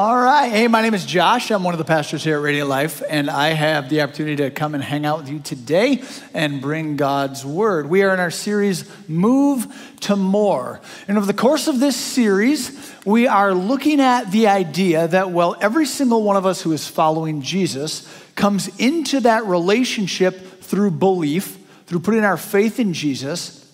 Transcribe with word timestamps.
All 0.00 0.16
right. 0.16 0.50
Hey, 0.50 0.66
my 0.66 0.80
name 0.80 0.94
is 0.94 1.04
Josh. 1.04 1.50
I'm 1.50 1.62
one 1.62 1.74
of 1.74 1.78
the 1.78 1.84
pastors 1.84 2.24
here 2.24 2.38
at 2.38 2.42
Radiant 2.42 2.70
Life, 2.70 3.02
and 3.06 3.28
I 3.28 3.50
have 3.50 3.90
the 3.90 4.00
opportunity 4.00 4.36
to 4.36 4.50
come 4.50 4.74
and 4.74 4.82
hang 4.82 5.04
out 5.04 5.18
with 5.18 5.28
you 5.28 5.40
today 5.40 6.02
and 6.32 6.62
bring 6.62 6.96
God's 6.96 7.44
Word. 7.44 7.86
We 7.90 8.02
are 8.02 8.14
in 8.14 8.18
our 8.18 8.30
series, 8.30 8.90
Move 9.10 9.66
to 10.00 10.16
More. 10.16 10.80
And 11.06 11.18
over 11.18 11.26
the 11.26 11.34
course 11.34 11.68
of 11.68 11.80
this 11.80 11.96
series, 11.96 12.94
we 13.04 13.26
are 13.26 13.52
looking 13.52 14.00
at 14.00 14.32
the 14.32 14.48
idea 14.48 15.06
that, 15.06 15.32
well, 15.32 15.54
every 15.60 15.84
single 15.84 16.22
one 16.22 16.38
of 16.38 16.46
us 16.46 16.62
who 16.62 16.72
is 16.72 16.88
following 16.88 17.42
Jesus 17.42 18.08
comes 18.36 18.68
into 18.80 19.20
that 19.20 19.44
relationship 19.44 20.62
through 20.62 20.92
belief, 20.92 21.58
through 21.84 22.00
putting 22.00 22.24
our 22.24 22.38
faith 22.38 22.80
in 22.80 22.94
Jesus. 22.94 23.70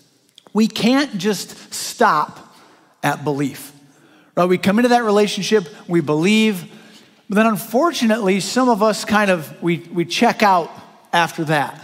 We 0.52 0.66
can't 0.66 1.18
just 1.18 1.72
stop 1.72 2.52
at 3.04 3.22
belief. 3.22 3.75
Right? 4.36 4.44
We 4.44 4.58
come 4.58 4.78
into 4.78 4.90
that 4.90 5.04
relationship, 5.04 5.68
we 5.88 6.00
believe, 6.00 6.70
but 7.28 7.36
then 7.36 7.46
unfortunately, 7.46 8.40
some 8.40 8.68
of 8.68 8.82
us 8.82 9.04
kind 9.04 9.30
of 9.30 9.62
we, 9.62 9.78
we 9.92 10.04
check 10.04 10.42
out 10.42 10.70
after 11.12 11.44
that. 11.44 11.82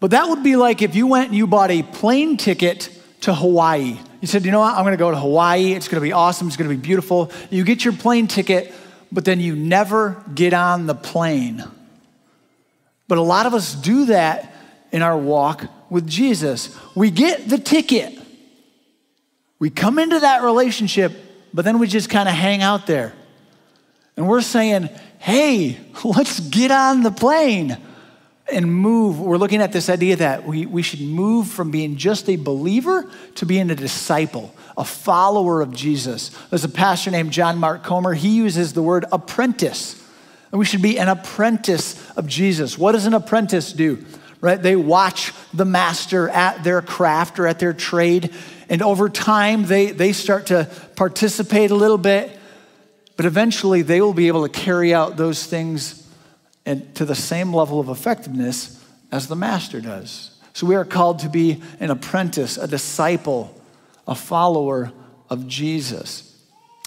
But 0.00 0.10
that 0.10 0.28
would 0.28 0.42
be 0.42 0.56
like 0.56 0.82
if 0.82 0.94
you 0.94 1.06
went 1.06 1.28
and 1.28 1.36
you 1.36 1.46
bought 1.46 1.70
a 1.70 1.82
plane 1.82 2.36
ticket 2.36 2.90
to 3.22 3.34
Hawaii. 3.34 3.98
You 4.20 4.28
said, 4.28 4.44
you 4.44 4.50
know 4.50 4.60
what, 4.60 4.76
I'm 4.76 4.84
gonna 4.84 4.96
go 4.96 5.10
to 5.10 5.16
Hawaii, 5.16 5.72
it's 5.72 5.88
gonna 5.88 6.02
be 6.02 6.12
awesome, 6.12 6.48
it's 6.48 6.56
gonna 6.56 6.70
be 6.70 6.76
beautiful. 6.76 7.30
You 7.50 7.64
get 7.64 7.84
your 7.84 7.94
plane 7.94 8.26
ticket, 8.26 8.74
but 9.10 9.24
then 9.24 9.40
you 9.40 9.56
never 9.56 10.22
get 10.34 10.52
on 10.52 10.86
the 10.86 10.94
plane. 10.94 11.64
But 13.08 13.18
a 13.18 13.22
lot 13.22 13.46
of 13.46 13.54
us 13.54 13.74
do 13.74 14.06
that 14.06 14.52
in 14.92 15.00
our 15.00 15.16
walk 15.16 15.64
with 15.90 16.06
Jesus. 16.06 16.76
We 16.94 17.10
get 17.10 17.48
the 17.48 17.58
ticket, 17.58 18.18
we 19.58 19.70
come 19.70 19.98
into 19.98 20.20
that 20.20 20.42
relationship, 20.42 21.12
but 21.56 21.64
then 21.64 21.78
we 21.78 21.86
just 21.86 22.10
kind 22.10 22.28
of 22.28 22.34
hang 22.34 22.60
out 22.60 22.86
there. 22.86 23.14
And 24.14 24.28
we're 24.28 24.42
saying, 24.42 24.90
hey, 25.18 25.78
let's 26.04 26.38
get 26.38 26.70
on 26.70 27.02
the 27.02 27.10
plane 27.10 27.78
and 28.52 28.70
move. 28.70 29.18
We're 29.18 29.38
looking 29.38 29.62
at 29.62 29.72
this 29.72 29.88
idea 29.88 30.16
that 30.16 30.46
we, 30.46 30.66
we 30.66 30.82
should 30.82 31.00
move 31.00 31.48
from 31.48 31.70
being 31.70 31.96
just 31.96 32.28
a 32.28 32.36
believer 32.36 33.10
to 33.36 33.46
being 33.46 33.70
a 33.70 33.74
disciple, 33.74 34.54
a 34.76 34.84
follower 34.84 35.62
of 35.62 35.72
Jesus. 35.72 36.28
There's 36.50 36.64
a 36.64 36.68
pastor 36.68 37.10
named 37.10 37.32
John 37.32 37.56
Mark 37.56 37.82
Comer. 37.82 38.12
He 38.12 38.36
uses 38.36 38.74
the 38.74 38.82
word 38.82 39.06
apprentice. 39.10 39.98
And 40.52 40.58
we 40.58 40.66
should 40.66 40.82
be 40.82 40.98
an 40.98 41.08
apprentice 41.08 42.10
of 42.18 42.26
Jesus. 42.26 42.76
What 42.76 42.92
does 42.92 43.06
an 43.06 43.14
apprentice 43.14 43.72
do? 43.72 44.04
Right? 44.42 44.60
They 44.60 44.76
watch 44.76 45.32
the 45.54 45.64
master 45.64 46.28
at 46.28 46.64
their 46.64 46.82
craft 46.82 47.38
or 47.38 47.46
at 47.46 47.58
their 47.58 47.72
trade 47.72 48.34
and 48.68 48.82
over 48.82 49.08
time, 49.08 49.66
they, 49.66 49.92
they 49.92 50.12
start 50.12 50.46
to 50.46 50.68
participate 50.96 51.70
a 51.70 51.74
little 51.74 51.98
bit, 51.98 52.36
but 53.16 53.26
eventually 53.26 53.82
they 53.82 54.00
will 54.00 54.14
be 54.14 54.28
able 54.28 54.46
to 54.46 54.52
carry 54.52 54.92
out 54.92 55.16
those 55.16 55.46
things 55.46 56.06
and 56.64 56.94
to 56.96 57.04
the 57.04 57.14
same 57.14 57.54
level 57.54 57.78
of 57.78 57.88
effectiveness 57.88 58.84
as 59.12 59.28
the 59.28 59.36
master 59.36 59.80
does. 59.80 60.36
So 60.52 60.66
we 60.66 60.74
are 60.74 60.84
called 60.84 61.20
to 61.20 61.28
be 61.28 61.62
an 61.78 61.90
apprentice, 61.90 62.56
a 62.56 62.66
disciple, 62.66 63.54
a 64.08 64.14
follower 64.14 64.92
of 65.30 65.46
Jesus. 65.46 66.34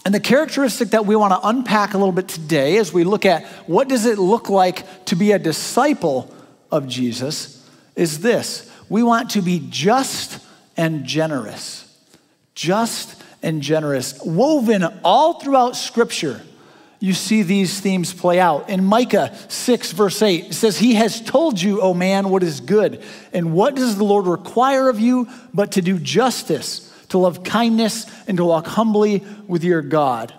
And 0.06 0.14
the 0.14 0.20
characteristic 0.20 0.90
that 0.90 1.06
we 1.06 1.16
want 1.16 1.34
to 1.34 1.48
unpack 1.48 1.94
a 1.94 1.98
little 1.98 2.12
bit 2.12 2.28
today 2.28 2.78
as 2.78 2.92
we 2.92 3.04
look 3.04 3.26
at 3.26 3.46
what 3.68 3.88
does 3.88 4.06
it 4.06 4.18
look 4.18 4.50
like 4.50 5.06
to 5.06 5.16
be 5.16 5.32
a 5.32 5.40
disciple 5.40 6.34
of 6.72 6.88
Jesus 6.88 7.70
is 7.96 8.20
this. 8.20 8.70
We 8.90 9.04
want 9.04 9.32
to 9.32 9.42
be 9.42 9.66
just 9.70 10.44
and 10.80 11.04
generous. 11.04 11.86
Just 12.56 13.22
and 13.44 13.62
generous. 13.62 14.18
Woven 14.24 14.86
all 15.04 15.34
throughout 15.34 15.76
Scripture, 15.76 16.42
you 17.02 17.12
see 17.12 17.44
these 17.44 17.82
themes 17.82 18.14
play 18.14 18.40
out. 18.40 18.70
In 18.70 18.86
Micah 18.86 19.38
6, 19.50 19.92
verse 19.92 20.22
8, 20.22 20.46
it 20.46 20.54
says, 20.54 20.80
He 20.80 20.94
has 20.94 21.20
told 21.20 21.62
you, 21.62 21.82
O 21.82 21.94
man, 21.94 22.30
what 22.30 22.44
is 22.44 22.62
good. 22.62 23.04
And 23.34 23.52
what 23.54 23.76
does 23.76 23.98
the 23.98 24.06
Lord 24.06 24.26
require 24.26 24.88
of 24.88 25.02
you 25.02 25.28
but 25.54 25.73
to 25.73 25.82
do 25.82 26.00
justice, 26.00 26.89
to 27.10 27.18
love 27.18 27.44
kindness, 27.44 28.06
and 28.26 28.38
to 28.38 28.45
walk 28.45 28.66
humbly 28.66 29.26
with 29.48 29.66
your 29.66 29.82
God? 29.82 30.34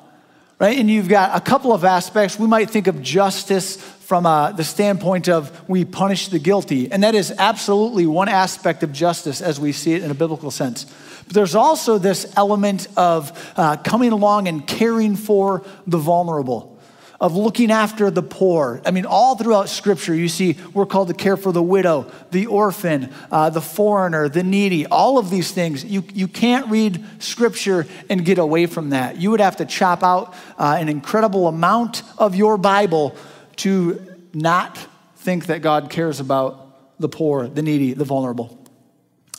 Right? 0.58 0.78
And 0.78 0.88
you've 0.90 1.08
got 1.08 1.36
a 1.36 1.40
couple 1.42 1.74
of 1.74 1.84
aspects. 1.84 2.38
We 2.38 2.46
might 2.46 2.70
think 2.70 2.86
of 2.86 3.02
justice 3.02 3.76
from 4.10 4.26
uh, 4.26 4.50
the 4.50 4.64
standpoint 4.64 5.28
of 5.28 5.52
we 5.68 5.84
punish 5.84 6.30
the 6.30 6.40
guilty. 6.40 6.90
And 6.90 7.04
that 7.04 7.14
is 7.14 7.32
absolutely 7.38 8.06
one 8.06 8.28
aspect 8.28 8.82
of 8.82 8.92
justice 8.92 9.40
as 9.40 9.60
we 9.60 9.70
see 9.70 9.92
it 9.94 10.02
in 10.02 10.10
a 10.10 10.14
biblical 10.14 10.50
sense. 10.50 10.84
But 11.26 11.34
there's 11.34 11.54
also 11.54 11.96
this 11.96 12.32
element 12.36 12.88
of 12.96 13.30
uh, 13.56 13.76
coming 13.76 14.10
along 14.10 14.48
and 14.48 14.66
caring 14.66 15.14
for 15.14 15.62
the 15.86 15.98
vulnerable, 15.98 16.76
of 17.20 17.36
looking 17.36 17.70
after 17.70 18.10
the 18.10 18.24
poor. 18.24 18.82
I 18.84 18.90
mean, 18.90 19.06
all 19.06 19.36
throughout 19.36 19.68
Scripture, 19.68 20.12
you 20.12 20.28
see 20.28 20.56
we're 20.74 20.86
called 20.86 21.06
to 21.06 21.14
care 21.14 21.36
for 21.36 21.52
the 21.52 21.62
widow, 21.62 22.10
the 22.32 22.46
orphan, 22.46 23.12
uh, 23.30 23.50
the 23.50 23.60
foreigner, 23.60 24.28
the 24.28 24.42
needy, 24.42 24.86
all 24.86 25.18
of 25.18 25.30
these 25.30 25.52
things. 25.52 25.84
You, 25.84 26.02
you 26.12 26.26
can't 26.26 26.66
read 26.66 27.04
Scripture 27.20 27.86
and 28.08 28.24
get 28.24 28.38
away 28.38 28.66
from 28.66 28.90
that. 28.90 29.18
You 29.18 29.30
would 29.30 29.40
have 29.40 29.58
to 29.58 29.66
chop 29.66 30.02
out 30.02 30.34
uh, 30.58 30.78
an 30.80 30.88
incredible 30.88 31.46
amount 31.46 32.02
of 32.18 32.34
your 32.34 32.58
Bible 32.58 33.14
to 33.60 34.16
not 34.32 34.78
think 35.16 35.46
that 35.46 35.62
God 35.62 35.90
cares 35.90 36.20
about 36.20 36.98
the 36.98 37.08
poor, 37.08 37.46
the 37.46 37.62
needy, 37.62 37.92
the 37.92 38.04
vulnerable. 38.04 38.58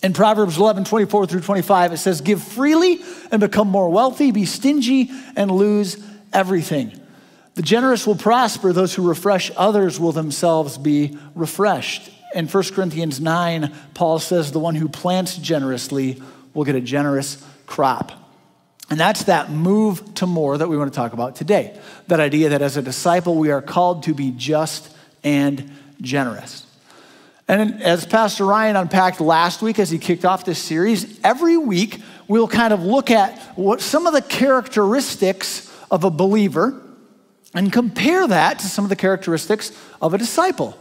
In 0.04 0.14
Proverbs 0.14 0.58
11, 0.58 0.86
24 0.86 1.28
through 1.28 1.42
25, 1.42 1.94
it 1.94 1.98
says, 1.98 2.22
Give 2.22 2.42
freely 2.42 3.02
and 3.32 3.40
become 3.40 3.68
more 3.68 3.90
wealthy, 3.90 4.32
be 4.32 4.46
stingy 4.46 5.12
and 5.36 5.52
lose 5.52 6.04
everything. 6.34 7.00
The 7.54 7.62
generous 7.62 8.08
will 8.08 8.16
prosper, 8.16 8.74
those 8.74 8.96
who 8.96 9.08
refresh 9.08 9.52
others 9.56 10.00
will 10.00 10.12
themselves 10.12 10.78
be 10.78 11.18
refreshed. 11.36 12.10
In 12.34 12.48
1 12.48 12.64
Corinthians 12.74 13.20
9, 13.20 13.72
Paul 13.94 14.20
says, 14.20 14.52
The 14.52 14.60
one 14.60 14.76
who 14.76 14.88
plants 14.88 15.38
generously 15.38 16.22
will 16.54 16.64
get 16.64 16.76
a 16.76 16.82
generous 16.82 17.44
crop. 17.66 18.21
And 18.92 19.00
that's 19.00 19.24
that 19.24 19.50
move 19.50 20.16
to 20.16 20.28
more 20.28 20.58
that 20.58 20.68
we 20.68 20.78
want 20.78 20.92
to 20.92 20.96
talk 20.96 21.14
about 21.14 21.38
today. 21.38 21.80
That 22.08 22.20
idea 22.20 22.50
that 22.50 22.62
as 22.62 22.76
a 22.76 22.82
disciple, 22.82 23.36
we 23.36 23.50
are 23.50 23.62
called 23.62 24.04
to 24.04 24.14
be 24.14 24.32
just 24.32 24.94
and 25.24 25.72
generous. 26.02 26.66
And 27.48 27.82
as 27.82 28.06
Pastor 28.06 28.46
Ryan 28.46 28.76
unpacked 28.76 29.22
last 29.22 29.62
week 29.62 29.80
as 29.80 29.90
he 29.90 29.98
kicked 29.98 30.26
off 30.26 30.44
this 30.44 30.60
series, 30.60 31.20
every 31.24 31.56
week 31.56 32.02
we'll 32.28 32.50
kind 32.50 32.74
of 32.74 32.84
look 32.84 33.10
at 33.10 33.40
what 33.58 33.80
some 33.80 34.08
of 34.08 34.14
the 34.14 34.22
characteristics 34.22 35.74
of 35.90 36.04
a 36.04 36.10
believer 36.10 36.82
and 37.54 37.72
compare 37.72 38.28
that 38.28 38.60
to 38.60 38.66
some 38.68 38.84
of 38.84 38.90
the 38.90 38.98
characteristics 38.98 39.72
of 40.02 40.14
a 40.14 40.18
disciple. 40.18 40.78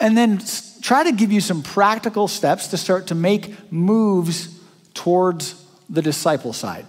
And 0.00 0.18
then 0.18 0.40
try 0.82 1.04
to 1.04 1.12
give 1.12 1.30
you 1.30 1.40
some 1.40 1.62
practical 1.62 2.26
steps 2.26 2.66
to 2.68 2.76
start 2.76 3.08
to 3.08 3.14
make 3.14 3.72
moves 3.72 4.58
towards 4.92 5.64
the 5.88 6.02
disciple 6.02 6.52
side. 6.52 6.84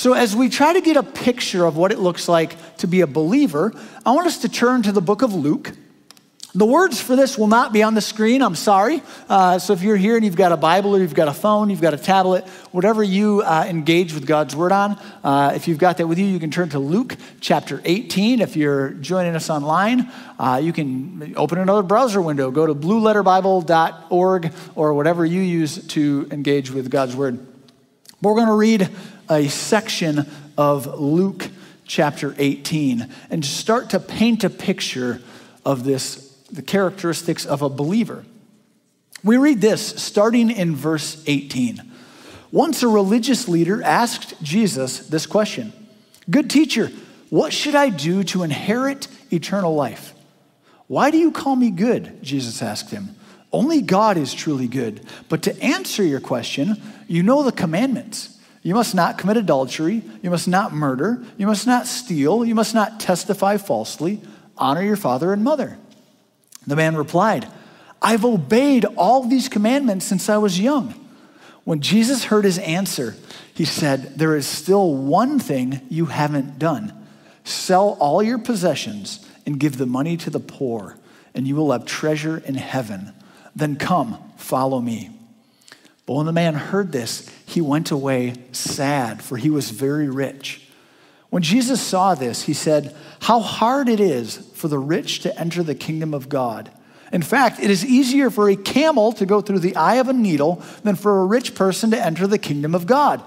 So, 0.00 0.14
as 0.14 0.34
we 0.34 0.48
try 0.48 0.72
to 0.72 0.80
get 0.80 0.96
a 0.96 1.02
picture 1.02 1.66
of 1.66 1.76
what 1.76 1.92
it 1.92 1.98
looks 1.98 2.26
like 2.26 2.56
to 2.78 2.86
be 2.86 3.02
a 3.02 3.06
believer, 3.06 3.70
I 4.06 4.12
want 4.12 4.26
us 4.26 4.38
to 4.38 4.48
turn 4.48 4.82
to 4.84 4.92
the 4.92 5.02
book 5.02 5.20
of 5.20 5.34
Luke. 5.34 5.72
The 6.54 6.64
words 6.64 7.02
for 7.02 7.16
this 7.16 7.36
will 7.36 7.48
not 7.48 7.74
be 7.74 7.82
on 7.82 7.92
the 7.92 8.00
screen, 8.00 8.40
I'm 8.40 8.54
sorry. 8.54 9.02
Uh, 9.28 9.58
so, 9.58 9.74
if 9.74 9.82
you're 9.82 9.98
here 9.98 10.16
and 10.16 10.24
you've 10.24 10.36
got 10.36 10.52
a 10.52 10.56
Bible 10.56 10.96
or 10.96 11.00
you've 11.00 11.12
got 11.12 11.28
a 11.28 11.34
phone, 11.34 11.68
you've 11.68 11.82
got 11.82 11.92
a 11.92 11.98
tablet, 11.98 12.48
whatever 12.72 13.02
you 13.02 13.42
uh, 13.42 13.66
engage 13.68 14.14
with 14.14 14.26
God's 14.26 14.56
Word 14.56 14.72
on, 14.72 14.98
uh, 15.22 15.52
if 15.54 15.68
you've 15.68 15.76
got 15.76 15.98
that 15.98 16.06
with 16.06 16.18
you, 16.18 16.24
you 16.24 16.40
can 16.40 16.50
turn 16.50 16.70
to 16.70 16.78
Luke 16.78 17.18
chapter 17.42 17.82
18. 17.84 18.40
If 18.40 18.56
you're 18.56 18.92
joining 18.92 19.36
us 19.36 19.50
online, 19.50 20.10
uh, 20.38 20.62
you 20.64 20.72
can 20.72 21.34
open 21.36 21.58
another 21.58 21.82
browser 21.82 22.22
window, 22.22 22.50
go 22.50 22.64
to 22.66 22.74
blueletterbible.org 22.74 24.52
or 24.76 24.94
whatever 24.94 25.26
you 25.26 25.42
use 25.42 25.86
to 25.88 26.26
engage 26.30 26.70
with 26.70 26.90
God's 26.90 27.14
Word. 27.14 27.48
But 28.22 28.28
we're 28.30 28.36
going 28.36 28.48
to 28.48 28.54
read 28.54 28.90
a 29.30 29.48
section 29.48 30.26
of 30.58 30.98
Luke 31.00 31.48
chapter 31.86 32.34
18 32.36 33.08
and 33.30 33.44
start 33.44 33.90
to 33.90 34.00
paint 34.00 34.44
a 34.44 34.50
picture 34.50 35.22
of 35.64 35.84
this, 35.84 36.34
the 36.50 36.62
characteristics 36.62 37.46
of 37.46 37.62
a 37.62 37.68
believer. 37.68 38.24
We 39.22 39.36
read 39.36 39.60
this 39.60 40.02
starting 40.02 40.50
in 40.50 40.74
verse 40.74 41.22
18. 41.26 41.80
Once 42.52 42.82
a 42.82 42.88
religious 42.88 43.46
leader 43.46 43.82
asked 43.82 44.42
Jesus 44.42 45.06
this 45.08 45.26
question 45.26 45.72
Good 46.28 46.50
teacher, 46.50 46.90
what 47.28 47.52
should 47.52 47.76
I 47.76 47.90
do 47.90 48.24
to 48.24 48.42
inherit 48.42 49.06
eternal 49.32 49.74
life? 49.74 50.14
Why 50.88 51.12
do 51.12 51.18
you 51.18 51.30
call 51.30 51.54
me 51.54 51.70
good? 51.70 52.20
Jesus 52.22 52.62
asked 52.62 52.90
him. 52.90 53.14
Only 53.52 53.80
God 53.80 54.16
is 54.16 54.34
truly 54.34 54.66
good. 54.66 55.06
But 55.28 55.42
to 55.42 55.62
answer 55.62 56.02
your 56.02 56.20
question, 56.20 56.80
you 57.06 57.22
know 57.22 57.44
the 57.44 57.52
commandments. 57.52 58.39
You 58.62 58.74
must 58.74 58.94
not 58.94 59.16
commit 59.16 59.36
adultery. 59.36 60.02
You 60.22 60.30
must 60.30 60.46
not 60.46 60.72
murder. 60.72 61.22
You 61.38 61.46
must 61.46 61.66
not 61.66 61.86
steal. 61.86 62.44
You 62.44 62.54
must 62.54 62.74
not 62.74 63.00
testify 63.00 63.56
falsely. 63.56 64.20
Honor 64.58 64.82
your 64.82 64.96
father 64.96 65.32
and 65.32 65.42
mother. 65.42 65.78
The 66.66 66.76
man 66.76 66.96
replied, 66.96 67.48
I've 68.02 68.24
obeyed 68.24 68.84
all 68.96 69.24
these 69.24 69.48
commandments 69.48 70.04
since 70.04 70.28
I 70.28 70.36
was 70.38 70.60
young. 70.60 70.94
When 71.64 71.80
Jesus 71.80 72.24
heard 72.24 72.44
his 72.44 72.58
answer, 72.58 73.16
he 73.54 73.64
said, 73.64 74.18
There 74.18 74.36
is 74.36 74.46
still 74.46 74.94
one 74.94 75.38
thing 75.38 75.80
you 75.88 76.06
haven't 76.06 76.58
done. 76.58 76.92
Sell 77.44 77.96
all 78.00 78.22
your 78.22 78.38
possessions 78.38 79.26
and 79.46 79.60
give 79.60 79.78
the 79.78 79.86
money 79.86 80.16
to 80.18 80.30
the 80.30 80.40
poor, 80.40 80.96
and 81.34 81.46
you 81.46 81.56
will 81.56 81.72
have 81.72 81.84
treasure 81.84 82.38
in 82.38 82.54
heaven. 82.54 83.12
Then 83.54 83.76
come, 83.76 84.18
follow 84.36 84.80
me. 84.80 85.10
But 86.10 86.16
when 86.16 86.26
the 86.26 86.32
man 86.32 86.54
heard 86.54 86.90
this, 86.90 87.24
he 87.46 87.60
went 87.60 87.92
away 87.92 88.34
sad, 88.50 89.22
for 89.22 89.36
he 89.36 89.48
was 89.48 89.70
very 89.70 90.10
rich. 90.10 90.60
When 91.28 91.44
Jesus 91.44 91.80
saw 91.80 92.16
this, 92.16 92.42
he 92.42 92.52
said, 92.52 92.96
How 93.20 93.38
hard 93.38 93.88
it 93.88 94.00
is 94.00 94.38
for 94.54 94.66
the 94.66 94.80
rich 94.80 95.20
to 95.20 95.38
enter 95.38 95.62
the 95.62 95.76
kingdom 95.76 96.12
of 96.12 96.28
God. 96.28 96.72
In 97.12 97.22
fact, 97.22 97.60
it 97.60 97.70
is 97.70 97.86
easier 97.86 98.28
for 98.28 98.50
a 98.50 98.56
camel 98.56 99.12
to 99.12 99.24
go 99.24 99.40
through 99.40 99.60
the 99.60 99.76
eye 99.76 99.98
of 99.98 100.08
a 100.08 100.12
needle 100.12 100.60
than 100.82 100.96
for 100.96 101.20
a 101.20 101.26
rich 101.26 101.54
person 101.54 101.92
to 101.92 102.04
enter 102.04 102.26
the 102.26 102.38
kingdom 102.38 102.74
of 102.74 102.88
God. 102.88 103.22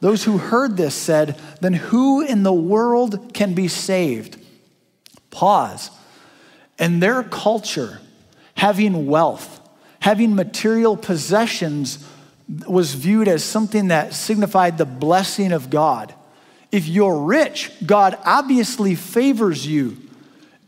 Those 0.00 0.24
who 0.24 0.38
heard 0.38 0.76
this 0.76 0.96
said, 0.96 1.40
Then 1.60 1.74
who 1.74 2.22
in 2.22 2.42
the 2.42 2.52
world 2.52 3.34
can 3.34 3.54
be 3.54 3.68
saved? 3.68 4.36
Pause. 5.30 5.92
In 6.76 6.98
their 6.98 7.22
culture, 7.22 8.00
having 8.56 9.06
wealth, 9.06 9.60
having 10.00 10.34
material 10.34 10.96
possessions 10.96 12.04
was 12.66 12.94
viewed 12.94 13.28
as 13.28 13.42
something 13.42 13.88
that 13.88 14.14
signified 14.14 14.78
the 14.78 14.84
blessing 14.84 15.52
of 15.52 15.70
God. 15.70 16.14
If 16.70 16.86
you're 16.86 17.22
rich, 17.22 17.72
God 17.84 18.18
obviously 18.24 18.94
favors 18.94 19.66
you. 19.66 19.96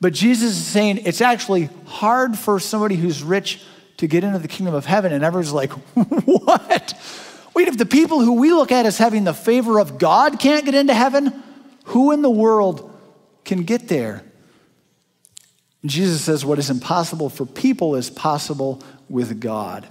But 0.00 0.12
Jesus 0.12 0.52
is 0.52 0.66
saying 0.66 1.00
it's 1.04 1.20
actually 1.20 1.70
hard 1.86 2.38
for 2.38 2.60
somebody 2.60 2.96
who's 2.96 3.22
rich 3.22 3.62
to 3.98 4.06
get 4.06 4.24
into 4.24 4.38
the 4.38 4.48
kingdom 4.48 4.74
of 4.74 4.86
heaven. 4.86 5.12
And 5.12 5.24
everyone's 5.24 5.52
like, 5.52 5.70
what? 5.94 6.94
Wait, 7.54 7.68
if 7.68 7.76
the 7.76 7.86
people 7.86 8.20
who 8.20 8.34
we 8.34 8.52
look 8.52 8.70
at 8.70 8.86
as 8.86 8.98
having 8.98 9.24
the 9.24 9.34
favor 9.34 9.80
of 9.80 9.98
God 9.98 10.38
can't 10.38 10.64
get 10.64 10.74
into 10.74 10.94
heaven, 10.94 11.42
who 11.84 12.12
in 12.12 12.22
the 12.22 12.30
world 12.30 12.96
can 13.44 13.64
get 13.64 13.88
there? 13.88 14.22
Jesus 15.84 16.22
says, 16.22 16.44
What 16.44 16.58
is 16.58 16.70
impossible 16.70 17.28
for 17.30 17.46
people 17.46 17.96
is 17.96 18.10
possible 18.10 18.82
with 19.08 19.40
God. 19.40 19.88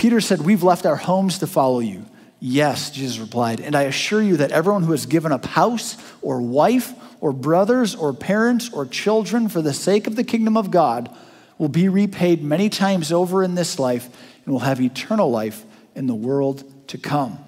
Peter 0.00 0.22
said, 0.22 0.40
We've 0.40 0.62
left 0.62 0.86
our 0.86 0.96
homes 0.96 1.40
to 1.40 1.46
follow 1.46 1.80
you. 1.80 2.06
Yes, 2.40 2.90
Jesus 2.90 3.18
replied, 3.18 3.60
and 3.60 3.76
I 3.76 3.82
assure 3.82 4.22
you 4.22 4.38
that 4.38 4.50
everyone 4.50 4.82
who 4.82 4.92
has 4.92 5.04
given 5.04 5.30
up 5.30 5.44
house 5.44 5.94
or 6.22 6.40
wife 6.40 6.94
or 7.20 7.34
brothers 7.34 7.94
or 7.94 8.14
parents 8.14 8.72
or 8.72 8.86
children 8.86 9.50
for 9.50 9.60
the 9.60 9.74
sake 9.74 10.06
of 10.06 10.16
the 10.16 10.24
kingdom 10.24 10.56
of 10.56 10.70
God 10.70 11.14
will 11.58 11.68
be 11.68 11.90
repaid 11.90 12.42
many 12.42 12.70
times 12.70 13.12
over 13.12 13.44
in 13.44 13.56
this 13.56 13.78
life 13.78 14.08
and 14.46 14.54
will 14.54 14.60
have 14.60 14.80
eternal 14.80 15.30
life 15.30 15.66
in 15.94 16.06
the 16.06 16.14
world 16.14 16.64
to 16.88 16.96
come. 16.96 17.38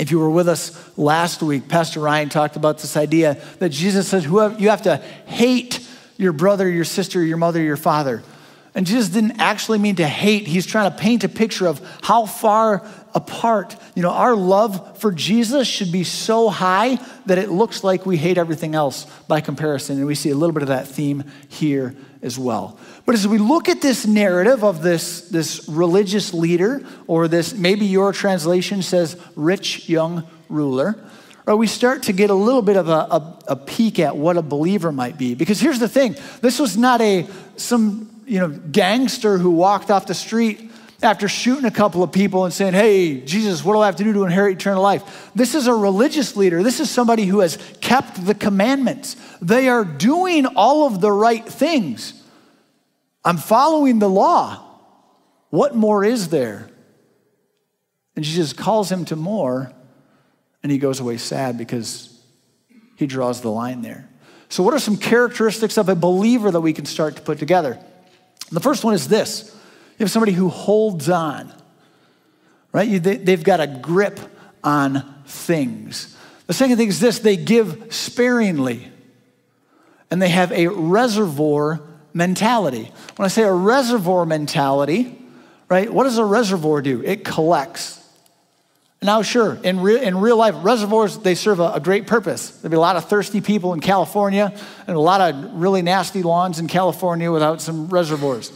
If 0.00 0.10
you 0.10 0.18
were 0.18 0.30
with 0.30 0.48
us 0.48 0.98
last 0.98 1.42
week, 1.44 1.68
Pastor 1.68 2.00
Ryan 2.00 2.28
talked 2.28 2.56
about 2.56 2.78
this 2.78 2.96
idea 2.96 3.40
that 3.60 3.68
Jesus 3.68 4.08
said 4.08 4.24
you 4.24 4.68
have 4.68 4.82
to 4.82 4.96
hate 5.26 5.88
your 6.16 6.32
brother, 6.32 6.68
your 6.68 6.84
sister, 6.84 7.22
your 7.22 7.36
mother, 7.36 7.62
your 7.62 7.76
father. 7.76 8.24
And 8.74 8.86
Jesus 8.86 9.08
didn't 9.08 9.40
actually 9.40 9.78
mean 9.78 9.96
to 9.96 10.06
hate. 10.06 10.46
He's 10.46 10.66
trying 10.66 10.90
to 10.90 10.96
paint 10.96 11.24
a 11.24 11.28
picture 11.28 11.66
of 11.66 11.80
how 12.02 12.26
far 12.26 12.86
apart. 13.14 13.76
You 13.94 14.02
know, 14.02 14.10
our 14.10 14.36
love 14.36 15.00
for 15.00 15.10
Jesus 15.10 15.66
should 15.66 15.90
be 15.90 16.04
so 16.04 16.48
high 16.48 16.98
that 17.26 17.38
it 17.38 17.50
looks 17.50 17.82
like 17.82 18.06
we 18.06 18.16
hate 18.16 18.38
everything 18.38 18.74
else 18.74 19.06
by 19.26 19.40
comparison. 19.40 19.96
And 19.98 20.06
we 20.06 20.14
see 20.14 20.30
a 20.30 20.36
little 20.36 20.52
bit 20.52 20.62
of 20.62 20.68
that 20.68 20.86
theme 20.86 21.24
here 21.48 21.96
as 22.22 22.38
well. 22.38 22.78
But 23.06 23.14
as 23.14 23.26
we 23.26 23.38
look 23.38 23.68
at 23.68 23.80
this 23.80 24.06
narrative 24.06 24.62
of 24.62 24.82
this, 24.82 25.28
this 25.28 25.68
religious 25.68 26.34
leader, 26.34 26.84
or 27.06 27.28
this, 27.28 27.54
maybe 27.54 27.86
your 27.86 28.12
translation 28.12 28.82
says 28.82 29.16
rich 29.34 29.88
young 29.88 30.26
ruler, 30.48 30.98
or 31.46 31.56
we 31.56 31.66
start 31.66 32.02
to 32.04 32.12
get 32.12 32.28
a 32.28 32.34
little 32.34 32.60
bit 32.60 32.76
of 32.76 32.88
a, 32.88 32.92
a, 32.92 33.38
a 33.48 33.56
peek 33.56 33.98
at 33.98 34.16
what 34.16 34.36
a 34.36 34.42
believer 34.42 34.92
might 34.92 35.16
be. 35.16 35.34
Because 35.34 35.60
here's 35.60 35.78
the 35.78 35.88
thing 35.88 36.14
this 36.42 36.58
was 36.58 36.76
not 36.76 37.00
a 37.00 37.26
some 37.56 38.07
you 38.28 38.38
know 38.38 38.48
gangster 38.48 39.38
who 39.38 39.50
walked 39.50 39.90
off 39.90 40.06
the 40.06 40.14
street 40.14 40.70
after 41.02 41.28
shooting 41.28 41.64
a 41.64 41.70
couple 41.70 42.02
of 42.02 42.10
people 42.10 42.44
and 42.44 42.52
saying, 42.52 42.74
Hey, 42.74 43.20
Jesus, 43.20 43.64
what 43.64 43.74
do 43.74 43.80
I 43.80 43.86
have 43.86 43.96
to 43.96 44.04
do 44.04 44.12
to 44.14 44.24
inherit 44.24 44.56
eternal 44.56 44.82
life? 44.82 45.30
This 45.34 45.54
is 45.54 45.66
a 45.66 45.74
religious 45.74 46.36
leader. 46.36 46.62
This 46.62 46.80
is 46.80 46.90
somebody 46.90 47.24
who 47.24 47.40
has 47.40 47.56
kept 47.80 48.24
the 48.26 48.34
commandments. 48.34 49.16
They 49.40 49.68
are 49.68 49.84
doing 49.84 50.46
all 50.46 50.86
of 50.86 51.00
the 51.00 51.12
right 51.12 51.44
things. 51.44 52.14
I'm 53.24 53.36
following 53.36 53.98
the 53.98 54.08
law. 54.08 54.64
What 55.50 55.74
more 55.76 56.04
is 56.04 56.28
there? 56.28 56.68
And 58.16 58.24
Jesus 58.24 58.52
calls 58.52 58.90
him 58.90 59.04
to 59.06 59.16
more, 59.16 59.72
and 60.62 60.72
he 60.72 60.78
goes 60.78 60.98
away 60.98 61.18
sad 61.18 61.56
because 61.56 62.20
he 62.96 63.06
draws 63.06 63.40
the 63.40 63.50
line 63.50 63.82
there. 63.82 64.08
So, 64.48 64.62
what 64.62 64.74
are 64.74 64.80
some 64.80 64.96
characteristics 64.96 65.78
of 65.78 65.88
a 65.88 65.94
believer 65.94 66.50
that 66.50 66.60
we 66.60 66.72
can 66.72 66.84
start 66.84 67.16
to 67.16 67.22
put 67.22 67.38
together? 67.38 67.78
The 68.50 68.60
first 68.60 68.84
one 68.84 68.94
is 68.94 69.08
this 69.08 69.54
you 69.98 70.04
have 70.04 70.10
somebody 70.10 70.32
who 70.32 70.48
holds 70.48 71.08
on, 71.08 71.52
right? 72.72 73.02
They've 73.02 73.42
got 73.42 73.60
a 73.60 73.66
grip 73.66 74.20
on 74.62 75.22
things. 75.26 76.16
The 76.46 76.54
second 76.54 76.76
thing 76.76 76.88
is 76.88 77.00
this 77.00 77.18
they 77.18 77.36
give 77.36 77.92
sparingly, 77.94 78.90
and 80.10 80.22
they 80.22 80.30
have 80.30 80.52
a 80.52 80.68
reservoir 80.68 81.80
mentality. 82.14 82.90
When 83.16 83.24
I 83.24 83.28
say 83.28 83.42
a 83.42 83.52
reservoir 83.52 84.24
mentality, 84.24 85.18
right, 85.68 85.92
what 85.92 86.04
does 86.04 86.18
a 86.18 86.24
reservoir 86.24 86.80
do? 86.80 87.02
It 87.02 87.24
collects. 87.24 88.02
Now, 89.00 89.22
sure, 89.22 89.54
in, 89.62 89.80
re- 89.80 90.04
in 90.04 90.18
real 90.18 90.36
life, 90.36 90.56
reservoirs, 90.58 91.18
they 91.18 91.36
serve 91.36 91.60
a, 91.60 91.74
a 91.74 91.80
great 91.80 92.06
purpose. 92.06 92.50
There'd 92.50 92.70
be 92.70 92.76
a 92.76 92.80
lot 92.80 92.96
of 92.96 93.04
thirsty 93.04 93.40
people 93.40 93.72
in 93.72 93.80
California 93.80 94.52
and 94.86 94.96
a 94.96 95.00
lot 95.00 95.20
of 95.20 95.54
really 95.54 95.82
nasty 95.82 96.22
lawns 96.22 96.58
in 96.58 96.66
California 96.66 97.30
without 97.30 97.60
some 97.60 97.88
reservoirs 97.88 98.52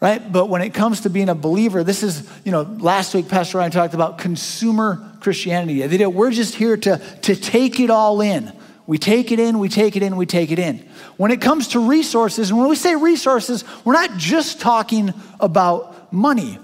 right? 0.00 0.30
But 0.30 0.48
when 0.48 0.62
it 0.62 0.74
comes 0.74 1.02
to 1.02 1.10
being 1.10 1.28
a 1.28 1.34
believer, 1.34 1.82
this 1.82 2.02
is, 2.02 2.28
you 2.44 2.52
know, 2.52 2.62
last 2.62 3.14
week 3.14 3.28
Pastor 3.28 3.58
Ryan 3.58 3.70
talked 3.70 3.94
about 3.94 4.18
consumer 4.18 5.10
Christianity. 5.20 6.06
We're 6.06 6.30
just 6.30 6.54
here 6.54 6.76
to, 6.76 6.98
to 7.22 7.36
take 7.36 7.80
it 7.80 7.90
all 7.90 8.20
in. 8.20 8.52
We 8.86 8.98
take 8.98 9.32
it 9.32 9.40
in, 9.40 9.58
we 9.58 9.68
take 9.68 9.96
it 9.96 10.02
in, 10.02 10.16
we 10.16 10.26
take 10.26 10.52
it 10.52 10.60
in. 10.60 10.78
When 11.16 11.32
it 11.32 11.40
comes 11.40 11.68
to 11.68 11.80
resources, 11.80 12.50
and 12.50 12.58
when 12.58 12.68
we 12.68 12.76
say 12.76 12.94
resources, 12.94 13.64
we're 13.84 13.94
not 13.94 14.16
just 14.16 14.60
talking 14.60 15.12
about 15.40 16.12
money. 16.12 16.58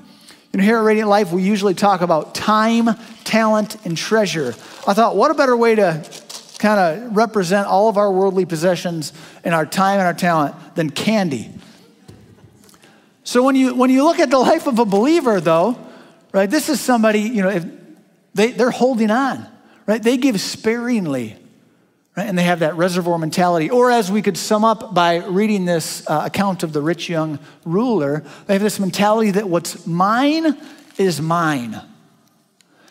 You 0.53 0.61
here 0.61 0.77
at 0.77 0.85
Radiant 0.85 1.09
Life, 1.09 1.33
we 1.33 1.43
usually 1.43 1.73
talk 1.73 2.03
about 2.03 2.35
time, 2.35 2.91
talent, 3.25 3.77
and 3.87 3.97
treasure. 3.97 4.49
I 4.87 4.93
thought, 4.93 5.17
what 5.17 5.31
a 5.31 5.35
better 5.35 5.57
way 5.57 5.75
to 5.77 6.07
kind 6.59 6.79
of 6.79 7.17
represent 7.17 7.67
all 7.67 7.89
of 7.89 7.97
our 7.97 8.13
worldly 8.13 8.45
possessions 8.45 9.15
and 9.45 9.55
our 9.55 9.65
time 9.65 9.99
and 9.99 10.07
our 10.07 10.13
talent 10.13 10.55
than 10.75 10.91
candy. 10.91 11.51
So 13.25 13.43
when 13.43 13.57
you 13.57 13.75
when 13.75 13.89
you 13.89 14.05
look 14.05 14.21
at 14.21 14.31
the 14.31 14.39
life 14.39 14.67
of 14.67 14.79
a 14.79 14.85
believer, 14.85 15.41
though, 15.41 15.79
right, 16.33 16.51
this 16.51 16.69
is 16.69 16.81
somebody 16.81 17.21
you 17.21 17.43
know 17.43 17.49
if 17.49 17.65
they 18.35 18.53
they're 18.53 18.71
holding 18.71 19.11
on, 19.11 19.47
right? 19.87 20.03
They 20.03 20.19
give 20.19 20.39
sparingly, 20.39 21.37
right, 22.17 22.27
and 22.27 22.39
they 22.39 22.43
have 22.43 22.61
that 22.61 22.77
reservoir 22.77 23.19
mentality. 23.19 23.71
Or 23.71 23.91
as 23.91 24.11
we 24.11 24.23
could 24.23 24.37
sum 24.37 24.65
up 24.65 24.95
by 24.95 25.25
reading 25.25 25.65
this 25.65 26.09
uh, 26.09 26.23
account 26.25 26.63
of 26.63 26.73
the 26.73 26.83
rich 26.83 27.09
young 27.09 27.39
ruler, 27.65 28.25
they 28.47 28.55
have 28.55 28.63
this 28.63 28.79
mentality 28.81 29.31
that 29.33 29.49
what's 29.49 29.87
mine 29.87 30.57
is 30.99 31.21
mine. 31.21 31.81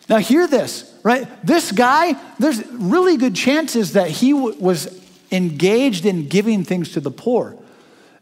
Now 0.10 0.18
hear 0.18 0.48
this, 0.48 0.94
right? 1.04 1.28
This 1.46 1.72
guy, 1.72 2.14
there's 2.38 2.66
really 2.68 3.18
good 3.18 3.36
chances 3.36 3.94
that 3.94 4.10
he 4.10 4.32
w- 4.32 4.58
was 4.60 5.00
engaged 5.32 6.06
in 6.06 6.28
giving 6.28 6.66
things 6.66 6.92
to 6.94 7.00
the 7.00 7.12
poor. 7.12 7.58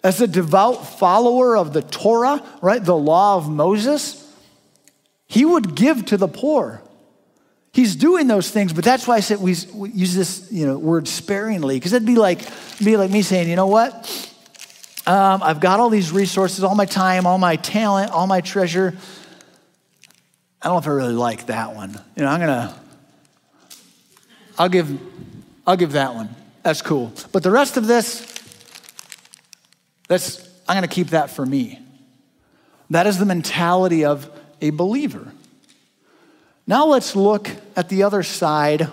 As 0.04 0.22
a 0.22 0.28
devout 0.28 0.88
follower 1.00 1.58
of 1.58 1.74
the 1.74 1.82
Torah, 1.82 2.44
right, 2.62 2.84
the 2.84 2.96
law 2.96 3.38
of 3.38 3.50
Moses, 3.50 4.26
he 5.28 5.44
would 5.46 5.76
give 5.76 6.06
to 6.06 6.18
the 6.18 6.28
poor. 6.28 6.82
He's 7.80 7.96
doing 7.96 8.28
those 8.28 8.52
things, 8.52 8.74
but 8.74 8.84
that's 8.84 9.08
why 9.08 9.16
I 9.16 9.20
said 9.22 9.40
we, 9.40 9.52
use 9.52 10.14
this 10.14 10.52
you 10.52 10.68
know, 10.68 10.78
word 10.78 11.08
sparingly, 11.08 11.78
because 11.78 11.94
it'd 11.94 12.06
be 12.06 12.18
like, 12.18 12.42
be 12.84 12.98
like 12.98 13.10
me 13.10 13.22
saying, 13.22 13.48
you 13.48 13.56
know 13.56 13.68
what? 13.68 13.94
Um, 15.08 15.42
I've 15.42 15.62
got 15.62 15.80
all 15.80 15.90
these 15.90 16.12
resources, 16.12 16.62
all 16.62 16.76
my 16.76 16.84
time, 16.84 17.26
all 17.26 17.38
my 17.38 17.56
talent, 17.56 18.12
all 18.12 18.28
my 18.28 18.42
treasure. 18.42 18.98
I 20.62 20.66
don't 20.68 20.74
know 20.74 20.80
if 20.80 20.88
I 20.88 20.90
really 20.90 21.14
like 21.14 21.46
that 21.46 21.74
one. 21.74 21.98
You 22.18 22.24
know, 22.24 22.30
I'm 22.30 22.42
gonna, 22.42 22.78
I'll 24.58 24.68
give, 24.68 25.00
I'll 25.66 25.78
give 25.78 25.94
that 25.94 26.16
one. 26.16 26.36
That's 26.64 26.82
cool. 26.82 27.14
But 27.32 27.44
the 27.44 27.52
rest 27.52 27.78
of 27.78 27.88
this, 27.88 28.28
that's, 30.10 30.46
I'm 30.68 30.82
to 30.82 30.90
keep 30.90 31.12
that 31.12 31.30
for 31.30 31.46
me. 31.46 31.80
That 32.90 33.08
is 33.08 33.20
the 33.20 33.26
mentality 33.26 34.04
of 34.04 34.30
a 34.60 34.72
believer. 34.72 35.32
Now 36.70 36.86
let's 36.86 37.16
look 37.16 37.50
at 37.76 37.90
the 37.90 38.04
other 38.04 38.22
side, 38.22 38.88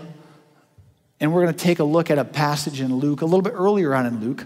and 1.21 1.35
we're 1.35 1.42
going 1.42 1.54
to 1.54 1.62
take 1.62 1.78
a 1.78 1.85
look 1.85 2.11
at 2.11 2.16
a 2.16 2.25
passage 2.25 2.80
in 2.80 2.97
Luke, 2.97 3.21
a 3.21 3.26
little 3.26 3.42
bit 3.42 3.52
earlier 3.52 3.95
on 3.95 4.06
in 4.06 4.18
Luke. 4.18 4.40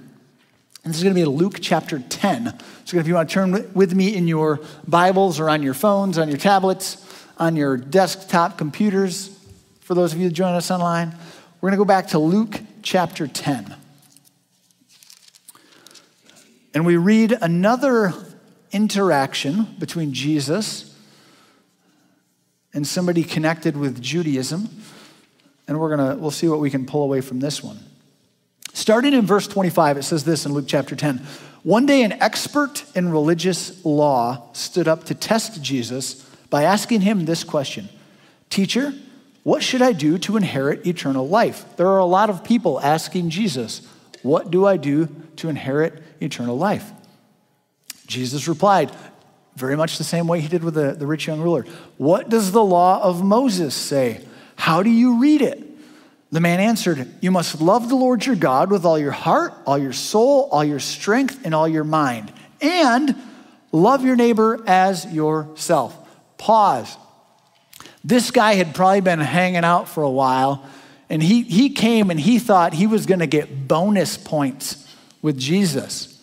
And 0.82 0.92
this 0.92 0.96
is 0.96 1.04
going 1.04 1.14
to 1.14 1.20
be 1.20 1.24
Luke 1.24 1.58
chapter 1.60 2.00
10. 2.00 2.58
So 2.86 2.96
if 2.96 3.06
you 3.06 3.14
want 3.14 3.28
to 3.28 3.32
turn 3.32 3.72
with 3.72 3.94
me 3.94 4.16
in 4.16 4.26
your 4.26 4.58
Bibles 4.84 5.38
or 5.38 5.48
on 5.48 5.62
your 5.62 5.74
phones, 5.74 6.18
on 6.18 6.28
your 6.28 6.38
tablets, 6.38 7.06
on 7.38 7.54
your 7.54 7.76
desktop 7.76 8.58
computers, 8.58 9.30
for 9.78 9.94
those 9.94 10.12
of 10.12 10.18
you 10.18 10.28
that 10.28 10.34
join 10.34 10.54
us 10.54 10.68
online, 10.72 11.14
we're 11.60 11.68
going 11.68 11.78
to 11.78 11.84
go 11.84 11.84
back 11.84 12.08
to 12.08 12.18
Luke 12.18 12.60
chapter 12.82 13.28
10. 13.28 13.76
And 16.74 16.84
we 16.84 16.96
read 16.96 17.38
another 17.40 18.12
interaction 18.72 19.76
between 19.78 20.12
Jesus 20.12 20.89
and 22.72 22.86
somebody 22.86 23.24
connected 23.24 23.76
with 23.76 24.00
Judaism. 24.00 24.68
And 25.66 25.78
we're 25.78 25.94
going 25.96 26.16
to 26.16 26.20
we'll 26.20 26.30
see 26.30 26.48
what 26.48 26.60
we 26.60 26.70
can 26.70 26.86
pull 26.86 27.02
away 27.02 27.20
from 27.20 27.40
this 27.40 27.62
one. 27.62 27.78
Starting 28.72 29.12
in 29.12 29.26
verse 29.26 29.46
25, 29.46 29.98
it 29.98 30.02
says 30.02 30.24
this 30.24 30.46
in 30.46 30.52
Luke 30.52 30.66
chapter 30.68 30.94
10. 30.96 31.18
One 31.62 31.84
day, 31.84 32.02
an 32.02 32.12
expert 32.12 32.84
in 32.94 33.10
religious 33.10 33.84
law 33.84 34.48
stood 34.52 34.88
up 34.88 35.04
to 35.04 35.14
test 35.14 35.62
Jesus 35.62 36.24
by 36.48 36.62
asking 36.62 37.02
him 37.02 37.24
this 37.24 37.44
question 37.44 37.88
Teacher, 38.48 38.94
what 39.42 39.62
should 39.62 39.82
I 39.82 39.92
do 39.92 40.18
to 40.18 40.36
inherit 40.36 40.86
eternal 40.86 41.28
life? 41.28 41.64
There 41.76 41.88
are 41.88 41.98
a 41.98 42.04
lot 42.04 42.30
of 42.30 42.44
people 42.44 42.80
asking 42.80 43.30
Jesus, 43.30 43.86
What 44.22 44.50
do 44.50 44.66
I 44.66 44.76
do 44.76 45.08
to 45.36 45.48
inherit 45.48 46.02
eternal 46.20 46.56
life? 46.56 46.90
Jesus 48.06 48.48
replied, 48.48 48.90
very 49.56 49.76
much 49.76 49.98
the 49.98 50.04
same 50.04 50.26
way 50.26 50.40
he 50.40 50.48
did 50.48 50.64
with 50.64 50.74
the, 50.74 50.92
the 50.92 51.06
rich 51.06 51.26
young 51.26 51.40
ruler. 51.40 51.64
What 51.98 52.28
does 52.28 52.52
the 52.52 52.64
law 52.64 53.02
of 53.02 53.22
Moses 53.22 53.74
say? 53.74 54.24
How 54.56 54.82
do 54.82 54.90
you 54.90 55.20
read 55.20 55.42
it? 55.42 55.66
The 56.32 56.40
man 56.40 56.60
answered, 56.60 57.08
You 57.20 57.30
must 57.30 57.60
love 57.60 57.88
the 57.88 57.96
Lord 57.96 58.24
your 58.24 58.36
God 58.36 58.70
with 58.70 58.84
all 58.84 58.98
your 58.98 59.10
heart, 59.10 59.52
all 59.66 59.78
your 59.78 59.92
soul, 59.92 60.48
all 60.52 60.64
your 60.64 60.78
strength, 60.78 61.44
and 61.44 61.54
all 61.54 61.66
your 61.66 61.84
mind, 61.84 62.32
and 62.60 63.16
love 63.72 64.04
your 64.04 64.16
neighbor 64.16 64.62
as 64.66 65.06
yourself. 65.06 65.96
Pause. 66.38 66.96
This 68.04 68.30
guy 68.30 68.54
had 68.54 68.74
probably 68.74 69.00
been 69.00 69.20
hanging 69.20 69.64
out 69.64 69.88
for 69.88 70.02
a 70.02 70.10
while, 70.10 70.64
and 71.08 71.22
he, 71.22 71.42
he 71.42 71.70
came 71.70 72.10
and 72.10 72.18
he 72.18 72.38
thought 72.38 72.72
he 72.72 72.86
was 72.86 73.06
going 73.06 73.20
to 73.20 73.26
get 73.26 73.68
bonus 73.68 74.16
points 74.16 74.86
with 75.20 75.36
Jesus, 75.36 76.22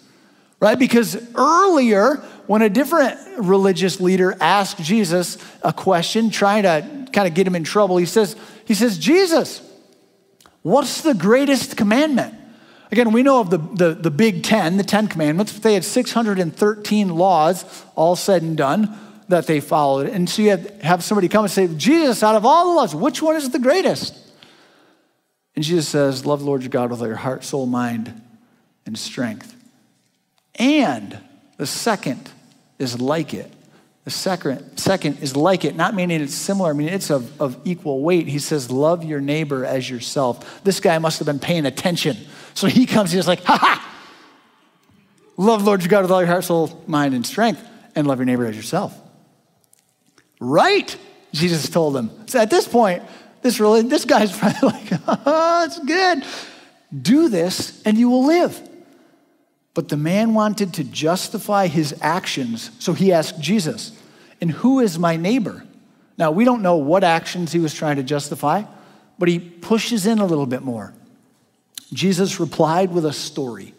right? 0.60 0.80
Because 0.80 1.18
earlier, 1.36 2.24
when 2.48 2.62
a 2.62 2.70
different 2.70 3.20
religious 3.38 4.00
leader 4.00 4.36
asked 4.40 4.82
Jesus 4.82 5.38
a 5.62 5.74
question, 5.74 6.30
trying 6.30 6.64
to 6.64 7.12
kind 7.12 7.28
of 7.28 7.34
get 7.34 7.46
him 7.46 7.56
in 7.56 7.64
trouble, 7.64 7.98
he 7.98 8.06
says, 8.06 8.36
he 8.66 8.74
says, 8.74 8.98
Jesus, 8.98 9.62
what's 10.62 11.02
the 11.02 11.14
greatest 11.14 11.78
commandment? 11.78 12.34
Again, 12.90 13.12
we 13.12 13.22
know 13.22 13.42
of 13.42 13.50
the, 13.50 13.58
the, 13.58 13.94
the 13.96 14.12
big 14.12 14.44
10, 14.44 14.78
the 14.78 14.84
10 14.84 15.10
commandments, 15.10 15.52
but 15.52 15.62
they 15.62 15.74
had 15.74 15.84
613 15.84 17.10
laws 17.10 17.84
all 17.96 18.16
said 18.16 18.42
and 18.42 18.56
done 18.56 18.98
that 19.28 19.46
they 19.46 19.60
followed. 19.60 20.08
And 20.08 20.30
so 20.30 20.42
you 20.42 20.52
have, 20.52 20.82
have 20.82 21.04
somebody 21.04 21.28
come 21.28 21.44
and 21.44 21.52
say, 21.52 21.68
Jesus, 21.68 22.24
out 22.24 22.36
of 22.36 22.46
all 22.46 22.70
the 22.70 22.76
laws, 22.76 22.96
which 22.96 23.22
one 23.22 23.36
is 23.36 23.50
the 23.50 23.60
greatest? 23.60 24.18
And 25.54 25.66
Jesus 25.66 25.90
says, 25.90 26.26
Love 26.26 26.40
the 26.40 26.46
Lord 26.46 26.62
your 26.62 26.70
God 26.70 26.92
with 26.92 27.02
all 27.02 27.08
your 27.08 27.18
heart, 27.18 27.44
soul, 27.44 27.66
mind, 27.66 28.22
and 28.86 28.98
strength. 28.98 29.54
And 30.56 31.20
the 31.58 31.66
second 31.66 32.32
is 32.80 33.00
like 33.00 33.34
it. 33.34 33.52
The 34.04 34.12
second, 34.12 34.78
second 34.78 35.18
is 35.20 35.36
like 35.36 35.66
it, 35.66 35.76
not 35.76 35.94
meaning 35.94 36.22
it's 36.22 36.34
similar, 36.34 36.70
I 36.70 36.74
mean 36.74 36.88
it's 36.88 37.10
of, 37.10 37.42
of 37.42 37.60
equal 37.66 38.02
weight. 38.02 38.28
He 38.28 38.40
says, 38.40 38.72
Love 38.72 39.04
your 39.04 39.20
neighbor 39.20 39.66
as 39.66 39.90
yourself. 39.90 40.64
This 40.64 40.80
guy 40.80 40.98
must 40.98 41.20
have 41.20 41.26
been 41.26 41.40
paying 41.40 41.66
attention. 41.66 42.16
So 42.54 42.68
he 42.68 42.86
comes, 42.86 43.12
he's 43.12 43.28
like, 43.28 43.44
Ha 43.44 43.58
ha! 43.58 43.94
Love 45.36 45.64
Lord 45.64 45.82
your 45.82 45.90
God 45.90 46.04
with 46.04 46.12
all 46.12 46.22
your 46.22 46.28
heart, 46.28 46.46
soul, 46.46 46.84
mind, 46.88 47.14
and 47.14 47.26
strength, 47.26 47.62
and 47.96 48.08
love 48.08 48.20
your 48.20 48.26
neighbor 48.26 48.46
as 48.46 48.56
yourself. 48.56 48.98
Right, 50.40 50.96
Jesus 51.34 51.70
told 51.70 51.96
him. 51.96 52.10
So 52.28 52.40
at 52.40 52.50
this 52.50 52.68
point, 52.68 53.04
this 53.42 53.60
really, 53.60 53.84
this 53.84 54.06
guy's 54.06 54.32
probably 54.38 54.70
like, 54.70 54.88
oh, 55.08 55.66
it's 55.66 55.80
good. 55.80 56.24
Do 57.00 57.30
this 57.30 57.82
and 57.84 57.98
you 57.98 58.10
will 58.10 58.26
live. 58.26 58.67
But 59.78 59.90
the 59.90 59.96
man 59.96 60.34
wanted 60.34 60.74
to 60.74 60.84
justify 60.84 61.68
his 61.68 61.96
actions, 62.02 62.72
so 62.80 62.94
he 62.94 63.14
asked 63.14 63.40
Jesus, 63.40 63.92
And 64.42 64.50
who 64.50 64.80
is 64.80 64.98
my 64.98 65.18
neighbor? 65.18 65.68
Now, 66.18 66.32
we 66.32 66.46
don't 66.46 66.64
know 66.64 66.78
what 66.78 67.04
actions 67.04 67.52
he 67.52 67.60
was 67.60 67.76
trying 67.76 67.98
to 67.98 68.04
justify, 68.04 68.64
but 69.20 69.30
he 69.30 69.38
pushes 69.38 70.08
in 70.08 70.18
a 70.18 70.26
little 70.26 70.48
bit 70.48 70.64
more. 70.64 70.96
Jesus 71.94 72.40
replied 72.40 72.92
with 72.92 73.06
a 73.06 73.14
story. 73.14 73.76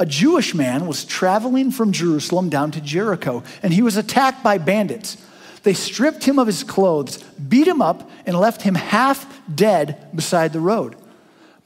A 0.00 0.04
Jewish 0.04 0.52
man 0.52 0.84
was 0.88 1.04
traveling 1.04 1.70
from 1.70 1.92
Jerusalem 1.92 2.48
down 2.48 2.72
to 2.72 2.80
Jericho, 2.80 3.44
and 3.62 3.72
he 3.72 3.82
was 3.82 3.96
attacked 3.96 4.42
by 4.42 4.58
bandits. 4.58 5.16
They 5.62 5.74
stripped 5.74 6.24
him 6.24 6.40
of 6.40 6.48
his 6.48 6.64
clothes, 6.64 7.22
beat 7.34 7.68
him 7.68 7.80
up, 7.80 8.10
and 8.26 8.36
left 8.36 8.62
him 8.62 8.74
half 8.74 9.40
dead 9.54 10.08
beside 10.12 10.52
the 10.52 10.58
road. 10.58 10.96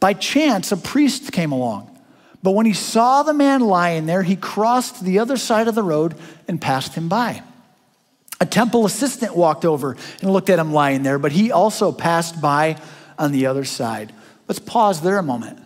By 0.01 0.13
chance, 0.13 0.71
a 0.71 0.77
priest 0.77 1.33
came 1.33 1.51
along. 1.51 1.98
But 2.43 2.53
when 2.53 2.67
he 2.67 2.73
saw 2.73 3.23
the 3.23 3.35
man 3.35 3.61
lying 3.61 4.07
there, 4.07 4.23
he 4.23 4.37
crossed 4.37 5.05
the 5.05 5.19
other 5.19 5.37
side 5.37 5.69
of 5.69 5.75
the 5.75 5.83
road 5.83 6.15
and 6.47 6.61
passed 6.61 6.95
him 6.95 7.09
by. 7.09 7.43
A 8.41 8.47
temple 8.47 8.87
assistant 8.87 9.37
walked 9.37 9.65
over 9.65 9.97
and 10.21 10.31
looked 10.31 10.49
at 10.49 10.59
him 10.59 10.73
lying 10.73 11.03
there, 11.03 11.19
but 11.19 11.33
he 11.33 11.51
also 11.51 11.91
passed 11.91 12.41
by 12.41 12.77
on 13.19 13.33
the 13.33 13.47
other 13.47 13.65
side. 13.65 14.13
Let's 14.47 14.61
pause 14.61 15.01
there 15.01 15.19
a 15.19 15.23
moment. 15.23 15.59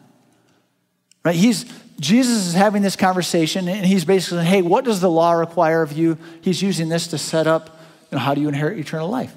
Right? 1.24 1.36
He's 1.36 1.66
Jesus 2.00 2.48
is 2.48 2.54
having 2.54 2.82
this 2.82 2.96
conversation 2.96 3.68
and 3.68 3.86
he's 3.86 4.04
basically 4.04 4.38
saying, 4.38 4.48
"Hey, 4.48 4.62
what 4.62 4.84
does 4.84 5.00
the 5.00 5.10
law 5.10 5.32
require 5.32 5.82
of 5.82 5.92
you?" 5.92 6.18
He's 6.40 6.60
using 6.60 6.88
this 6.88 7.06
to 7.08 7.18
set 7.18 7.46
up, 7.46 7.78
you 8.10 8.16
know, 8.16 8.18
how 8.18 8.34
do 8.34 8.40
you 8.40 8.48
inherit 8.48 8.78
eternal 8.78 9.08
life? 9.08 9.32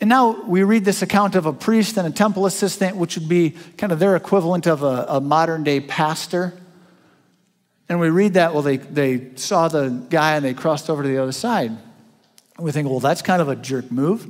And 0.00 0.08
now 0.08 0.42
we 0.44 0.62
read 0.62 0.84
this 0.84 1.02
account 1.02 1.34
of 1.34 1.44
a 1.44 1.52
priest 1.52 1.98
and 1.98 2.08
a 2.08 2.10
temple 2.10 2.46
assistant, 2.46 2.96
which 2.96 3.16
would 3.18 3.28
be 3.28 3.54
kind 3.76 3.92
of 3.92 3.98
their 3.98 4.16
equivalent 4.16 4.66
of 4.66 4.82
a, 4.82 5.06
a 5.08 5.20
modern 5.20 5.62
day 5.62 5.80
pastor. 5.80 6.54
And 7.88 8.00
we 8.00 8.08
read 8.08 8.34
that, 8.34 8.54
well, 8.54 8.62
they, 8.62 8.78
they 8.78 9.36
saw 9.36 9.68
the 9.68 9.88
guy 10.08 10.36
and 10.36 10.44
they 10.44 10.54
crossed 10.54 10.88
over 10.88 11.02
to 11.02 11.08
the 11.08 11.18
other 11.18 11.32
side. 11.32 11.70
And 11.70 12.64
we 12.64 12.72
think, 12.72 12.88
well, 12.88 13.00
that's 13.00 13.20
kind 13.20 13.42
of 13.42 13.48
a 13.48 13.56
jerk 13.56 13.90
move. 13.90 14.26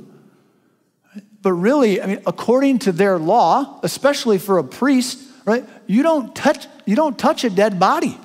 But 1.41 1.53
really, 1.53 2.01
I 2.01 2.05
mean, 2.05 2.21
according 2.27 2.79
to 2.79 2.91
their 2.91 3.17
law, 3.17 3.79
especially 3.81 4.39
for 4.39 4.57
a 4.57 4.63
priest, 4.63 5.19
right, 5.45 5.67
you 5.87 6.03
don't 6.03 6.35
touch, 6.35 6.67
you 6.85 6.95
don't 6.95 7.17
touch 7.17 7.43
a 7.43 7.49
dead 7.49 7.79
body. 7.79 8.17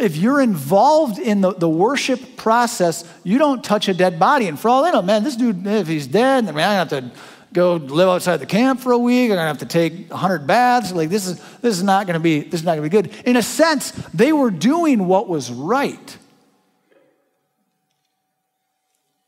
If 0.00 0.16
you're 0.16 0.40
involved 0.40 1.18
in 1.18 1.40
the, 1.40 1.52
the 1.52 1.68
worship 1.68 2.36
process, 2.36 3.04
you 3.22 3.38
don't 3.38 3.62
touch 3.62 3.88
a 3.88 3.94
dead 3.94 4.18
body. 4.18 4.48
And 4.48 4.58
for 4.58 4.68
all 4.68 4.82
they 4.82 4.90
know, 4.90 5.02
man, 5.02 5.24
this 5.24 5.36
dude, 5.36 5.66
if 5.66 5.86
he's 5.86 6.06
dead, 6.06 6.48
I 6.48 6.52
mean, 6.52 6.64
I 6.64 6.74
have 6.74 6.88
to 6.90 7.10
go 7.52 7.76
live 7.76 8.08
outside 8.08 8.38
the 8.38 8.46
camp 8.46 8.80
for 8.80 8.92
a 8.92 8.98
week. 8.98 9.30
I'm 9.30 9.36
gonna 9.36 9.48
have 9.48 9.58
to 9.58 9.66
take 9.66 10.10
100 10.10 10.46
baths. 10.46 10.92
Like 10.92 11.08
this 11.08 11.26
is 11.26 11.38
this 11.60 11.76
is 11.76 11.82
not 11.82 12.06
gonna 12.06 12.20
be 12.20 12.40
this 12.40 12.60
is 12.60 12.64
not 12.64 12.72
gonna 12.72 12.82
be 12.82 12.88
good. 12.88 13.12
In 13.24 13.36
a 13.36 13.42
sense, 13.42 13.90
they 14.14 14.32
were 14.32 14.50
doing 14.50 15.06
what 15.06 15.28
was 15.28 15.50
right, 15.50 16.18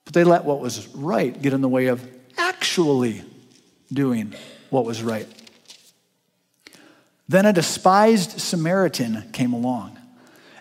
but 0.04 0.14
they 0.14 0.24
let 0.24 0.44
what 0.44 0.60
was 0.60 0.88
right 0.88 1.40
get 1.40 1.52
in 1.52 1.60
the 1.60 1.68
way 1.68 1.86
of 1.86 2.06
actually 2.38 3.22
doing 3.92 4.34
what 4.70 4.84
was 4.84 5.02
right. 5.02 5.28
Then 7.28 7.46
a 7.46 7.52
despised 7.52 8.40
Samaritan 8.40 9.30
came 9.32 9.52
along. 9.52 9.98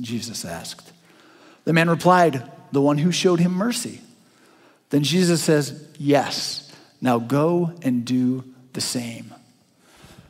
Jesus 0.00 0.44
asked. 0.44 0.92
The 1.64 1.72
man 1.72 1.90
replied, 1.90 2.50
The 2.72 2.80
one 2.80 2.98
who 2.98 3.12
showed 3.12 3.40
him 3.40 3.52
mercy. 3.52 4.00
Then 4.90 5.02
Jesus 5.02 5.42
says, 5.42 5.86
Yes, 5.98 6.72
now 7.00 7.18
go 7.18 7.72
and 7.82 8.04
do 8.04 8.44
the 8.72 8.80
same. 8.80 9.34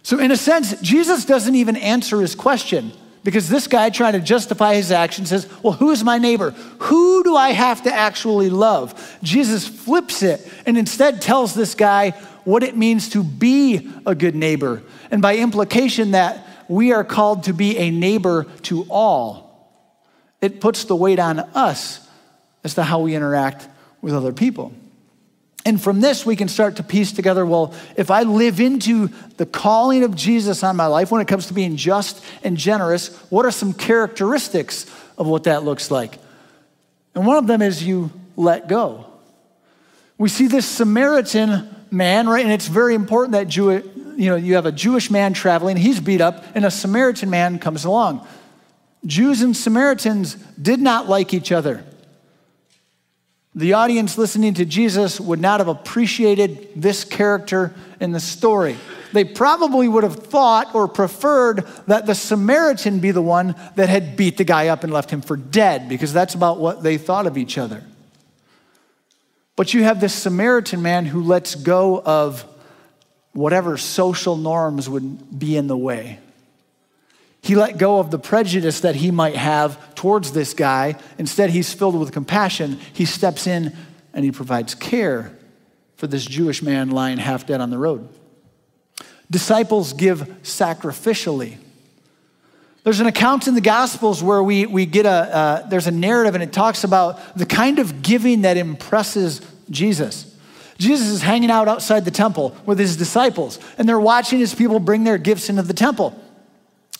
So, 0.02 0.18
in 0.18 0.30
a 0.30 0.36
sense, 0.36 0.80
Jesus 0.80 1.24
doesn't 1.24 1.54
even 1.54 1.76
answer 1.76 2.20
his 2.20 2.34
question 2.34 2.92
because 3.24 3.48
this 3.48 3.66
guy 3.66 3.90
trying 3.90 4.12
to 4.12 4.20
justify 4.20 4.74
his 4.76 4.92
action 4.92 5.26
says, 5.26 5.48
Well, 5.62 5.72
who's 5.72 6.04
my 6.04 6.18
neighbor? 6.18 6.52
Who 6.52 7.24
do 7.24 7.36
I 7.36 7.50
have 7.50 7.82
to 7.82 7.92
actually 7.92 8.50
love? 8.50 9.18
Jesus 9.22 9.66
flips 9.66 10.22
it 10.22 10.48
and 10.64 10.78
instead 10.78 11.20
tells 11.20 11.54
this 11.54 11.74
guy 11.74 12.10
what 12.44 12.62
it 12.62 12.76
means 12.76 13.08
to 13.10 13.24
be 13.24 13.90
a 14.06 14.14
good 14.14 14.36
neighbor. 14.36 14.82
And 15.10 15.20
by 15.20 15.38
implication, 15.38 16.12
that 16.12 16.46
we 16.68 16.92
are 16.92 17.04
called 17.04 17.44
to 17.44 17.52
be 17.52 17.76
a 17.76 17.90
neighbor 17.90 18.46
to 18.62 18.86
all 18.88 19.45
it 20.46 20.60
puts 20.60 20.84
the 20.84 20.96
weight 20.96 21.18
on 21.18 21.40
us 21.40 22.06
as 22.64 22.74
to 22.74 22.82
how 22.82 23.00
we 23.00 23.14
interact 23.14 23.68
with 24.00 24.14
other 24.14 24.32
people. 24.32 24.72
And 25.66 25.82
from 25.82 26.00
this, 26.00 26.24
we 26.24 26.36
can 26.36 26.46
start 26.46 26.76
to 26.76 26.84
piece 26.84 27.10
together 27.10 27.44
well, 27.44 27.74
if 27.96 28.08
I 28.10 28.22
live 28.22 28.60
into 28.60 29.08
the 29.36 29.46
calling 29.46 30.04
of 30.04 30.14
Jesus 30.14 30.62
on 30.62 30.76
my 30.76 30.86
life 30.86 31.10
when 31.10 31.20
it 31.20 31.26
comes 31.26 31.48
to 31.48 31.54
being 31.54 31.76
just 31.76 32.24
and 32.44 32.56
generous, 32.56 33.14
what 33.30 33.44
are 33.44 33.50
some 33.50 33.72
characteristics 33.72 34.86
of 35.18 35.26
what 35.26 35.44
that 35.44 35.64
looks 35.64 35.90
like? 35.90 36.18
And 37.16 37.26
one 37.26 37.36
of 37.36 37.48
them 37.48 37.62
is 37.62 37.82
you 37.82 38.12
let 38.36 38.68
go. 38.68 39.06
We 40.18 40.28
see 40.28 40.46
this 40.46 40.66
Samaritan 40.66 41.68
man, 41.90 42.28
right? 42.28 42.44
And 42.44 42.52
it's 42.52 42.68
very 42.68 42.94
important 42.94 43.32
that 43.32 43.48
Jew, 43.48 43.72
you 44.16 44.30
know, 44.30 44.36
you 44.36 44.54
have 44.54 44.66
a 44.66 44.72
Jewish 44.72 45.10
man 45.10 45.32
traveling, 45.32 45.76
he's 45.76 45.98
beat 45.98 46.20
up, 46.20 46.44
and 46.54 46.64
a 46.64 46.70
Samaritan 46.70 47.28
man 47.28 47.58
comes 47.58 47.84
along. 47.84 48.26
Jews 49.06 49.42
and 49.42 49.56
Samaritans 49.56 50.34
did 50.60 50.80
not 50.80 51.08
like 51.08 51.32
each 51.32 51.52
other 51.52 51.84
the 53.56 53.72
audience 53.72 54.18
listening 54.18 54.52
to 54.54 54.66
Jesus 54.66 55.18
would 55.18 55.40
not 55.40 55.60
have 55.60 55.68
appreciated 55.68 56.68
this 56.76 57.04
character 57.04 57.74
in 57.98 58.12
the 58.12 58.20
story. 58.20 58.76
They 59.14 59.24
probably 59.24 59.88
would 59.88 60.04
have 60.04 60.16
thought 60.16 60.74
or 60.74 60.86
preferred 60.86 61.66
that 61.86 62.04
the 62.04 62.14
Samaritan 62.14 63.00
be 63.00 63.12
the 63.12 63.22
one 63.22 63.54
that 63.76 63.88
had 63.88 64.14
beat 64.14 64.36
the 64.36 64.44
guy 64.44 64.68
up 64.68 64.84
and 64.84 64.92
left 64.92 65.08
him 65.08 65.22
for 65.22 65.38
dead, 65.38 65.88
because 65.88 66.12
that's 66.12 66.34
about 66.34 66.58
what 66.58 66.82
they 66.82 66.98
thought 66.98 67.26
of 67.26 67.38
each 67.38 67.56
other. 67.56 67.82
But 69.56 69.72
you 69.72 69.84
have 69.84 70.02
this 70.02 70.12
Samaritan 70.12 70.82
man 70.82 71.06
who 71.06 71.22
lets 71.22 71.54
go 71.54 71.98
of 71.98 72.44
whatever 73.32 73.78
social 73.78 74.36
norms 74.36 74.86
would 74.86 75.38
be 75.38 75.56
in 75.56 75.66
the 75.66 75.78
way. 75.78 76.18
He 77.46 77.54
let 77.54 77.78
go 77.78 78.00
of 78.00 78.10
the 78.10 78.18
prejudice 78.18 78.80
that 78.80 78.96
he 78.96 79.12
might 79.12 79.36
have 79.36 79.94
towards 79.94 80.32
this 80.32 80.52
guy. 80.52 80.96
Instead, 81.16 81.50
he's 81.50 81.72
filled 81.72 81.96
with 81.96 82.10
compassion. 82.10 82.80
He 82.92 83.04
steps 83.04 83.46
in 83.46 83.72
and 84.12 84.24
he 84.24 84.32
provides 84.32 84.74
care 84.74 85.30
for 85.94 86.08
this 86.08 86.24
Jewish 86.24 86.60
man 86.60 86.90
lying 86.90 87.18
half 87.18 87.46
dead 87.46 87.60
on 87.60 87.70
the 87.70 87.78
road. 87.78 88.08
Disciples 89.30 89.92
give 89.92 90.22
sacrificially. 90.42 91.58
There's 92.82 92.98
an 92.98 93.06
account 93.06 93.46
in 93.46 93.54
the 93.54 93.60
Gospels 93.60 94.24
where 94.24 94.42
we, 94.42 94.66
we 94.66 94.84
get 94.84 95.06
a, 95.06 95.08
uh, 95.08 95.68
there's 95.68 95.86
a 95.86 95.92
narrative 95.92 96.34
and 96.34 96.42
it 96.42 96.52
talks 96.52 96.82
about 96.82 97.38
the 97.38 97.46
kind 97.46 97.78
of 97.78 98.02
giving 98.02 98.42
that 98.42 98.56
impresses 98.56 99.40
Jesus. 99.70 100.36
Jesus 100.78 101.06
is 101.06 101.22
hanging 101.22 101.52
out 101.52 101.68
outside 101.68 102.04
the 102.04 102.10
temple 102.10 102.56
with 102.66 102.80
his 102.80 102.96
disciples, 102.96 103.60
and 103.78 103.88
they're 103.88 104.00
watching 104.00 104.40
his 104.40 104.52
people 104.52 104.80
bring 104.80 105.04
their 105.04 105.16
gifts 105.16 105.48
into 105.48 105.62
the 105.62 105.72
temple. 105.72 106.20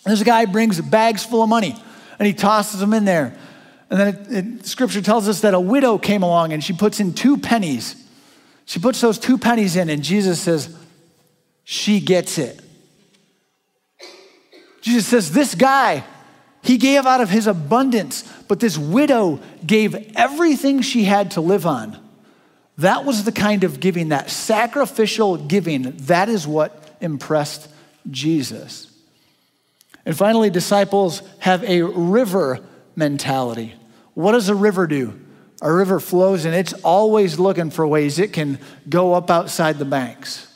This 0.06 0.22
guy 0.22 0.44
brings 0.44 0.80
bags 0.80 1.24
full 1.24 1.42
of 1.42 1.48
money 1.48 1.74
and 2.18 2.26
he 2.26 2.32
tosses 2.32 2.80
them 2.80 2.94
in 2.94 3.04
there. 3.04 3.36
And 3.90 4.00
then 4.00 4.08
it, 4.08 4.32
it, 4.32 4.66
scripture 4.66 5.02
tells 5.02 5.28
us 5.28 5.40
that 5.40 5.54
a 5.54 5.60
widow 5.60 5.98
came 5.98 6.22
along 6.22 6.52
and 6.52 6.62
she 6.62 6.72
puts 6.72 7.00
in 7.00 7.12
two 7.12 7.36
pennies. 7.36 8.02
She 8.64 8.80
puts 8.80 9.00
those 9.00 9.18
two 9.18 9.38
pennies 9.38 9.76
in, 9.76 9.88
and 9.88 10.02
Jesus 10.02 10.40
says, 10.40 10.76
She 11.62 12.00
gets 12.00 12.36
it. 12.36 12.60
Jesus 14.80 15.06
says, 15.06 15.30
This 15.30 15.54
guy, 15.54 16.02
he 16.62 16.76
gave 16.76 17.06
out 17.06 17.20
of 17.20 17.30
his 17.30 17.46
abundance, 17.46 18.22
but 18.48 18.58
this 18.58 18.76
widow 18.76 19.40
gave 19.64 19.94
everything 20.16 20.82
she 20.82 21.04
had 21.04 21.32
to 21.32 21.40
live 21.40 21.64
on. 21.64 21.96
That 22.78 23.04
was 23.04 23.22
the 23.22 23.32
kind 23.32 23.62
of 23.62 23.78
giving, 23.78 24.08
that 24.08 24.30
sacrificial 24.30 25.36
giving, 25.36 25.96
that 26.06 26.28
is 26.28 26.44
what 26.46 26.96
impressed 27.00 27.68
Jesus. 28.10 28.85
And 30.06 30.16
finally, 30.16 30.50
disciples 30.50 31.20
have 31.40 31.64
a 31.64 31.82
river 31.82 32.60
mentality. 32.94 33.74
What 34.14 34.32
does 34.32 34.48
a 34.48 34.54
river 34.54 34.86
do? 34.86 35.20
A 35.60 35.72
river 35.72 35.98
flows 35.98 36.44
and 36.44 36.54
it's 36.54 36.72
always 36.84 37.38
looking 37.38 37.70
for 37.70 37.86
ways 37.86 38.18
it 38.18 38.32
can 38.32 38.58
go 38.88 39.14
up 39.14 39.30
outside 39.30 39.78
the 39.78 39.84
banks. 39.84 40.46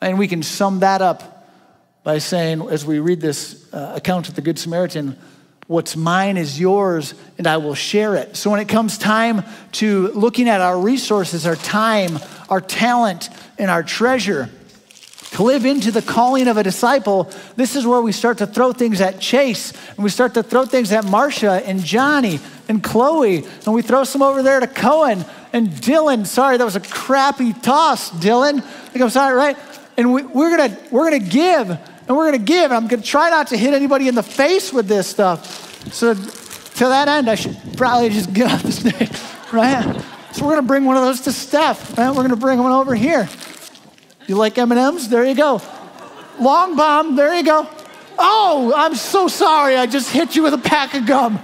And 0.00 0.18
we 0.18 0.28
can 0.28 0.44
sum 0.44 0.80
that 0.80 1.02
up 1.02 1.48
by 2.04 2.18
saying, 2.18 2.62
as 2.70 2.86
we 2.86 3.00
read 3.00 3.20
this 3.20 3.66
uh, 3.74 3.94
account 3.96 4.28
of 4.28 4.36
the 4.36 4.42
Good 4.42 4.58
Samaritan, 4.58 5.18
what's 5.66 5.96
mine 5.96 6.36
is 6.36 6.60
yours 6.60 7.14
and 7.36 7.46
I 7.46 7.56
will 7.56 7.74
share 7.74 8.14
it. 8.14 8.36
So 8.36 8.50
when 8.50 8.60
it 8.60 8.68
comes 8.68 8.96
time 8.96 9.42
to 9.72 10.08
looking 10.12 10.48
at 10.48 10.60
our 10.60 10.78
resources, 10.78 11.46
our 11.46 11.56
time, 11.56 12.18
our 12.48 12.60
talent, 12.60 13.28
and 13.58 13.70
our 13.70 13.82
treasure, 13.82 14.50
to 15.32 15.42
live 15.42 15.66
into 15.66 15.90
the 15.90 16.02
calling 16.02 16.48
of 16.48 16.56
a 16.56 16.62
disciple, 16.62 17.30
this 17.56 17.76
is 17.76 17.86
where 17.86 18.00
we 18.00 18.12
start 18.12 18.38
to 18.38 18.46
throw 18.46 18.72
things 18.72 19.00
at 19.00 19.20
Chase, 19.20 19.72
and 19.90 19.98
we 19.98 20.10
start 20.10 20.34
to 20.34 20.42
throw 20.42 20.64
things 20.64 20.90
at 20.92 21.04
Marcia 21.04 21.62
and 21.66 21.84
Johnny 21.84 22.40
and 22.68 22.82
Chloe, 22.82 23.44
and 23.64 23.74
we 23.74 23.82
throw 23.82 24.04
some 24.04 24.22
over 24.22 24.42
there 24.42 24.60
to 24.60 24.66
Cohen 24.66 25.24
and 25.52 25.68
Dylan. 25.68 26.26
Sorry, 26.26 26.56
that 26.56 26.64
was 26.64 26.76
a 26.76 26.80
crappy 26.80 27.52
toss, 27.52 28.10
Dylan. 28.10 28.58
I 28.58 28.60
think 28.60 29.02
I'm 29.02 29.10
sorry, 29.10 29.34
right? 29.34 29.56
And 29.96 30.12
we, 30.12 30.22
we're 30.22 30.56
gonna 30.56 30.78
we're 30.90 31.10
gonna 31.10 31.18
give, 31.18 31.70
and 31.70 32.16
we're 32.16 32.26
gonna 32.26 32.38
give. 32.38 32.64
And 32.64 32.74
I'm 32.74 32.86
gonna 32.86 33.02
try 33.02 33.30
not 33.30 33.48
to 33.48 33.56
hit 33.56 33.74
anybody 33.74 34.08
in 34.08 34.14
the 34.14 34.22
face 34.22 34.72
with 34.72 34.86
this 34.86 35.06
stuff. 35.06 35.92
So 35.92 36.14
to 36.14 36.84
that 36.84 37.08
end, 37.08 37.28
I 37.28 37.34
should 37.34 37.56
probably 37.76 38.10
just 38.10 38.32
get 38.32 38.50
off 38.50 38.62
the 38.62 38.72
stage, 38.72 39.10
right? 39.52 40.04
So 40.32 40.44
we're 40.46 40.54
gonna 40.54 40.66
bring 40.66 40.84
one 40.84 40.96
of 40.96 41.02
those 41.02 41.20
to 41.22 41.32
Steph. 41.32 41.98
Right? 41.98 42.10
We're 42.10 42.22
gonna 42.22 42.36
bring 42.36 42.58
one 42.58 42.72
over 42.72 42.94
here. 42.94 43.28
You 44.28 44.36
like 44.36 44.58
M&Ms? 44.58 45.08
There 45.08 45.24
you 45.24 45.34
go. 45.34 45.60
Long 46.38 46.76
bomb, 46.76 47.16
there 47.16 47.34
you 47.34 47.42
go. 47.42 47.68
Oh, 48.18 48.72
I'm 48.76 48.94
so 48.94 49.26
sorry. 49.26 49.76
I 49.76 49.86
just 49.86 50.12
hit 50.12 50.36
you 50.36 50.42
with 50.42 50.52
a 50.52 50.58
pack 50.58 50.94
of 50.94 51.06
gum. 51.06 51.40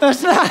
That's 0.00 0.22
not. 0.22 0.50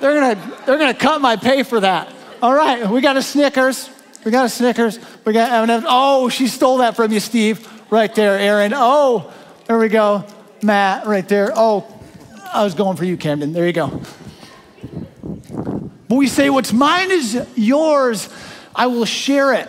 They're 0.00 0.18
gonna 0.18 0.56
they're 0.66 0.78
gonna 0.78 0.94
cut 0.94 1.20
my 1.20 1.36
pay 1.36 1.62
for 1.62 1.78
that. 1.78 2.12
All 2.40 2.54
right, 2.54 2.88
we 2.88 3.00
got 3.00 3.16
a 3.16 3.22
Snickers. 3.22 3.88
We 4.24 4.32
got 4.32 4.46
a 4.46 4.48
Snickers. 4.48 4.98
We 5.24 5.32
got 5.32 5.68
M&Ms. 5.68 5.84
Oh, 5.86 6.28
she 6.28 6.48
stole 6.48 6.78
that 6.78 6.96
from 6.96 7.12
you, 7.12 7.20
Steve. 7.20 7.68
Right 7.88 8.12
there, 8.14 8.38
Aaron. 8.38 8.72
Oh, 8.74 9.32
there 9.66 9.78
we 9.78 9.88
go. 9.88 10.24
Matt, 10.62 11.06
right 11.06 11.28
there. 11.28 11.52
Oh, 11.54 11.86
I 12.52 12.64
was 12.64 12.74
going 12.74 12.96
for 12.96 13.04
you, 13.04 13.16
Camden. 13.16 13.52
There 13.52 13.66
you 13.66 13.72
go. 13.72 14.00
But 16.08 16.16
we 16.16 16.26
say, 16.26 16.50
What's 16.50 16.72
mine 16.72 17.10
is 17.10 17.46
yours. 17.54 18.28
I 18.74 18.86
will 18.86 19.04
share 19.04 19.52
it. 19.54 19.68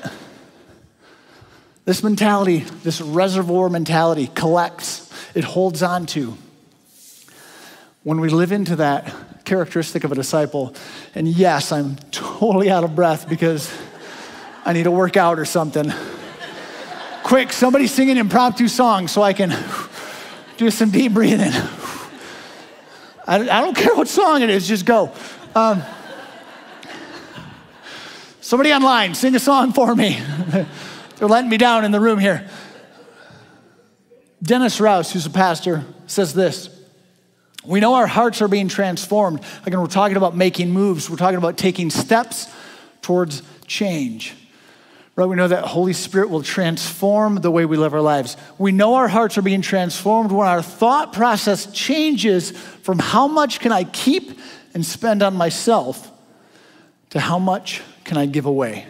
This 1.85 2.01
mentality, 2.01 2.59
this 2.59 3.01
reservoir 3.01 3.69
mentality, 3.69 4.27
collects, 4.27 5.11
it 5.35 5.43
holds 5.43 5.83
on 5.83 6.05
to. 6.07 6.37
When 8.03 8.21
we 8.21 8.29
live 8.29 8.53
into 8.53 8.77
that 8.77 9.13
characteristic 9.43 10.05
of 10.05 10.11
a 10.13 10.15
disciple, 10.15 10.73
and 11.13 11.27
yes, 11.27 11.73
I'm 11.73 11.97
totally 12.11 12.71
out 12.71 12.85
of 12.85 12.95
breath 12.95 13.27
because 13.27 13.73
I 14.63 14.71
need 14.71 14.83
to 14.83 14.91
work 14.91 15.17
out 15.17 15.37
or 15.39 15.43
something. 15.43 15.91
Quick, 17.23 17.51
somebody 17.51 17.87
sing 17.87 18.09
an 18.09 18.17
impromptu 18.17 18.69
song 18.69 19.09
so 19.09 19.21
I 19.21 19.33
can 19.33 19.53
do 20.55 20.71
some 20.71 20.89
deep 20.89 21.13
breathing. 21.13 21.51
I, 23.27 23.61
don't 23.61 23.75
care 23.75 23.95
what 23.95 24.07
song 24.07 24.41
it 24.41 24.49
is, 24.49 24.67
just 24.67 24.85
go. 24.85 25.11
Um, 25.53 25.83
somebody 28.39 28.71
online, 28.71 29.15
sing 29.15 29.35
a 29.35 29.39
song 29.39 29.73
for 29.73 29.93
me. 29.93 30.21
They're 31.17 31.27
letting 31.27 31.49
me 31.49 31.57
down 31.57 31.85
in 31.85 31.91
the 31.91 31.99
room 31.99 32.19
here. 32.19 32.47
Dennis 34.41 34.81
Rouse, 34.81 35.11
who's 35.11 35.25
a 35.25 35.29
pastor, 35.29 35.85
says 36.07 36.33
this. 36.33 36.69
We 37.65 37.79
know 37.79 37.93
our 37.93 38.07
hearts 38.07 38.41
are 38.41 38.49
being 38.49 38.67
transformed. 38.67 39.41
Again, 39.65 39.79
we're 39.79 39.87
talking 39.87 40.17
about 40.17 40.35
making 40.35 40.71
moves. 40.71 41.09
We're 41.09 41.15
talking 41.15 41.37
about 41.37 41.57
taking 41.57 41.89
steps 41.89 42.53
towards 43.01 43.41
change. 43.67 44.35
Right? 45.15 45.25
We 45.25 45.35
know 45.35 45.47
that 45.47 45.63
Holy 45.63 45.93
Spirit 45.93 46.29
will 46.29 46.43
transform 46.43 47.35
the 47.35 47.51
way 47.51 47.65
we 47.65 47.77
live 47.77 47.93
our 47.93 48.01
lives. 48.01 48.35
We 48.57 48.71
know 48.71 48.95
our 48.95 49.07
hearts 49.07 49.37
are 49.37 49.43
being 49.43 49.61
transformed 49.61 50.31
when 50.31 50.47
our 50.47 50.61
thought 50.61 51.13
process 51.13 51.71
changes 51.71 52.51
from 52.51 52.99
how 52.99 53.27
much 53.27 53.59
can 53.59 53.71
I 53.71 53.83
keep 53.83 54.39
and 54.73 54.83
spend 54.85 55.21
on 55.21 55.35
myself 55.35 56.11
to 57.11 57.19
how 57.19 57.37
much 57.37 57.81
can 58.03 58.17
I 58.17 58.25
give 58.25 58.47
away. 58.47 58.87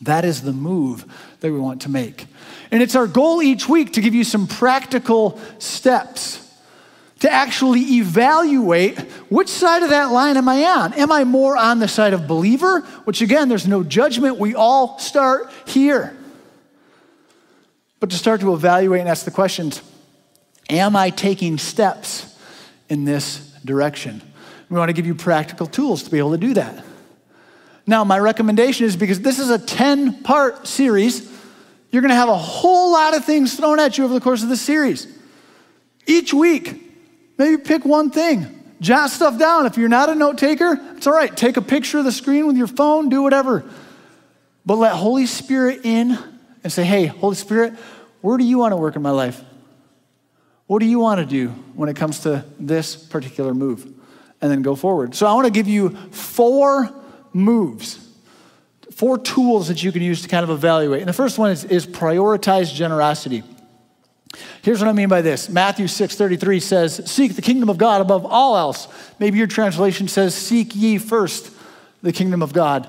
That 0.00 0.24
is 0.24 0.42
the 0.42 0.52
move 0.52 1.04
that 1.40 1.52
we 1.52 1.58
want 1.58 1.82
to 1.82 1.90
make. 1.90 2.26
And 2.70 2.82
it's 2.82 2.94
our 2.94 3.06
goal 3.06 3.42
each 3.42 3.68
week 3.68 3.94
to 3.94 4.00
give 4.00 4.14
you 4.14 4.24
some 4.24 4.46
practical 4.46 5.40
steps 5.58 6.44
to 7.20 7.30
actually 7.30 7.80
evaluate 7.96 8.98
which 9.28 9.48
side 9.48 9.82
of 9.82 9.90
that 9.90 10.12
line 10.12 10.36
am 10.36 10.48
I 10.48 10.64
on? 10.64 10.92
Am 10.92 11.10
I 11.10 11.24
more 11.24 11.56
on 11.56 11.80
the 11.80 11.88
side 11.88 12.12
of 12.12 12.28
believer? 12.28 12.80
Which 13.04 13.22
again, 13.22 13.48
there's 13.48 13.66
no 13.66 13.82
judgment. 13.82 14.38
We 14.38 14.54
all 14.54 14.98
start 15.00 15.50
here. 15.66 16.16
But 18.00 18.10
to 18.10 18.16
start 18.16 18.40
to 18.42 18.54
evaluate 18.54 19.00
and 19.00 19.08
ask 19.08 19.24
the 19.24 19.30
questions 19.30 19.82
Am 20.70 20.94
I 20.94 21.10
taking 21.10 21.58
steps 21.58 22.38
in 22.88 23.04
this 23.04 23.38
direction? 23.64 24.22
We 24.68 24.76
want 24.76 24.90
to 24.90 24.92
give 24.92 25.06
you 25.06 25.14
practical 25.14 25.66
tools 25.66 26.02
to 26.02 26.10
be 26.10 26.18
able 26.18 26.32
to 26.32 26.38
do 26.38 26.54
that. 26.54 26.84
Now, 27.88 28.04
my 28.04 28.18
recommendation 28.18 28.84
is 28.84 28.96
because 28.96 29.20
this 29.20 29.38
is 29.38 29.48
a 29.48 29.58
10 29.58 30.22
part 30.22 30.66
series, 30.66 31.26
you're 31.90 32.02
going 32.02 32.10
to 32.10 32.16
have 32.16 32.28
a 32.28 32.36
whole 32.36 32.92
lot 32.92 33.16
of 33.16 33.24
things 33.24 33.56
thrown 33.56 33.80
at 33.80 33.96
you 33.96 34.04
over 34.04 34.12
the 34.12 34.20
course 34.20 34.42
of 34.42 34.50
this 34.50 34.60
series. 34.60 35.06
Each 36.06 36.34
week, 36.34 36.82
maybe 37.38 37.56
pick 37.62 37.86
one 37.86 38.10
thing. 38.10 38.74
Jot 38.82 39.08
stuff 39.08 39.38
down. 39.38 39.64
If 39.64 39.78
you're 39.78 39.88
not 39.88 40.10
a 40.10 40.14
note 40.14 40.36
taker, 40.36 40.78
it's 40.96 41.06
all 41.06 41.14
right. 41.14 41.34
Take 41.34 41.56
a 41.56 41.62
picture 41.62 41.96
of 41.96 42.04
the 42.04 42.12
screen 42.12 42.46
with 42.46 42.58
your 42.58 42.66
phone, 42.66 43.08
do 43.08 43.22
whatever. 43.22 43.64
But 44.66 44.76
let 44.76 44.92
Holy 44.92 45.24
Spirit 45.24 45.80
in 45.84 46.18
and 46.62 46.70
say, 46.70 46.84
hey, 46.84 47.06
Holy 47.06 47.36
Spirit, 47.36 47.72
where 48.20 48.36
do 48.36 48.44
you 48.44 48.58
want 48.58 48.72
to 48.72 48.76
work 48.76 48.96
in 48.96 49.02
my 49.02 49.12
life? 49.12 49.42
What 50.66 50.80
do 50.80 50.86
you 50.86 50.98
want 50.98 51.20
to 51.20 51.26
do 51.26 51.48
when 51.74 51.88
it 51.88 51.96
comes 51.96 52.20
to 52.20 52.44
this 52.60 52.96
particular 52.96 53.54
move? 53.54 53.86
And 54.42 54.50
then 54.50 54.60
go 54.60 54.74
forward. 54.74 55.14
So 55.14 55.26
I 55.26 55.32
want 55.32 55.46
to 55.46 55.50
give 55.50 55.68
you 55.68 55.96
four 56.10 56.94
moves, 57.32 58.08
four 58.94 59.18
tools 59.18 59.68
that 59.68 59.82
you 59.82 59.92
can 59.92 60.02
use 60.02 60.22
to 60.22 60.28
kind 60.28 60.44
of 60.44 60.50
evaluate. 60.50 61.00
And 61.00 61.08
the 61.08 61.12
first 61.14 61.38
one 61.38 61.50
is, 61.50 61.64
is 61.64 61.86
prioritize 61.86 62.72
generosity. 62.72 63.42
Here's 64.62 64.80
what 64.80 64.88
I 64.88 64.92
mean 64.92 65.08
by 65.08 65.22
this. 65.22 65.48
Matthew 65.48 65.86
6:33 65.86 66.60
says, 66.60 67.00
"Seek 67.06 67.34
the 67.34 67.42
kingdom 67.42 67.70
of 67.70 67.78
God 67.78 68.00
above 68.00 68.26
all 68.26 68.56
else." 68.56 68.88
Maybe 69.18 69.38
your 69.38 69.46
translation 69.46 70.08
says, 70.08 70.34
"Seek 70.34 70.74
ye 70.74 70.98
first 70.98 71.50
the 72.02 72.12
kingdom 72.12 72.42
of 72.42 72.52
God 72.52 72.86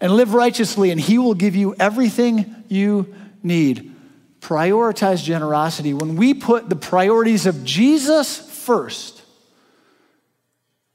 and 0.00 0.12
live 0.12 0.34
righteously 0.34 0.90
and 0.90 1.00
he 1.00 1.18
will 1.18 1.34
give 1.34 1.56
you 1.56 1.74
everything 1.80 2.64
you 2.68 3.06
need." 3.42 3.92
Prioritize 4.40 5.24
generosity. 5.24 5.92
When 5.92 6.16
we 6.16 6.34
put 6.34 6.68
the 6.68 6.76
priorities 6.76 7.46
of 7.46 7.64
Jesus 7.64 8.36
first, 8.36 9.22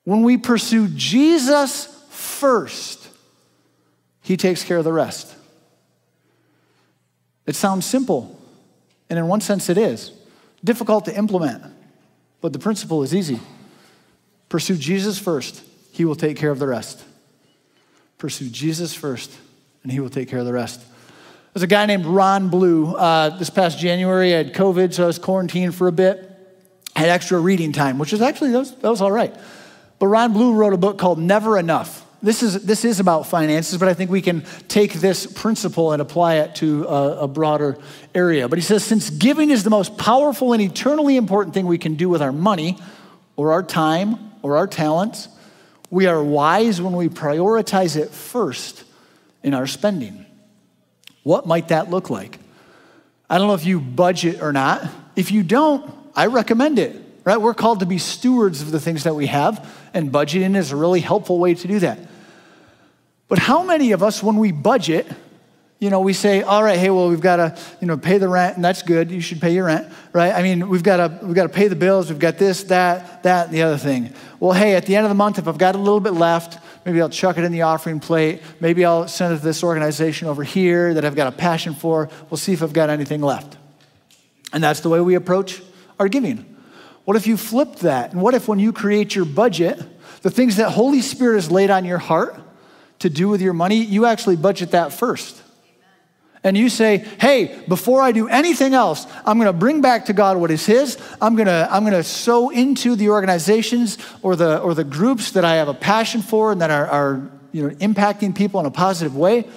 when 0.03 0.23
we 0.23 0.37
pursue 0.37 0.87
Jesus 0.87 1.89
first, 2.41 3.07
he 4.21 4.35
takes 4.35 4.63
care 4.63 4.77
of 4.77 4.83
the 4.83 4.91
rest. 4.91 5.35
It 7.45 7.55
sounds 7.55 7.85
simple, 7.85 8.35
and 9.09 9.19
in 9.19 9.27
one 9.27 9.41
sense, 9.41 9.69
it 9.69 9.77
is 9.77 10.11
difficult 10.63 11.05
to 11.05 11.15
implement, 11.15 11.63
but 12.41 12.51
the 12.51 12.57
principle 12.57 13.03
is 13.03 13.13
easy. 13.13 13.39
Pursue 14.49 14.75
Jesus 14.75 15.19
first, 15.19 15.63
he 15.91 16.03
will 16.03 16.15
take 16.15 16.35
care 16.35 16.49
of 16.49 16.57
the 16.57 16.65
rest. 16.65 17.03
Pursue 18.17 18.49
Jesus 18.49 18.91
first, 18.93 19.31
and 19.83 19.91
he 19.91 19.99
will 19.99 20.09
take 20.09 20.27
care 20.27 20.39
of 20.39 20.45
the 20.45 20.53
rest. 20.53 20.81
There's 21.53 21.63
a 21.63 21.67
guy 21.67 21.85
named 21.85 22.05
Ron 22.05 22.49
Blue. 22.49 22.95
Uh, 22.95 23.37
this 23.37 23.51
past 23.51 23.77
January, 23.77 24.33
I 24.33 24.37
had 24.37 24.53
COVID, 24.55 24.93
so 24.93 25.03
I 25.03 25.07
was 25.07 25.19
quarantined 25.19 25.75
for 25.75 25.87
a 25.87 25.91
bit. 25.91 26.27
I 26.95 27.01
had 27.01 27.09
extra 27.09 27.39
reading 27.39 27.71
time, 27.71 27.99
which 27.99 28.13
is 28.13 28.21
actually, 28.21 28.51
that 28.51 28.59
was, 28.59 28.75
that 28.77 28.89
was 28.89 29.01
all 29.01 29.11
right. 29.11 29.35
But 29.99 30.07
Ron 30.07 30.33
Blue 30.33 30.53
wrote 30.53 30.73
a 30.73 30.77
book 30.77 30.97
called 30.97 31.19
Never 31.19 31.59
Enough. 31.59 32.07
This 32.23 32.43
is, 32.43 32.63
this 32.65 32.85
is 32.85 32.99
about 32.99 33.25
finances, 33.25 33.79
but 33.79 33.87
I 33.87 33.95
think 33.95 34.11
we 34.11 34.21
can 34.21 34.43
take 34.67 34.93
this 34.93 35.25
principle 35.25 35.91
and 35.91 36.01
apply 36.01 36.35
it 36.35 36.53
to 36.55 36.85
a, 36.85 37.21
a 37.21 37.27
broader 37.27 37.79
area. 38.13 38.47
But 38.47 38.59
he 38.59 38.63
says, 38.63 38.83
since 38.83 39.09
giving 39.09 39.49
is 39.49 39.63
the 39.63 39.71
most 39.71 39.97
powerful 39.97 40.53
and 40.53 40.61
eternally 40.61 41.17
important 41.17 41.55
thing 41.55 41.65
we 41.65 41.79
can 41.79 41.95
do 41.95 42.09
with 42.09 42.21
our 42.21 42.31
money 42.31 42.77
or 43.35 43.53
our 43.53 43.63
time 43.63 44.33
or 44.43 44.57
our 44.57 44.67
talents, 44.67 45.29
we 45.89 46.05
are 46.05 46.23
wise 46.23 46.79
when 46.79 46.93
we 46.93 47.09
prioritize 47.09 47.97
it 47.97 48.11
first 48.11 48.83
in 49.41 49.55
our 49.55 49.65
spending. 49.65 50.25
What 51.23 51.47
might 51.47 51.69
that 51.69 51.89
look 51.89 52.11
like? 52.11 52.37
I 53.29 53.39
don't 53.39 53.47
know 53.47 53.55
if 53.55 53.65
you 53.65 53.79
budget 53.79 54.43
or 54.43 54.53
not. 54.53 54.87
If 55.15 55.31
you 55.31 55.41
don't, 55.41 55.91
I 56.15 56.27
recommend 56.27 56.77
it, 56.77 57.01
right? 57.23 57.37
We're 57.37 57.55
called 57.55 57.79
to 57.79 57.87
be 57.87 57.97
stewards 57.97 58.61
of 58.61 58.71
the 58.71 58.79
things 58.79 59.05
that 59.05 59.15
we 59.15 59.25
have, 59.25 59.67
and 59.93 60.11
budgeting 60.11 60.55
is 60.55 60.71
a 60.71 60.75
really 60.75 60.99
helpful 60.99 61.39
way 61.39 61.55
to 61.55 61.67
do 61.67 61.79
that. 61.79 61.97
But 63.31 63.39
how 63.39 63.63
many 63.63 63.93
of 63.93 64.03
us, 64.03 64.21
when 64.21 64.35
we 64.35 64.51
budget, 64.51 65.07
you 65.79 65.89
know, 65.89 66.01
we 66.01 66.11
say, 66.11 66.41
all 66.41 66.61
right, 66.61 66.77
hey, 66.77 66.89
well, 66.89 67.07
we've 67.07 67.21
got 67.21 67.37
to, 67.37 67.57
you 67.79 67.87
know, 67.87 67.95
pay 67.95 68.17
the 68.17 68.27
rent, 68.27 68.57
and 68.57 68.65
that's 68.65 68.81
good. 68.81 69.09
You 69.09 69.21
should 69.21 69.39
pay 69.39 69.53
your 69.53 69.67
rent, 69.67 69.87
right? 70.11 70.33
I 70.33 70.43
mean, 70.43 70.67
we've 70.67 70.83
got 70.83 70.97
to, 70.97 71.25
we've 71.25 71.33
got 71.33 71.43
to 71.43 71.49
pay 71.49 71.69
the 71.69 71.77
bills. 71.77 72.09
We've 72.09 72.19
got 72.19 72.37
this, 72.37 72.63
that, 72.63 73.23
that, 73.23 73.45
and 73.45 73.55
the 73.55 73.61
other 73.61 73.77
thing. 73.77 74.13
Well, 74.41 74.51
hey, 74.51 74.75
at 74.75 74.85
the 74.85 74.97
end 74.97 75.05
of 75.05 75.09
the 75.09 75.15
month, 75.15 75.39
if 75.39 75.47
I've 75.47 75.57
got 75.57 75.75
a 75.75 75.77
little 75.77 76.01
bit 76.01 76.11
left, 76.11 76.59
maybe 76.85 77.01
I'll 77.01 77.07
chuck 77.07 77.37
it 77.37 77.45
in 77.45 77.53
the 77.53 77.61
offering 77.61 78.01
plate. 78.01 78.41
Maybe 78.59 78.83
I'll 78.83 79.07
send 79.07 79.33
it 79.33 79.37
to 79.37 79.43
this 79.45 79.63
organization 79.63 80.27
over 80.27 80.43
here 80.43 80.93
that 80.95 81.05
I've 81.05 81.15
got 81.15 81.27
a 81.27 81.31
passion 81.31 81.73
for. 81.73 82.09
We'll 82.29 82.37
see 82.37 82.51
if 82.51 82.61
I've 82.61 82.73
got 82.73 82.89
anything 82.89 83.21
left. 83.21 83.55
And 84.51 84.61
that's 84.61 84.81
the 84.81 84.89
way 84.89 84.99
we 84.99 85.15
approach 85.15 85.61
our 86.01 86.09
giving. 86.09 86.53
What 87.05 87.15
if 87.15 87.27
you 87.27 87.37
flipped 87.37 87.79
that? 87.79 88.11
And 88.11 88.21
what 88.21 88.33
if 88.33 88.49
when 88.49 88.59
you 88.59 88.73
create 88.73 89.15
your 89.15 89.23
budget, 89.23 89.81
the 90.21 90.29
things 90.31 90.57
that 90.57 90.71
Holy 90.71 90.99
Spirit 90.99 91.35
has 91.35 91.49
laid 91.49 91.69
on 91.69 91.85
your 91.85 91.97
heart, 91.97 92.37
to 93.01 93.09
do 93.09 93.29
with 93.29 93.41
your 93.41 93.53
money, 93.53 93.77
you 93.77 94.05
actually 94.05 94.35
budget 94.35 94.71
that 94.71 94.93
first. 94.93 95.41
And 96.43 96.57
you 96.57 96.69
say, 96.69 96.97
hey, 97.19 97.63
before 97.67 98.01
I 98.01 98.11
do 98.11 98.27
anything 98.27 98.73
else, 98.73 99.05
I'm 99.25 99.37
to 99.39 99.53
bring 99.53 99.81
back 99.81 100.05
to 100.05 100.13
God 100.13 100.37
what 100.37 100.49
is 100.49 100.65
His. 100.65 100.97
I'm 101.21 101.37
to, 101.37 101.67
I'm 101.69 101.85
to 101.85 102.03
sow 102.03 102.49
into 102.49 102.95
the 102.95 103.09
organizations 103.09 103.99
or 104.23 104.35
the, 104.35 104.59
or 104.59 104.73
the 104.73 104.83
groups 104.83 105.31
that 105.31 105.45
I 105.45 105.55
have 105.55 105.67
a 105.67 105.73
passion 105.73 106.23
for 106.23 106.51
and 106.51 106.61
that 106.61 106.71
are, 106.71 106.87
are 106.87 107.31
you 107.51 107.67
know, 107.67 107.75
impacting 107.75 108.35
people 108.35 108.59
in 108.59 108.65
a 108.65 108.71
positive 108.71 109.15
way. 109.15 109.47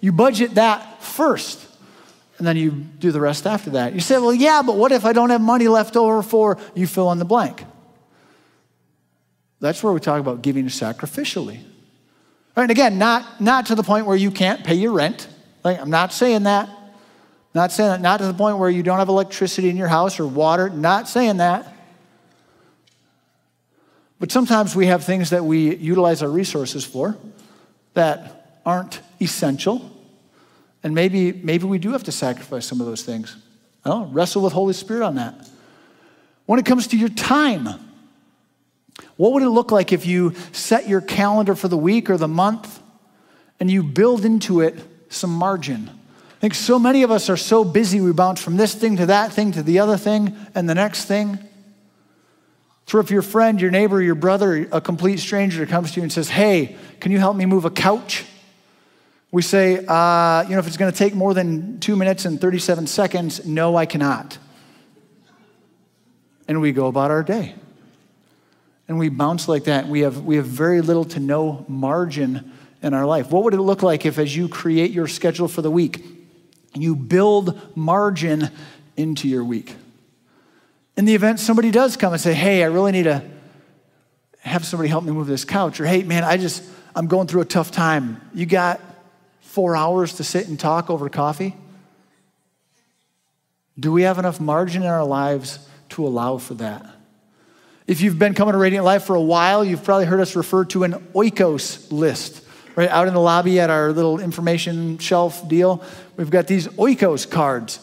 You 0.00 0.10
budget 0.10 0.56
that 0.56 1.02
first. 1.02 1.60
And 2.38 2.46
then 2.46 2.56
you 2.56 2.72
do 2.72 3.12
the 3.12 3.20
rest 3.20 3.46
after 3.46 3.70
that. 3.70 3.94
You 3.94 4.00
say, 4.00 4.18
well, 4.18 4.34
yeah, 4.34 4.62
but 4.66 4.74
what 4.74 4.90
if 4.90 5.04
I 5.04 5.12
don't 5.12 5.30
have 5.30 5.40
money 5.40 5.68
left 5.68 5.96
over 5.96 6.20
for 6.20 6.58
you 6.74 6.88
fill 6.88 7.12
in 7.12 7.20
the 7.20 7.24
blank? 7.24 7.64
That's 9.60 9.84
where 9.84 9.92
we 9.92 10.00
talk 10.00 10.18
about 10.18 10.42
giving 10.42 10.66
sacrificially. 10.66 11.60
Right, 12.56 12.62
and 12.64 12.70
again, 12.70 12.98
not, 12.98 13.40
not 13.40 13.66
to 13.66 13.74
the 13.74 13.82
point 13.82 14.06
where 14.06 14.16
you 14.16 14.30
can't 14.30 14.64
pay 14.64 14.74
your 14.74 14.92
rent. 14.92 15.26
Like, 15.64 15.80
I'm 15.80 15.90
not 15.90 16.12
saying 16.12 16.44
that. 16.44 16.68
Not 17.52 17.72
saying 17.72 17.90
that. 17.90 18.00
Not 18.00 18.18
to 18.18 18.26
the 18.26 18.34
point 18.34 18.58
where 18.58 18.70
you 18.70 18.82
don't 18.82 18.98
have 18.98 19.08
electricity 19.08 19.68
in 19.68 19.76
your 19.76 19.88
house 19.88 20.20
or 20.20 20.26
water. 20.26 20.68
Not 20.68 21.08
saying 21.08 21.38
that. 21.38 21.74
But 24.20 24.30
sometimes 24.30 24.76
we 24.76 24.86
have 24.86 25.04
things 25.04 25.30
that 25.30 25.44
we 25.44 25.74
utilize 25.76 26.22
our 26.22 26.28
resources 26.28 26.84
for 26.84 27.16
that 27.94 28.60
aren't 28.64 29.00
essential. 29.20 29.90
And 30.82 30.94
maybe, 30.94 31.32
maybe 31.32 31.64
we 31.64 31.78
do 31.78 31.90
have 31.92 32.04
to 32.04 32.12
sacrifice 32.12 32.66
some 32.66 32.80
of 32.80 32.86
those 32.86 33.02
things. 33.02 33.36
Oh, 33.84 34.06
wrestle 34.06 34.42
with 34.42 34.52
Holy 34.52 34.74
Spirit 34.74 35.04
on 35.04 35.16
that. 35.16 35.48
When 36.46 36.58
it 36.58 36.66
comes 36.66 36.86
to 36.88 36.96
your 36.96 37.08
time, 37.08 37.68
what 39.16 39.32
would 39.32 39.42
it 39.42 39.48
look 39.48 39.70
like 39.70 39.92
if 39.92 40.06
you 40.06 40.34
set 40.52 40.88
your 40.88 41.00
calendar 41.00 41.54
for 41.54 41.68
the 41.68 41.76
week 41.76 42.10
or 42.10 42.16
the 42.16 42.28
month 42.28 42.82
and 43.60 43.70
you 43.70 43.82
build 43.82 44.24
into 44.24 44.60
it 44.60 44.74
some 45.08 45.30
margin? 45.30 45.88
I 45.88 46.40
think 46.40 46.54
so 46.54 46.78
many 46.78 47.02
of 47.04 47.10
us 47.10 47.30
are 47.30 47.36
so 47.36 47.64
busy, 47.64 48.00
we 48.00 48.12
bounce 48.12 48.42
from 48.42 48.56
this 48.56 48.74
thing 48.74 48.96
to 48.96 49.06
that 49.06 49.32
thing 49.32 49.52
to 49.52 49.62
the 49.62 49.78
other 49.78 49.96
thing 49.96 50.36
and 50.54 50.68
the 50.68 50.74
next 50.74 51.04
thing. 51.04 51.38
So 52.86 52.98
if 52.98 53.10
your 53.10 53.22
friend, 53.22 53.60
your 53.60 53.70
neighbor, 53.70 54.02
your 54.02 54.14
brother, 54.14 54.68
a 54.70 54.80
complete 54.80 55.18
stranger 55.18 55.64
comes 55.64 55.92
to 55.92 56.00
you 56.00 56.02
and 56.02 56.12
says, 56.12 56.28
Hey, 56.28 56.76
can 57.00 57.12
you 57.12 57.18
help 57.18 57.36
me 57.36 57.46
move 57.46 57.64
a 57.64 57.70
couch? 57.70 58.26
We 59.30 59.40
say, 59.40 59.86
uh, 59.86 60.42
You 60.42 60.50
know, 60.50 60.58
if 60.58 60.66
it's 60.66 60.76
going 60.76 60.92
to 60.92 60.98
take 60.98 61.14
more 61.14 61.32
than 61.32 61.80
two 61.80 61.96
minutes 61.96 62.26
and 62.26 62.38
37 62.38 62.88
seconds, 62.88 63.46
no, 63.46 63.74
I 63.74 63.86
cannot. 63.86 64.36
And 66.46 66.60
we 66.60 66.72
go 66.72 66.88
about 66.88 67.10
our 67.10 67.22
day 67.22 67.54
and 68.86 68.98
we 68.98 69.08
bounce 69.08 69.48
like 69.48 69.64
that, 69.64 69.88
we 69.88 70.00
have, 70.00 70.24
we 70.24 70.36
have 70.36 70.46
very 70.46 70.80
little 70.80 71.04
to 71.06 71.20
no 71.20 71.64
margin 71.68 72.52
in 72.82 72.92
our 72.92 73.06
life. 73.06 73.30
What 73.30 73.44
would 73.44 73.54
it 73.54 73.60
look 73.60 73.82
like 73.82 74.04
if, 74.04 74.18
as 74.18 74.36
you 74.36 74.48
create 74.48 74.90
your 74.90 75.08
schedule 75.08 75.48
for 75.48 75.62
the 75.62 75.70
week, 75.70 76.04
you 76.74 76.94
build 76.94 77.76
margin 77.76 78.50
into 78.96 79.26
your 79.26 79.42
week? 79.42 79.74
In 80.96 81.06
the 81.06 81.14
event 81.14 81.40
somebody 81.40 81.70
does 81.70 81.96
come 81.96 82.12
and 82.12 82.20
say, 82.20 82.34
Hey, 82.34 82.62
I 82.62 82.66
really 82.66 82.92
need 82.92 83.04
to 83.04 83.22
have 84.40 84.66
somebody 84.66 84.90
help 84.90 85.04
me 85.04 85.12
move 85.12 85.26
this 85.26 85.44
couch, 85.44 85.80
or 85.80 85.86
Hey, 85.86 86.02
man, 86.02 86.22
I 86.22 86.36
just, 86.36 86.62
I'm 86.94 87.06
going 87.06 87.26
through 87.26 87.40
a 87.40 87.46
tough 87.46 87.70
time. 87.70 88.20
You 88.34 88.44
got 88.44 88.80
four 89.40 89.76
hours 89.76 90.14
to 90.16 90.24
sit 90.24 90.48
and 90.48 90.60
talk 90.60 90.90
over 90.90 91.08
coffee? 91.08 91.56
Do 93.78 93.92
we 93.92 94.02
have 94.02 94.18
enough 94.18 94.40
margin 94.40 94.82
in 94.82 94.88
our 94.88 95.04
lives 95.04 95.58
to 95.90 96.06
allow 96.06 96.38
for 96.38 96.54
that? 96.54 96.84
If 97.86 98.00
you've 98.00 98.18
been 98.18 98.34
coming 98.34 98.52
to 98.52 98.58
Radiant 98.58 98.84
Life 98.84 99.04
for 99.04 99.14
a 99.14 99.20
while, 99.20 99.64
you've 99.64 99.84
probably 99.84 100.06
heard 100.06 100.20
us 100.20 100.34
refer 100.36 100.64
to 100.66 100.84
an 100.84 100.94
oikos 101.14 101.92
list. 101.92 102.42
Right 102.76 102.88
out 102.88 103.06
in 103.06 103.14
the 103.14 103.20
lobby 103.20 103.60
at 103.60 103.70
our 103.70 103.92
little 103.92 104.20
information 104.20 104.98
shelf 104.98 105.46
deal, 105.48 105.82
we've 106.16 106.30
got 106.30 106.46
these 106.46 106.66
oikos 106.68 107.30
cards. 107.30 107.78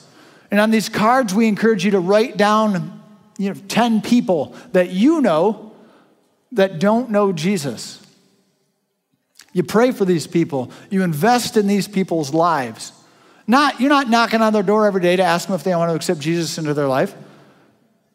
And 0.50 0.60
on 0.60 0.72
these 0.72 0.90
cards, 0.90 1.34
we 1.34 1.48
encourage 1.48 1.86
you 1.86 1.92
to 1.92 2.00
write 2.00 2.36
down 2.36 3.02
you 3.38 3.54
know, 3.54 3.60
10 3.68 4.02
people 4.02 4.56
that 4.74 4.90
you 4.90 5.22
know 5.22 5.72
that 6.52 6.80
don't 6.80 7.12
know 7.12 7.32
Jesus. 7.32 8.06
You 9.54 9.64
pray 9.64 9.92
for 9.92 10.04
these 10.04 10.28
people, 10.28 10.72
you 10.90 11.04
invest 11.04 11.58
in 11.58 11.68
these 11.68 11.88
people's 11.88 12.34
lives. 12.34 12.92
Not, 13.48 13.80
you're 13.80 13.90
not 13.90 14.10
knocking 14.10 14.42
on 14.42 14.54
their 14.54 14.64
door 14.64 14.88
every 14.88 15.02
day 15.02 15.16
to 15.16 15.24
ask 15.24 15.48
them 15.48 15.56
if 15.56 15.64
they 15.64 15.76
want 15.76 15.90
to 15.90 15.96
accept 15.96 16.20
Jesus 16.20 16.58
into 16.58 16.74
their 16.74 16.88
life. 16.88 17.14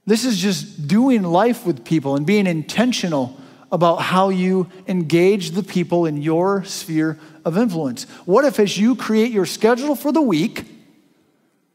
This 0.07 0.25
is 0.25 0.39
just 0.39 0.87
doing 0.87 1.23
life 1.25 1.67
with 1.67 1.85
people 1.85 2.15
and 2.15 2.25
being 2.25 2.47
intentional 2.47 3.39
about 3.73 3.97
how 3.97 4.29
you 4.29 4.71
engage 4.87 5.51
the 5.51 5.63
people 5.63 6.07
in 6.07 6.23
your 6.23 6.63
sphere 6.65 7.19
of 7.45 7.59
influence. 7.59 8.05
What 8.25 8.45
if, 8.45 8.61
as 8.61 8.79
you 8.79 8.95
create 8.95 9.33
your 9.33 9.47
schedule 9.47 9.97
for 9.97 10.13
the 10.13 10.23
week, 10.23 10.65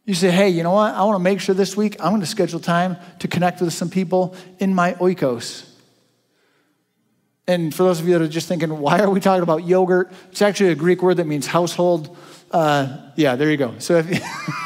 you 0.05 0.13
say, 0.13 0.31
hey, 0.31 0.49
you 0.49 0.63
know 0.63 0.71
what? 0.71 0.93
I 0.93 1.03
want 1.03 1.15
to 1.15 1.23
make 1.23 1.41
sure 1.41 1.53
this 1.53 1.75
week 1.75 1.97
I'm 1.99 2.11
going 2.11 2.21
to 2.21 2.27
schedule 2.27 2.59
time 2.59 2.97
to 3.19 3.27
connect 3.27 3.61
with 3.61 3.73
some 3.73 3.89
people 3.89 4.35
in 4.59 4.73
my 4.73 4.93
oikos. 4.93 5.67
And 7.47 7.73
for 7.75 7.83
those 7.83 7.99
of 7.99 8.07
you 8.07 8.13
that 8.17 8.21
are 8.23 8.27
just 8.29 8.47
thinking, 8.47 8.79
why 8.79 8.99
are 8.99 9.09
we 9.09 9.19
talking 9.19 9.43
about 9.43 9.65
yogurt? 9.65 10.11
It's 10.31 10.41
actually 10.41 10.71
a 10.71 10.75
Greek 10.75 11.01
word 11.01 11.17
that 11.17 11.27
means 11.27 11.47
household. 11.47 12.17
Uh, 12.49 13.11
yeah, 13.15 13.35
there 13.35 13.51
you 13.51 13.57
go. 13.57 13.75
So, 13.79 13.97
if, 13.97 14.07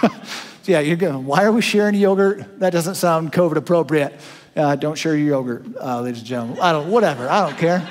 yeah, 0.67 0.79
you're 0.79 0.95
going, 0.95 1.25
why 1.25 1.43
are 1.43 1.51
we 1.51 1.61
sharing 1.61 1.95
yogurt? 1.95 2.59
That 2.59 2.71
doesn't 2.71 2.95
sound 2.95 3.31
COVID 3.31 3.55
appropriate. 3.55 4.13
Uh, 4.55 4.75
don't 4.75 4.97
share 4.97 5.15
your 5.15 5.27
yogurt, 5.27 5.65
uh, 5.79 6.01
ladies 6.01 6.19
and 6.19 6.27
gentlemen. 6.27 6.59
I 6.61 6.71
don't, 6.71 6.89
whatever, 6.89 7.29
I 7.29 7.47
don't 7.47 7.57
care. 7.57 7.87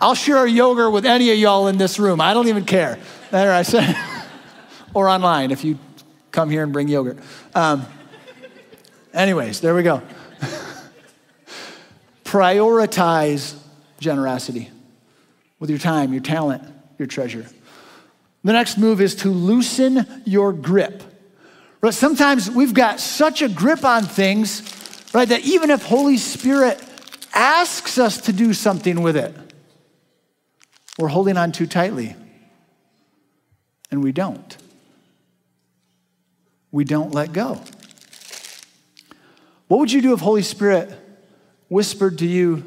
I'll 0.00 0.14
share 0.14 0.44
a 0.44 0.50
yogurt 0.50 0.92
with 0.92 1.06
any 1.06 1.30
of 1.30 1.38
y'all 1.38 1.68
in 1.68 1.78
this 1.78 1.98
room. 1.98 2.20
I 2.20 2.34
don't 2.34 2.48
even 2.48 2.64
care. 2.64 2.98
There 3.30 3.52
I 3.52 3.62
say. 3.62 3.94
or 4.94 5.08
online 5.08 5.50
if 5.50 5.64
you 5.64 5.78
come 6.32 6.50
here 6.50 6.62
and 6.62 6.72
bring 6.72 6.88
yogurt. 6.88 7.18
Um, 7.54 7.86
anyways, 9.14 9.60
there 9.60 9.74
we 9.74 9.82
go. 9.82 10.02
Prioritize 12.24 13.56
generosity 14.00 14.70
with 15.58 15.70
your 15.70 15.78
time, 15.78 16.12
your 16.12 16.22
talent, 16.22 16.62
your 16.98 17.06
treasure. 17.06 17.46
The 18.44 18.52
next 18.52 18.76
move 18.76 19.00
is 19.00 19.14
to 19.16 19.30
loosen 19.30 20.22
your 20.24 20.52
grip. 20.52 21.02
Right? 21.80 21.94
Sometimes 21.94 22.50
we've 22.50 22.74
got 22.74 23.00
such 23.00 23.42
a 23.42 23.48
grip 23.48 23.84
on 23.84 24.04
things, 24.04 24.62
right, 25.14 25.28
that 25.28 25.44
even 25.44 25.70
if 25.70 25.82
Holy 25.82 26.16
Spirit 26.16 26.82
asks 27.34 27.98
us 27.98 28.22
to 28.22 28.32
do 28.32 28.54
something 28.54 29.02
with 29.02 29.16
it, 29.16 29.34
we're 30.98 31.08
holding 31.08 31.36
on 31.36 31.52
too 31.52 31.66
tightly. 31.66 32.16
And 33.90 34.02
we 34.02 34.12
don't. 34.12 34.56
We 36.72 36.84
don't 36.84 37.12
let 37.12 37.32
go. 37.32 37.60
What 39.68 39.78
would 39.78 39.92
you 39.92 40.02
do 40.02 40.12
if 40.12 40.20
Holy 40.20 40.42
Spirit 40.42 40.90
whispered 41.68 42.18
to 42.18 42.26
you 42.26 42.64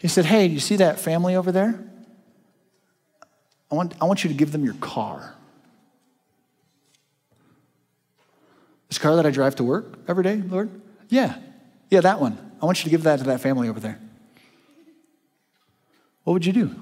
he 0.00 0.08
said, 0.08 0.24
Hey, 0.24 0.46
you 0.46 0.60
see 0.60 0.76
that 0.76 0.98
family 0.98 1.36
over 1.36 1.52
there? 1.52 1.78
I 3.70 3.74
want, 3.74 3.94
I 4.00 4.06
want 4.06 4.24
you 4.24 4.28
to 4.28 4.34
give 4.34 4.50
them 4.50 4.64
your 4.64 4.74
car. 4.74 5.34
This 8.90 8.98
car 8.98 9.16
that 9.16 9.24
I 9.24 9.30
drive 9.30 9.56
to 9.56 9.64
work 9.64 9.98
every 10.06 10.22
day, 10.22 10.36
Lord? 10.36 10.68
Yeah. 11.08 11.38
Yeah, 11.88 12.02
that 12.02 12.20
one. 12.20 12.36
I 12.60 12.66
want 12.66 12.80
you 12.80 12.84
to 12.84 12.90
give 12.90 13.04
that 13.04 13.20
to 13.20 13.24
that 13.24 13.40
family 13.40 13.70
over 13.70 13.80
there. 13.80 13.98
What 16.24 16.34
would 16.34 16.44
you 16.44 16.52
do? 16.52 16.76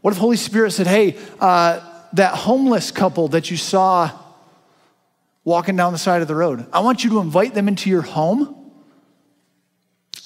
What 0.00 0.12
if 0.12 0.18
Holy 0.18 0.38
Spirit 0.38 0.70
said, 0.70 0.86
Hey, 0.86 1.18
uh, 1.38 1.80
that 2.14 2.34
homeless 2.34 2.90
couple 2.90 3.28
that 3.28 3.50
you 3.50 3.58
saw 3.58 4.10
walking 5.44 5.76
down 5.76 5.92
the 5.92 5.98
side 5.98 6.22
of 6.22 6.28
the 6.28 6.34
road, 6.34 6.66
I 6.72 6.80
want 6.80 7.04
you 7.04 7.10
to 7.10 7.18
invite 7.18 7.52
them 7.52 7.68
into 7.68 7.90
your 7.90 8.00
home 8.00 8.58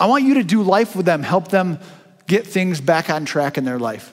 I 0.03 0.07
want 0.07 0.25
you 0.25 0.35
to 0.35 0.43
do 0.43 0.65
life 0.65 0.97
with 0.97 1.07
them, 1.07 1.23
help 1.23 1.47
them 1.49 1.79
get 2.27 2.45
things 2.45 2.81
back 2.81 3.09
on 3.09 3.25
track 3.25 3.57
in 3.57 3.65
their 3.65 3.79
life. 3.79 4.13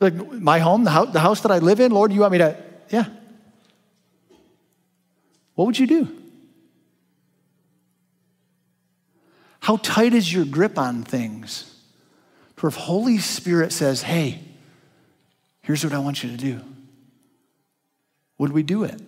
Like 0.00 0.14
my 0.14 0.58
home, 0.58 0.82
the 0.82 0.90
house, 0.90 1.12
the 1.12 1.20
house 1.20 1.40
that 1.42 1.52
I 1.52 1.58
live 1.58 1.78
in, 1.78 1.92
Lord, 1.92 2.12
you 2.12 2.20
want 2.20 2.32
me 2.32 2.38
to, 2.38 2.60
yeah. 2.90 3.06
What 5.56 5.64
would 5.64 5.78
you 5.78 5.86
do? 5.88 6.08
How 9.60 9.78
tight 9.78 10.14
is 10.14 10.32
your 10.32 10.44
grip 10.44 10.78
on 10.78 11.02
things? 11.02 11.74
For 12.54 12.68
if 12.68 12.76
Holy 12.76 13.18
Spirit 13.18 13.72
says, 13.72 14.02
hey, 14.02 14.40
here's 15.62 15.82
what 15.82 15.92
I 15.92 15.98
want 15.98 16.22
you 16.22 16.30
to 16.30 16.36
do, 16.36 16.60
would 18.38 18.52
we 18.52 18.62
do 18.62 18.84
it? 18.84 19.00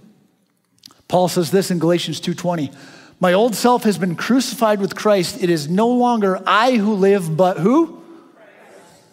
Paul 1.07 1.29
says 1.29 1.51
this 1.51 1.71
in 1.71 1.79
Galatians 1.79 2.21
2:20. 2.21 2.75
My 3.21 3.33
old 3.33 3.55
self 3.55 3.85
has 3.85 3.99
been 3.99 4.17
crucified 4.17 4.81
with 4.81 4.95
Christ. 4.95 5.43
It 5.43 5.51
is 5.51 5.69
no 5.69 5.89
longer 5.89 6.41
I 6.47 6.73
who 6.77 6.95
live, 6.95 7.37
but 7.37 7.59
who? 7.59 8.03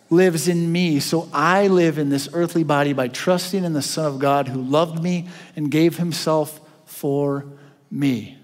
Lives 0.10 0.48
in 0.48 0.72
me. 0.72 1.00
So 1.00 1.30
I 1.34 1.68
live 1.68 1.98
in 1.98 2.10
this 2.10 2.30
earthly 2.34 2.64
body 2.64 2.94
by 2.94 3.08
trusting 3.08 3.64
in 3.64 3.74
the 3.74 3.82
Son 3.82 4.06
of 4.06 4.20
God 4.20 4.48
who 4.48 4.62
loved 4.62 5.02
me 5.02 5.28
and 5.56 5.72
gave 5.72 5.98
himself 5.98 6.60
for 7.06 7.46
me. 7.92 8.36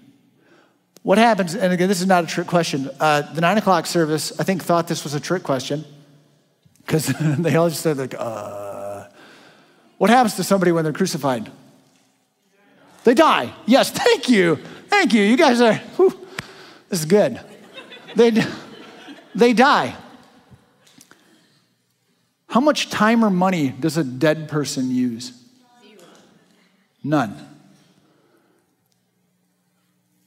What 1.02 1.18
happens, 1.18 1.56
and 1.56 1.72
again, 1.72 1.88
this 1.88 2.00
is 2.00 2.06
not 2.06 2.22
a 2.22 2.28
trick 2.28 2.46
question. 2.46 2.88
Uh, 3.00 3.22
the 3.22 3.40
nine 3.40 3.58
o'clock 3.58 3.86
service, 3.86 4.38
I 4.38 4.44
think, 4.44 4.62
thought 4.62 4.86
this 4.86 5.02
was 5.02 5.14
a 5.14 5.18
trick 5.18 5.42
question 5.42 5.84
because 6.86 7.06
they 7.40 7.56
all 7.56 7.68
just 7.68 7.82
said, 7.82 7.96
like, 7.96 8.14
uh, 8.16 9.08
what 9.98 10.10
happens 10.10 10.36
to 10.36 10.44
somebody 10.44 10.70
when 10.70 10.84
they're 10.84 10.92
crucified? 10.92 11.50
They 13.02 13.14
die. 13.14 13.52
Yes, 13.66 13.90
thank 14.04 14.28
you. 14.28 14.60
Thank 14.86 15.12
you. 15.12 15.24
You 15.24 15.36
guys 15.36 15.60
are, 15.60 15.74
whew, 15.96 16.16
this 16.88 17.00
is 17.00 17.06
good. 17.06 17.40
They, 18.14 18.30
they 19.34 19.54
die. 19.54 19.96
How 22.46 22.60
much 22.60 22.90
time 22.90 23.24
or 23.24 23.30
money 23.30 23.70
does 23.70 23.96
a 23.96 24.04
dead 24.04 24.48
person 24.48 24.92
use? 24.92 25.32
None. 27.02 27.51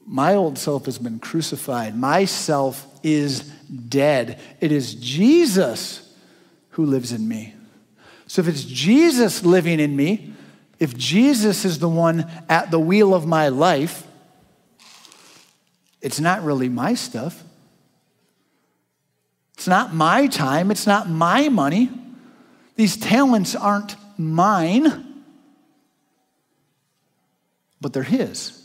My 0.05 0.35
old 0.35 0.57
self 0.57 0.85
has 0.85 0.99
been 0.99 1.19
crucified. 1.19 1.97
My 1.97 2.25
self 2.25 2.85
is 3.01 3.41
dead. 3.41 4.39
It 4.61 4.71
is 4.71 4.93
Jesus 4.95 6.13
who 6.69 6.85
lives 6.85 7.11
in 7.11 7.27
me. 7.27 7.55
So 8.27 8.41
if 8.41 8.47
it's 8.47 8.63
Jesus 8.63 9.43
living 9.43 9.79
in 9.79 9.95
me, 9.95 10.33
if 10.79 10.95
Jesus 10.95 11.65
is 11.65 11.79
the 11.79 11.89
one 11.89 12.29
at 12.49 12.69
the 12.69 12.79
wheel 12.79 13.13
of 13.13 13.25
my 13.25 13.47
life, 13.47 14.05
it's 16.01 16.19
not 16.19 16.43
really 16.43 16.69
my 16.69 16.93
stuff. 16.93 17.43
It's 19.55 19.67
not 19.67 19.93
my 19.93 20.27
time. 20.27 20.69
It's 20.69 20.85
not 20.85 21.09
my 21.09 21.49
money. 21.49 21.89
These 22.75 22.97
talents 22.97 23.55
aren't 23.55 23.95
mine, 24.17 25.23
but 27.79 27.93
they're 27.93 28.03
His. 28.03 28.64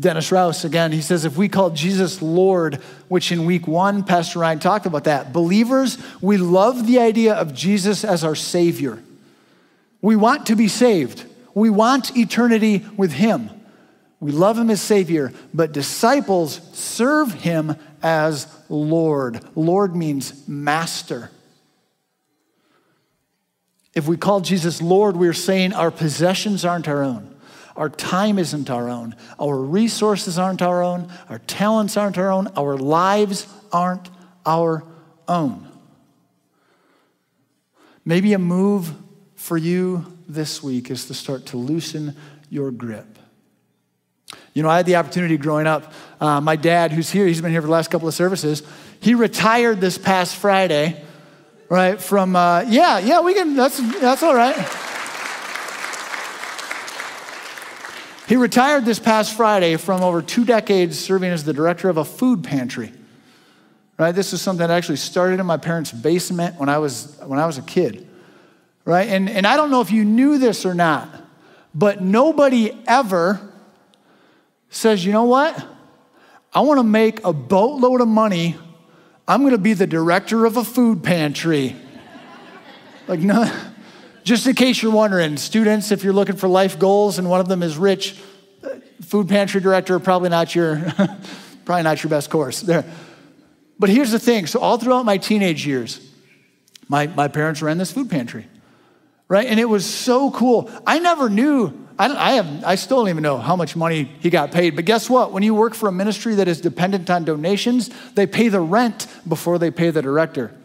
Dennis 0.00 0.32
Rouse, 0.32 0.64
again, 0.64 0.92
he 0.92 1.02
says, 1.02 1.26
if 1.26 1.36
we 1.36 1.48
call 1.48 1.70
Jesus 1.70 2.22
Lord, 2.22 2.76
which 3.08 3.30
in 3.30 3.44
week 3.44 3.68
one, 3.68 4.02
Pastor 4.02 4.38
Ryan 4.38 4.58
talked 4.58 4.86
about 4.86 5.04
that, 5.04 5.32
believers, 5.32 5.98
we 6.22 6.38
love 6.38 6.86
the 6.86 6.98
idea 6.98 7.34
of 7.34 7.54
Jesus 7.54 8.02
as 8.02 8.24
our 8.24 8.34
Savior. 8.34 9.02
We 10.00 10.16
want 10.16 10.46
to 10.46 10.56
be 10.56 10.68
saved, 10.68 11.26
we 11.54 11.68
want 11.68 12.16
eternity 12.16 12.84
with 12.96 13.12
Him. 13.12 13.50
We 14.20 14.32
love 14.32 14.58
him 14.58 14.68
as 14.68 14.82
Savior, 14.82 15.32
but 15.54 15.72
disciples 15.72 16.60
serve 16.74 17.32
him 17.32 17.76
as 18.02 18.54
Lord. 18.68 19.40
Lord 19.56 19.96
means 19.96 20.46
master. 20.46 21.30
If 23.94 24.06
we 24.06 24.18
call 24.18 24.42
Jesus 24.42 24.82
Lord, 24.82 25.16
we're 25.16 25.32
saying 25.32 25.72
our 25.72 25.90
possessions 25.90 26.66
aren't 26.66 26.86
our 26.86 27.02
own. 27.02 27.34
Our 27.76 27.88
time 27.88 28.38
isn't 28.38 28.70
our 28.70 28.88
own. 28.88 29.14
Our 29.40 29.56
resources 29.56 30.38
aren't 30.38 30.62
our 30.62 30.82
own. 30.82 31.10
Our 31.28 31.38
talents 31.38 31.96
aren't 31.96 32.18
our 32.18 32.30
own. 32.30 32.48
Our 32.56 32.76
lives 32.76 33.46
aren't 33.72 34.10
our 34.44 34.84
own. 35.28 35.68
Maybe 38.04 38.32
a 38.32 38.38
move 38.38 38.92
for 39.34 39.56
you 39.56 40.18
this 40.28 40.62
week 40.62 40.90
is 40.90 41.06
to 41.06 41.14
start 41.14 41.46
to 41.46 41.56
loosen 41.56 42.16
your 42.48 42.70
grip. 42.70 43.18
You 44.52 44.62
know, 44.62 44.68
I 44.68 44.78
had 44.78 44.86
the 44.86 44.96
opportunity 44.96 45.36
growing 45.36 45.66
up. 45.66 45.92
Uh, 46.20 46.40
my 46.40 46.56
dad, 46.56 46.92
who's 46.92 47.10
here, 47.10 47.26
he's 47.26 47.40
been 47.40 47.52
here 47.52 47.60
for 47.60 47.68
the 47.68 47.72
last 47.72 47.90
couple 47.90 48.08
of 48.08 48.14
services. 48.14 48.62
He 49.00 49.14
retired 49.14 49.80
this 49.80 49.96
past 49.96 50.36
Friday, 50.36 51.02
right? 51.68 52.00
From 52.00 52.34
uh, 52.34 52.64
yeah, 52.68 52.98
yeah, 52.98 53.20
we 53.20 53.34
can. 53.34 53.54
That's 53.54 53.78
that's 54.00 54.22
all 54.22 54.34
right. 54.34 54.89
He 58.30 58.36
retired 58.36 58.84
this 58.84 59.00
past 59.00 59.36
Friday 59.36 59.76
from 59.76 60.04
over 60.04 60.22
two 60.22 60.44
decades 60.44 60.96
serving 60.96 61.32
as 61.32 61.42
the 61.42 61.52
director 61.52 61.88
of 61.88 61.96
a 61.96 62.04
food 62.04 62.44
pantry. 62.44 62.92
Right? 63.98 64.12
This 64.12 64.32
is 64.32 64.40
something 64.40 64.64
that 64.64 64.72
actually 64.72 64.98
started 64.98 65.40
in 65.40 65.46
my 65.46 65.56
parents' 65.56 65.90
basement 65.90 66.54
when 66.54 66.68
I 66.68 66.78
was 66.78 67.18
when 67.24 67.40
I 67.40 67.46
was 67.46 67.58
a 67.58 67.62
kid. 67.62 68.08
Right? 68.84 69.08
And 69.08 69.28
and 69.28 69.48
I 69.48 69.56
don't 69.56 69.68
know 69.72 69.80
if 69.80 69.90
you 69.90 70.04
knew 70.04 70.38
this 70.38 70.64
or 70.64 70.74
not, 70.74 71.08
but 71.74 72.02
nobody 72.02 72.72
ever 72.86 73.40
says, 74.68 75.04
you 75.04 75.10
know 75.10 75.24
what? 75.24 75.66
I 76.54 76.60
want 76.60 76.78
to 76.78 76.84
make 76.84 77.24
a 77.24 77.32
boatload 77.32 78.00
of 78.00 78.06
money. 78.06 78.56
I'm 79.26 79.40
going 79.40 79.54
to 79.54 79.58
be 79.58 79.72
the 79.72 79.88
director 79.88 80.46
of 80.46 80.56
a 80.56 80.62
food 80.62 81.02
pantry. 81.02 81.74
like, 83.08 83.18
no, 83.18 83.52
just 84.30 84.46
in 84.46 84.54
case 84.54 84.80
you're 84.80 84.92
wondering, 84.92 85.36
students, 85.36 85.90
if 85.90 86.04
you're 86.04 86.12
looking 86.12 86.36
for 86.36 86.46
life 86.46 86.78
goals 86.78 87.18
and 87.18 87.28
one 87.28 87.40
of 87.40 87.48
them 87.48 87.64
is 87.64 87.76
rich, 87.76 88.16
uh, 88.62 88.76
food 89.02 89.28
pantry 89.28 89.60
director, 89.60 89.98
probably 89.98 90.28
not 90.28 90.54
your, 90.54 90.76
probably 91.64 91.82
not 91.82 92.00
your 92.00 92.10
best 92.10 92.30
course 92.30 92.60
there. 92.60 92.84
But 93.76 93.90
here's 93.90 94.12
the 94.12 94.20
thing 94.20 94.46
so, 94.46 94.60
all 94.60 94.78
throughout 94.78 95.04
my 95.04 95.16
teenage 95.16 95.66
years, 95.66 95.98
my, 96.86 97.08
my 97.08 97.26
parents 97.26 97.60
ran 97.60 97.76
this 97.76 97.90
food 97.90 98.08
pantry, 98.08 98.46
right? 99.26 99.48
And 99.48 99.58
it 99.58 99.64
was 99.64 99.84
so 99.84 100.30
cool. 100.30 100.70
I 100.86 101.00
never 101.00 101.28
knew. 101.28 101.88
I, 101.98 102.06
I, 102.14 102.30
have, 102.34 102.64
I 102.64 102.76
still 102.76 102.98
don't 102.98 103.08
even 103.08 103.24
know 103.24 103.38
how 103.38 103.56
much 103.56 103.74
money 103.74 104.04
he 104.20 104.30
got 104.30 104.52
paid. 104.52 104.76
But 104.76 104.84
guess 104.84 105.10
what? 105.10 105.32
When 105.32 105.42
you 105.42 105.56
work 105.56 105.74
for 105.74 105.88
a 105.88 105.92
ministry 105.92 106.36
that 106.36 106.46
is 106.46 106.60
dependent 106.60 107.10
on 107.10 107.24
donations, 107.24 107.90
they 108.14 108.28
pay 108.28 108.46
the 108.46 108.60
rent 108.60 109.08
before 109.26 109.58
they 109.58 109.72
pay 109.72 109.90
the 109.90 110.02
director. 110.02 110.56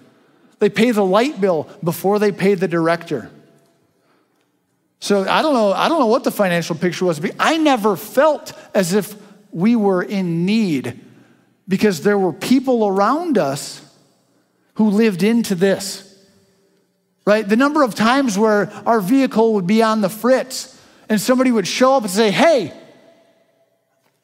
They 0.60 0.70
pay 0.70 0.92
the 0.92 1.04
light 1.04 1.42
bill 1.42 1.68
before 1.84 2.20
they 2.20 2.32
pay 2.32 2.54
the 2.54 2.68
director. 2.68 3.32
So 5.00 5.28
I 5.28 5.42
don't 5.42 5.54
know, 5.54 5.72
I 5.72 5.88
don't 5.90 6.00
know 6.00 6.08
what 6.08 6.24
the 6.24 6.32
financial 6.32 6.76
picture 6.76 7.06
was, 7.06 7.20
but 7.20 7.32
I 7.40 7.58
never 7.58 7.96
felt 7.96 8.54
as 8.74 8.94
if 8.94 9.16
we 9.52 9.76
were 9.76 10.02
in 10.02 10.46
need 10.46 11.00
because 11.68 12.02
there 12.02 12.18
were 12.18 12.34
people 12.34 12.88
around 12.88 13.38
us 13.38 13.82
who 14.76 14.90
lived 14.90 15.24
into 15.24 15.56
this. 15.56 16.02
Right? 17.26 17.48
The 17.48 17.56
number 17.56 17.82
of 17.82 17.96
times 17.96 18.38
where 18.38 18.72
our 18.86 19.02
vehicle 19.02 19.56
would 19.56 19.66
be 19.66 19.82
on 19.82 20.02
the 20.02 20.10
fritz 20.10 20.80
and 21.10 21.20
somebody 21.20 21.52
would 21.52 21.68
show 21.68 21.96
up 21.96 22.04
and 22.04 22.12
say, 22.12 22.30
Hey, 22.30 22.74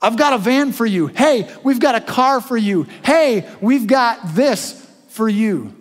I've 0.01 0.17
got 0.17 0.33
a 0.33 0.37
van 0.37 0.71
for 0.71 0.85
you. 0.85 1.07
Hey, 1.07 1.49
we've 1.63 1.79
got 1.79 1.95
a 1.95 2.01
car 2.01 2.41
for 2.41 2.57
you. 2.57 2.87
Hey, 3.03 3.47
we've 3.61 3.85
got 3.87 4.35
this 4.35 4.87
for 5.09 5.29
you. 5.29 5.75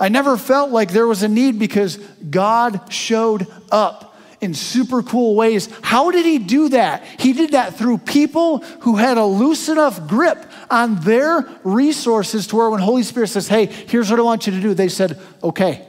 I 0.00 0.08
never 0.08 0.38
felt 0.38 0.70
like 0.70 0.90
there 0.92 1.06
was 1.06 1.22
a 1.22 1.28
need 1.28 1.58
because 1.58 1.98
God 2.30 2.90
showed 2.90 3.46
up 3.70 4.16
in 4.40 4.54
super 4.54 5.02
cool 5.02 5.34
ways. 5.34 5.68
How 5.82 6.10
did 6.10 6.24
he 6.24 6.38
do 6.38 6.70
that? 6.70 7.04
He 7.18 7.34
did 7.34 7.50
that 7.50 7.76
through 7.76 7.98
people 7.98 8.58
who 8.80 8.96
had 8.96 9.18
a 9.18 9.24
loose 9.24 9.68
enough 9.68 10.08
grip 10.08 10.50
on 10.70 11.00
their 11.00 11.46
resources 11.62 12.46
to 12.46 12.56
where 12.56 12.70
when 12.70 12.80
Holy 12.80 13.02
Spirit 13.02 13.28
says, 13.28 13.48
hey, 13.48 13.66
here's 13.66 14.10
what 14.10 14.18
I 14.18 14.22
want 14.22 14.46
you 14.46 14.54
to 14.54 14.60
do, 14.60 14.72
they 14.72 14.88
said, 14.88 15.20
okay. 15.42 15.86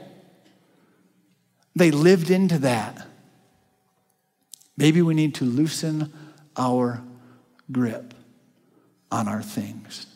They 1.74 1.90
lived 1.90 2.30
into 2.30 2.58
that. 2.58 3.06
Maybe 4.76 5.00
we 5.00 5.14
need 5.14 5.36
to 5.36 5.44
loosen 5.44 6.12
our 6.54 7.02
grip 7.70 8.12
on 9.10 9.28
our 9.28 9.42
things. 9.42 10.06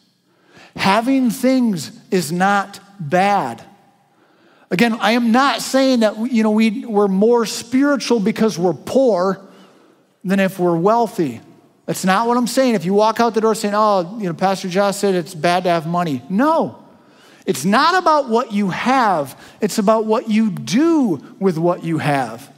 Having 0.74 1.30
things 1.30 1.98
is 2.10 2.30
not 2.30 2.80
bad. 3.00 3.64
Again, 4.70 4.94
I 4.94 5.12
am 5.12 5.30
not 5.30 5.62
saying 5.62 6.00
that 6.00 6.16
you 6.32 6.42
know 6.42 6.50
we, 6.50 6.84
we're 6.84 7.08
more 7.08 7.46
spiritual 7.46 8.20
because 8.20 8.58
we're 8.58 8.74
poor 8.74 9.40
than 10.24 10.40
if 10.40 10.58
we're 10.58 10.76
wealthy. 10.76 11.40
That's 11.86 12.04
not 12.04 12.26
what 12.26 12.36
I'm 12.36 12.48
saying. 12.48 12.74
If 12.74 12.84
you 12.84 12.94
walk 12.94 13.20
out 13.20 13.34
the 13.34 13.40
door 13.40 13.54
saying, 13.54 13.74
oh, 13.76 14.18
you 14.18 14.26
know, 14.26 14.34
Pastor 14.34 14.68
Josh 14.68 14.96
said 14.96 15.14
it's 15.14 15.34
bad 15.34 15.64
to 15.64 15.70
have 15.70 15.86
money. 15.86 16.20
No. 16.28 16.82
It's 17.46 17.64
not 17.64 17.96
about 17.96 18.28
what 18.28 18.52
you 18.52 18.70
have, 18.70 19.40
it's 19.60 19.78
about 19.78 20.04
what 20.04 20.28
you 20.28 20.50
do 20.50 21.22
with 21.38 21.56
what 21.56 21.84
you 21.84 21.98
have. 21.98 22.52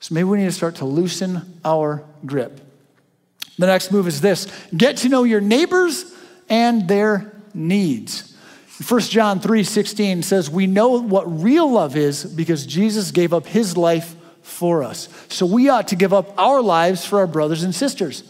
So 0.00 0.14
maybe 0.14 0.24
we 0.24 0.38
need 0.38 0.46
to 0.46 0.52
start 0.52 0.76
to 0.76 0.84
loosen 0.84 1.60
our 1.64 2.04
grip. 2.26 2.60
The 3.58 3.66
next 3.66 3.92
move 3.92 4.08
is 4.08 4.20
this 4.20 4.48
get 4.76 4.98
to 4.98 5.08
know 5.08 5.22
your 5.22 5.40
neighbors 5.40 6.12
and 6.48 6.88
their 6.88 7.32
needs. 7.54 8.35
1 8.86 9.00
John 9.02 9.40
3 9.40 9.62
16 9.62 10.22
says, 10.22 10.50
We 10.50 10.66
know 10.66 11.00
what 11.00 11.42
real 11.42 11.70
love 11.70 11.96
is 11.96 12.24
because 12.24 12.66
Jesus 12.66 13.10
gave 13.10 13.32
up 13.32 13.46
his 13.46 13.76
life 13.76 14.14
for 14.42 14.82
us. 14.82 15.08
So 15.28 15.46
we 15.46 15.68
ought 15.68 15.88
to 15.88 15.96
give 15.96 16.12
up 16.12 16.34
our 16.38 16.60
lives 16.60 17.04
for 17.04 17.18
our 17.18 17.26
brothers 17.26 17.62
and 17.62 17.74
sisters. 17.74 18.22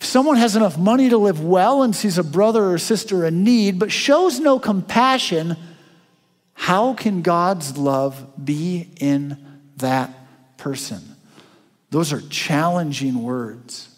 If 0.00 0.06
someone 0.06 0.36
has 0.36 0.54
enough 0.54 0.78
money 0.78 1.08
to 1.08 1.18
live 1.18 1.42
well 1.42 1.82
and 1.82 1.94
sees 1.94 2.18
a 2.18 2.24
brother 2.24 2.72
or 2.72 2.78
sister 2.78 3.24
in 3.24 3.42
need, 3.42 3.78
but 3.78 3.90
shows 3.90 4.38
no 4.38 4.58
compassion, 4.58 5.56
how 6.54 6.94
can 6.94 7.22
God's 7.22 7.76
love 7.76 8.44
be 8.44 8.90
in 9.00 9.38
that 9.78 10.12
person? 10.56 11.16
Those 11.90 12.12
are 12.12 12.20
challenging 12.20 13.22
words. 13.22 13.88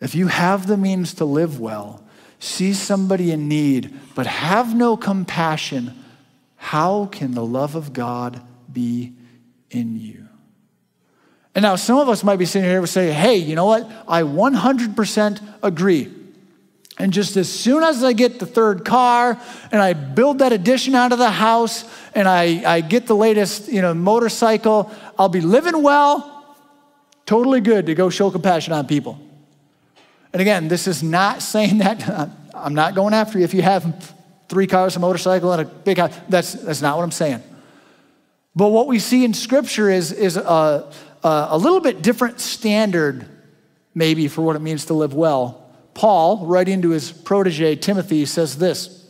If 0.00 0.14
you 0.14 0.26
have 0.26 0.66
the 0.66 0.76
means 0.76 1.14
to 1.14 1.24
live 1.24 1.60
well, 1.60 2.03
see 2.44 2.74
somebody 2.74 3.32
in 3.32 3.48
need, 3.48 3.98
but 4.14 4.26
have 4.26 4.74
no 4.74 4.96
compassion, 4.96 6.04
how 6.56 7.06
can 7.06 7.32
the 7.32 7.44
love 7.44 7.74
of 7.74 7.92
God 7.92 8.42
be 8.70 9.14
in 9.70 9.98
you? 9.98 10.28
And 11.54 11.62
now 11.62 11.76
some 11.76 11.98
of 11.98 12.08
us 12.08 12.22
might 12.22 12.36
be 12.36 12.46
sitting 12.46 12.68
here 12.68 12.78
and 12.78 12.88
say, 12.88 13.12
hey, 13.12 13.36
you 13.36 13.54
know 13.54 13.64
what? 13.64 13.90
I 14.06 14.22
100% 14.22 15.40
agree. 15.62 16.12
And 16.98 17.12
just 17.12 17.36
as 17.36 17.48
soon 17.50 17.82
as 17.82 18.04
I 18.04 18.12
get 18.12 18.38
the 18.38 18.46
third 18.46 18.84
car 18.84 19.40
and 19.72 19.80
I 19.80 19.94
build 19.94 20.40
that 20.40 20.52
addition 20.52 20.94
out 20.94 21.12
of 21.12 21.18
the 21.18 21.30
house 21.30 21.84
and 22.14 22.28
I, 22.28 22.62
I 22.70 22.80
get 22.82 23.06
the 23.06 23.16
latest 23.16 23.68
you 23.68 23.82
know, 23.82 23.94
motorcycle, 23.94 24.92
I'll 25.18 25.28
be 25.28 25.40
living 25.40 25.82
well, 25.82 26.56
totally 27.26 27.60
good 27.60 27.86
to 27.86 27.94
go 27.94 28.10
show 28.10 28.30
compassion 28.30 28.72
on 28.72 28.86
people. 28.86 29.18
And 30.34 30.40
again, 30.40 30.66
this 30.66 30.88
is 30.88 31.00
not 31.00 31.42
saying 31.42 31.78
that 31.78 32.28
I'm 32.54 32.74
not 32.74 32.96
going 32.96 33.14
after 33.14 33.38
you 33.38 33.44
if 33.44 33.54
you 33.54 33.62
have 33.62 34.14
three 34.48 34.66
cars, 34.66 34.96
a 34.96 34.98
motorcycle, 34.98 35.52
and 35.52 35.62
a 35.62 35.64
big 35.64 35.98
house. 35.98 36.12
That's, 36.28 36.54
that's 36.54 36.82
not 36.82 36.96
what 36.96 37.04
I'm 37.04 37.12
saying. 37.12 37.40
But 38.56 38.68
what 38.68 38.88
we 38.88 38.98
see 38.98 39.24
in 39.24 39.32
Scripture 39.32 39.88
is, 39.88 40.10
is 40.10 40.36
a, 40.36 40.90
a, 41.22 41.56
little 41.56 41.80
bit 41.80 42.02
different 42.02 42.40
standard, 42.40 43.26
maybe, 43.94 44.26
for 44.26 44.42
what 44.42 44.56
it 44.56 44.58
means 44.58 44.86
to 44.86 44.94
live 44.94 45.14
well. 45.14 45.72
Paul, 45.94 46.46
writing 46.46 46.82
to 46.82 46.90
his 46.90 47.12
protege 47.12 47.76
Timothy, 47.76 48.26
says 48.26 48.58
this 48.58 49.08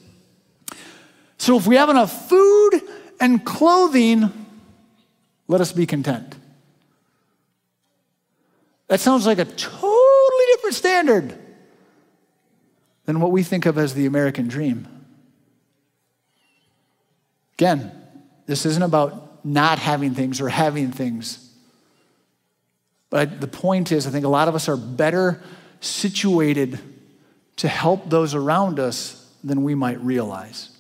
So 1.39 1.57
if 1.57 1.67
we 1.67 1.77
have 1.77 1.89
enough 1.89 2.29
food 2.29 2.83
and 3.19 3.43
clothing, 3.43 4.31
let 5.49 5.63
us 5.63 5.73
be 5.73 5.87
content. 5.87 6.37
That 8.89 9.01
sounds 9.01 9.27
like 9.27 9.39
a 9.39 9.47
different 10.65 10.77
standard 10.77 11.39
than 13.05 13.21
what 13.21 13.31
we 13.31 13.43
think 13.43 13.67
of 13.67 13.77
as 13.77 13.93
the 13.93 14.07
American 14.07 14.49
dream. 14.49 14.89
Again, 17.59 17.93
this 18.47 18.65
isn't 18.65 18.83
about 18.83 19.45
not 19.45 19.79
having 19.79 20.15
things 20.15 20.41
or 20.41 20.49
having 20.49 20.91
things. 20.91 21.53
But 23.11 23.43
the 23.43 23.47
point 23.47 23.93
is, 23.93 24.07
I 24.07 24.11
think 24.11 24.25
a 24.25 24.29
lot 24.29 24.49
of 24.49 24.55
us 24.55 24.69
are 24.69 24.77
better 24.77 25.43
situated 25.81 26.79
to 27.57 27.69
help 27.69 28.09
those 28.09 28.35
around 28.35 28.81
us 28.81 29.31
than 29.45 29.63
we 29.63 29.75
might 29.75 30.01
realize. 30.01 30.71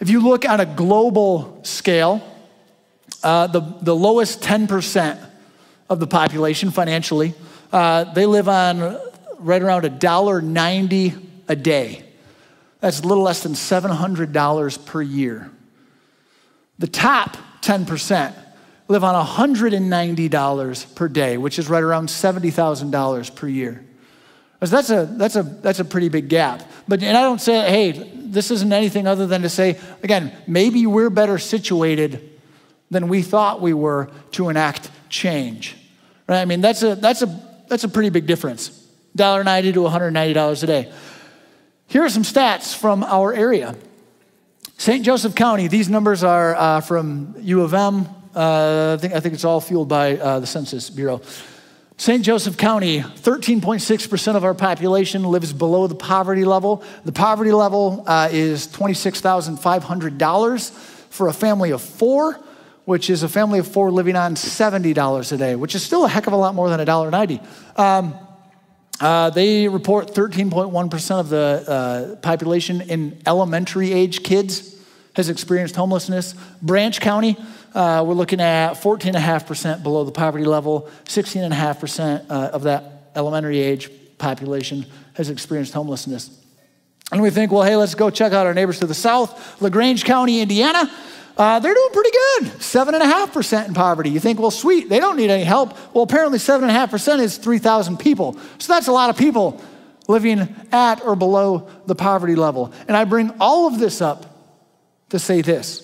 If 0.00 0.10
you 0.10 0.20
look 0.20 0.44
at 0.44 0.58
a 0.58 0.66
global 0.66 1.60
scale, 1.62 2.20
uh, 3.22 3.46
the, 3.46 3.60
the 3.80 3.94
lowest 3.94 4.42
10% 4.42 5.24
of 5.88 6.00
the 6.00 6.06
population 6.08 6.72
financially 6.72 7.32
uh, 7.72 8.04
they 8.12 8.26
live 8.26 8.48
on 8.48 8.98
right 9.38 9.62
around 9.62 9.82
$1.90 9.82 11.22
a 11.48 11.56
day. 11.56 12.04
That's 12.80 13.00
a 13.00 13.06
little 13.06 13.24
less 13.24 13.42
than 13.42 13.52
$700 13.52 14.86
per 14.86 15.02
year. 15.02 15.50
The 16.78 16.86
top 16.86 17.36
10% 17.62 18.34
live 18.88 19.02
on 19.02 19.26
$190 19.26 20.94
per 20.94 21.08
day, 21.08 21.36
which 21.36 21.58
is 21.58 21.68
right 21.68 21.82
around 21.82 22.08
$70,000 22.08 23.34
per 23.34 23.48
year. 23.48 23.84
So 24.62 24.66
That's 24.66 24.90
a, 24.90 25.06
that's, 25.06 25.36
a, 25.36 25.42
that's 25.42 25.80
a 25.80 25.84
pretty 25.84 26.08
big 26.08 26.28
gap. 26.28 26.62
But, 26.88 27.02
and 27.02 27.16
I 27.16 27.22
don't 27.22 27.40
say, 27.40 27.68
hey, 27.68 27.92
this 28.14 28.50
isn't 28.50 28.72
anything 28.72 29.06
other 29.06 29.26
than 29.26 29.42
to 29.42 29.48
say, 29.48 29.78
again, 30.02 30.32
maybe 30.46 30.86
we're 30.86 31.10
better 31.10 31.38
situated 31.38 32.40
than 32.90 33.08
we 33.08 33.22
thought 33.22 33.60
we 33.60 33.74
were 33.74 34.10
to 34.32 34.48
enact 34.48 34.90
change. 35.08 35.76
Right? 36.28 36.40
I 36.40 36.44
mean, 36.44 36.60
that's 36.60 36.82
a, 36.82 36.94
that's 36.94 37.22
a, 37.22 37.55
that's 37.68 37.84
a 37.84 37.88
pretty 37.88 38.10
big 38.10 38.26
difference. 38.26 38.86
$1.90 39.16 39.74
to 39.74 39.80
$190 39.80 40.62
a 40.62 40.66
day. 40.66 40.92
Here 41.88 42.02
are 42.02 42.08
some 42.08 42.22
stats 42.22 42.76
from 42.76 43.04
our 43.04 43.32
area. 43.32 43.76
St. 44.76 45.04
Joseph 45.04 45.34
County, 45.34 45.68
these 45.68 45.88
numbers 45.88 46.22
are 46.22 46.54
uh, 46.54 46.80
from 46.80 47.34
U 47.40 47.62
of 47.62 47.72
M. 47.72 48.06
Uh, 48.34 48.96
I, 48.98 49.00
think, 49.00 49.14
I 49.14 49.20
think 49.20 49.34
it's 49.34 49.44
all 49.44 49.60
fueled 49.60 49.88
by 49.88 50.18
uh, 50.18 50.40
the 50.40 50.46
Census 50.46 50.90
Bureau. 50.90 51.22
St. 51.96 52.22
Joseph 52.22 52.58
County, 52.58 53.00
13.6% 53.00 54.36
of 54.36 54.44
our 54.44 54.52
population 54.52 55.24
lives 55.24 55.54
below 55.54 55.86
the 55.86 55.94
poverty 55.94 56.44
level. 56.44 56.84
The 57.06 57.12
poverty 57.12 57.52
level 57.52 58.04
uh, 58.06 58.28
is 58.30 58.68
$26,500 58.68 60.70
for 61.08 61.28
a 61.28 61.32
family 61.32 61.70
of 61.70 61.80
four 61.80 62.38
which 62.86 63.10
is 63.10 63.22
a 63.24 63.28
family 63.28 63.58
of 63.58 63.66
four 63.66 63.90
living 63.90 64.16
on 64.16 64.36
$70 64.36 65.32
a 65.32 65.36
day, 65.36 65.56
which 65.56 65.74
is 65.74 65.82
still 65.82 66.04
a 66.04 66.08
heck 66.08 66.28
of 66.28 66.32
a 66.32 66.36
lot 66.36 66.54
more 66.54 66.70
than 66.70 66.80
$1.90. 66.80 67.78
Um, 67.78 68.14
uh, 69.00 69.28
they 69.30 69.68
report 69.68 70.14
13.1% 70.14 71.20
of 71.20 71.28
the 71.28 71.64
uh, 72.16 72.16
population 72.16 72.80
in 72.80 73.20
elementary 73.26 73.92
age 73.92 74.22
kids 74.22 74.80
has 75.16 75.28
experienced 75.28 75.74
homelessness. 75.74 76.34
Branch 76.62 76.98
County, 77.00 77.36
uh, 77.74 78.04
we're 78.06 78.14
looking 78.14 78.40
at 78.40 78.74
14.5% 78.74 79.82
below 79.82 80.04
the 80.04 80.12
poverty 80.12 80.44
level, 80.44 80.88
16.5% 81.06 82.30
uh, 82.30 82.34
of 82.52 82.62
that 82.62 83.10
elementary 83.16 83.58
age 83.58 83.90
population 84.18 84.86
has 85.14 85.28
experienced 85.28 85.74
homelessness. 85.74 86.40
And 87.10 87.20
we 87.20 87.30
think, 87.30 87.50
well, 87.50 87.62
hey, 87.62 87.76
let's 87.76 87.94
go 87.94 88.10
check 88.10 88.32
out 88.32 88.46
our 88.46 88.54
neighbors 88.54 88.78
to 88.78 88.86
the 88.86 88.94
south, 88.94 89.60
LaGrange 89.60 90.04
County, 90.04 90.40
Indiana. 90.40 90.90
Uh, 91.36 91.58
they're 91.58 91.74
doing 91.74 91.90
pretty 91.92 92.10
good, 92.10 92.52
7.5% 92.60 93.68
in 93.68 93.74
poverty. 93.74 94.08
You 94.08 94.20
think, 94.20 94.40
well, 94.40 94.50
sweet, 94.50 94.88
they 94.88 94.98
don't 94.98 95.16
need 95.16 95.30
any 95.30 95.44
help. 95.44 95.76
Well, 95.94 96.04
apparently, 96.04 96.38
7.5% 96.38 97.20
is 97.20 97.36
3,000 97.36 97.98
people. 97.98 98.38
So 98.58 98.72
that's 98.72 98.88
a 98.88 98.92
lot 98.92 99.10
of 99.10 99.18
people 99.18 99.60
living 100.08 100.54
at 100.72 101.04
or 101.04 101.14
below 101.14 101.68
the 101.84 101.94
poverty 101.94 102.36
level. 102.36 102.72
And 102.88 102.96
I 102.96 103.04
bring 103.04 103.32
all 103.38 103.66
of 103.66 103.78
this 103.78 104.00
up 104.00 104.24
to 105.10 105.18
say 105.18 105.42
this 105.42 105.82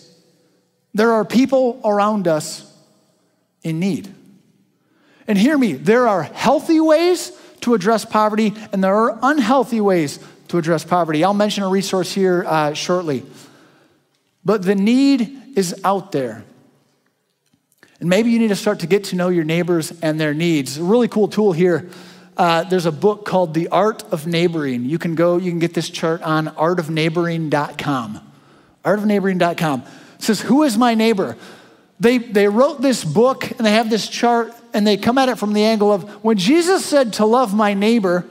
there 0.95 1.13
are 1.13 1.25
people 1.25 1.81
around 1.85 2.29
us 2.29 2.71
in 3.63 3.79
need. 3.79 4.13
And 5.27 5.39
hear 5.39 5.57
me, 5.57 5.75
there 5.75 6.09
are 6.09 6.23
healthy 6.23 6.81
ways 6.81 7.33
to 7.61 7.75
address 7.75 8.05
poverty, 8.05 8.55
and 8.73 8.83
there 8.83 8.95
are 8.95 9.19
unhealthy 9.23 9.81
ways 9.81 10.19
to 10.49 10.59
address 10.59 10.85
poverty. 10.85 11.25
I'll 11.25 11.33
mention 11.33 11.63
a 11.63 11.69
resource 11.69 12.13
here 12.13 12.45
uh, 12.47 12.75
shortly. 12.75 13.25
But 14.45 14.63
the 14.63 14.75
need 14.75 15.42
is 15.57 15.81
out 15.85 16.13
there. 16.13 16.45
And 18.01 18.09
maybe 18.09 18.31
you 18.31 18.39
need 18.39 18.49
to 18.49 18.57
start 18.57 18.81
to 18.81 18.87
get 18.87 19.05
to 19.05 19.17
know 19.17 19.29
your 19.29 19.45
neighbors 19.45 19.93
and 20.03 20.19
their 20.19 20.35
needs. 20.35 20.79
A 20.79 20.83
really 20.83 21.09
cool 21.09 21.29
tool 21.29 21.53
here. 21.53 21.89
Uh, 22.37 22.65
there's 22.65 22.87
a 22.87 22.93
book 22.93 23.25
called 23.25 23.55
The 23.55 23.69
Art 23.69 24.03
of 24.13 24.27
Neighboring. 24.27 24.85
You 24.85 24.99
can 24.99 25.15
go, 25.15 25.37
you 25.37 25.51
can 25.51 25.61
get 25.61 25.75
this 25.75 25.89
chart 25.89 26.23
on 26.23 26.47
artofneighboring.com. 26.49 28.33
Artofneighboring.com. 28.85 29.83
It 29.83 30.23
says, 30.23 30.41
Who 30.41 30.65
is 30.65 30.77
my 30.77 30.95
neighbor? 30.95 31.37
They, 32.01 32.19
they 32.19 32.49
wrote 32.49 32.83
this 32.83 33.05
book 33.05 33.49
and 33.49 33.61
they 33.61 33.71
have 33.71 33.89
this 33.89 34.09
chart 34.09 34.53
and 34.75 34.85
they 34.85 34.97
come 34.97 35.19
at 35.19 35.29
it 35.29 35.39
from 35.39 35.53
the 35.53 35.63
angle 35.63 35.93
of 35.93 36.25
when 36.25 36.37
Jesus 36.37 36.85
said 36.85 37.13
to 37.15 37.25
love 37.25 37.55
my 37.55 37.75
neighbor, 37.75 38.27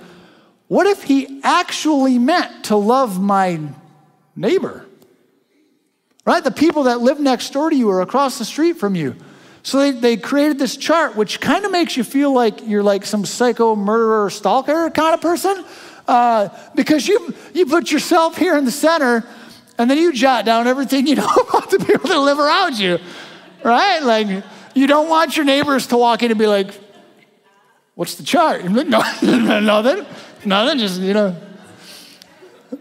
what 0.67 0.87
if 0.87 1.03
he 1.03 1.39
actually 1.43 2.19
meant 2.19 2.65
to 2.65 2.75
love 2.75 3.21
my 3.21 3.59
neighbor? 4.35 4.85
Right? 6.25 6.43
The 6.43 6.51
people 6.51 6.83
that 6.83 7.01
live 7.01 7.19
next 7.19 7.51
door 7.51 7.69
to 7.69 7.75
you 7.75 7.89
or 7.89 8.01
across 8.01 8.37
the 8.37 8.45
street 8.45 8.73
from 8.73 8.95
you. 8.95 9.15
So 9.63 9.79
they, 9.79 9.91
they 9.91 10.17
created 10.17 10.59
this 10.59 10.77
chart, 10.77 11.15
which 11.15 11.39
kind 11.39 11.65
of 11.65 11.71
makes 11.71 11.97
you 11.97 12.03
feel 12.03 12.33
like 12.33 12.67
you're 12.67 12.83
like 12.83 13.05
some 13.05 13.25
psycho 13.25 13.75
murderer, 13.75 14.29
stalker 14.29 14.89
kind 14.89 15.13
of 15.13 15.21
person, 15.21 15.63
uh, 16.07 16.49
because 16.75 17.07
you, 17.07 17.33
you 17.53 17.65
put 17.65 17.91
yourself 17.91 18.37
here 18.37 18.57
in 18.57 18.65
the 18.65 18.71
center 18.71 19.23
and 19.77 19.89
then 19.89 19.97
you 19.97 20.13
jot 20.13 20.45
down 20.45 20.67
everything 20.67 21.07
you 21.07 21.15
know 21.21 21.29
about 21.49 21.69
the 21.69 21.79
people 21.79 22.09
that 22.09 22.19
live 22.19 22.39
around 22.39 22.79
you, 22.79 22.97
right? 23.63 23.99
Like, 23.99 24.43
you 24.73 24.87
don't 24.87 25.09
want 25.09 25.35
your 25.35 25.45
neighbors 25.45 25.87
to 25.87 25.97
walk 25.97 26.23
in 26.23 26.31
and 26.31 26.39
be 26.39 26.47
like, 26.47 26.73
What's 27.95 28.15
the 28.15 28.23
chart? 28.23 28.63
No, 28.71 29.59
nothing. 29.59 30.05
Nothing, 30.43 30.79
just, 30.79 31.01
you 31.01 31.13
know. 31.13 31.35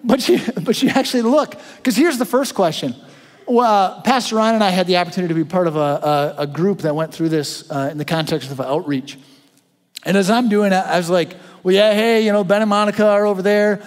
But 0.02 0.26
you, 0.28 0.40
but 0.62 0.80
you 0.82 0.88
actually 0.88 1.22
look, 1.22 1.56
because 1.76 1.94
here's 1.94 2.16
the 2.16 2.24
first 2.24 2.54
question. 2.54 2.94
Well, 3.50 3.66
uh, 3.66 4.00
Pastor 4.02 4.36
Ron 4.36 4.54
and 4.54 4.62
I 4.62 4.70
had 4.70 4.86
the 4.86 4.98
opportunity 4.98 5.34
to 5.34 5.44
be 5.44 5.44
part 5.44 5.66
of 5.66 5.74
a, 5.74 5.80
a, 5.80 6.34
a 6.42 6.46
group 6.46 6.82
that 6.82 6.94
went 6.94 7.12
through 7.12 7.30
this 7.30 7.68
uh, 7.68 7.88
in 7.90 7.98
the 7.98 8.04
context 8.04 8.52
of 8.52 8.60
outreach. 8.60 9.18
And 10.04 10.16
as 10.16 10.30
I'm 10.30 10.48
doing 10.48 10.72
it, 10.72 10.76
I 10.76 10.96
was 10.96 11.10
like, 11.10 11.34
well, 11.64 11.74
yeah, 11.74 11.92
hey, 11.92 12.24
you 12.24 12.30
know, 12.30 12.44
Ben 12.44 12.62
and 12.62 12.70
Monica 12.70 13.04
are 13.04 13.26
over 13.26 13.42
there. 13.42 13.82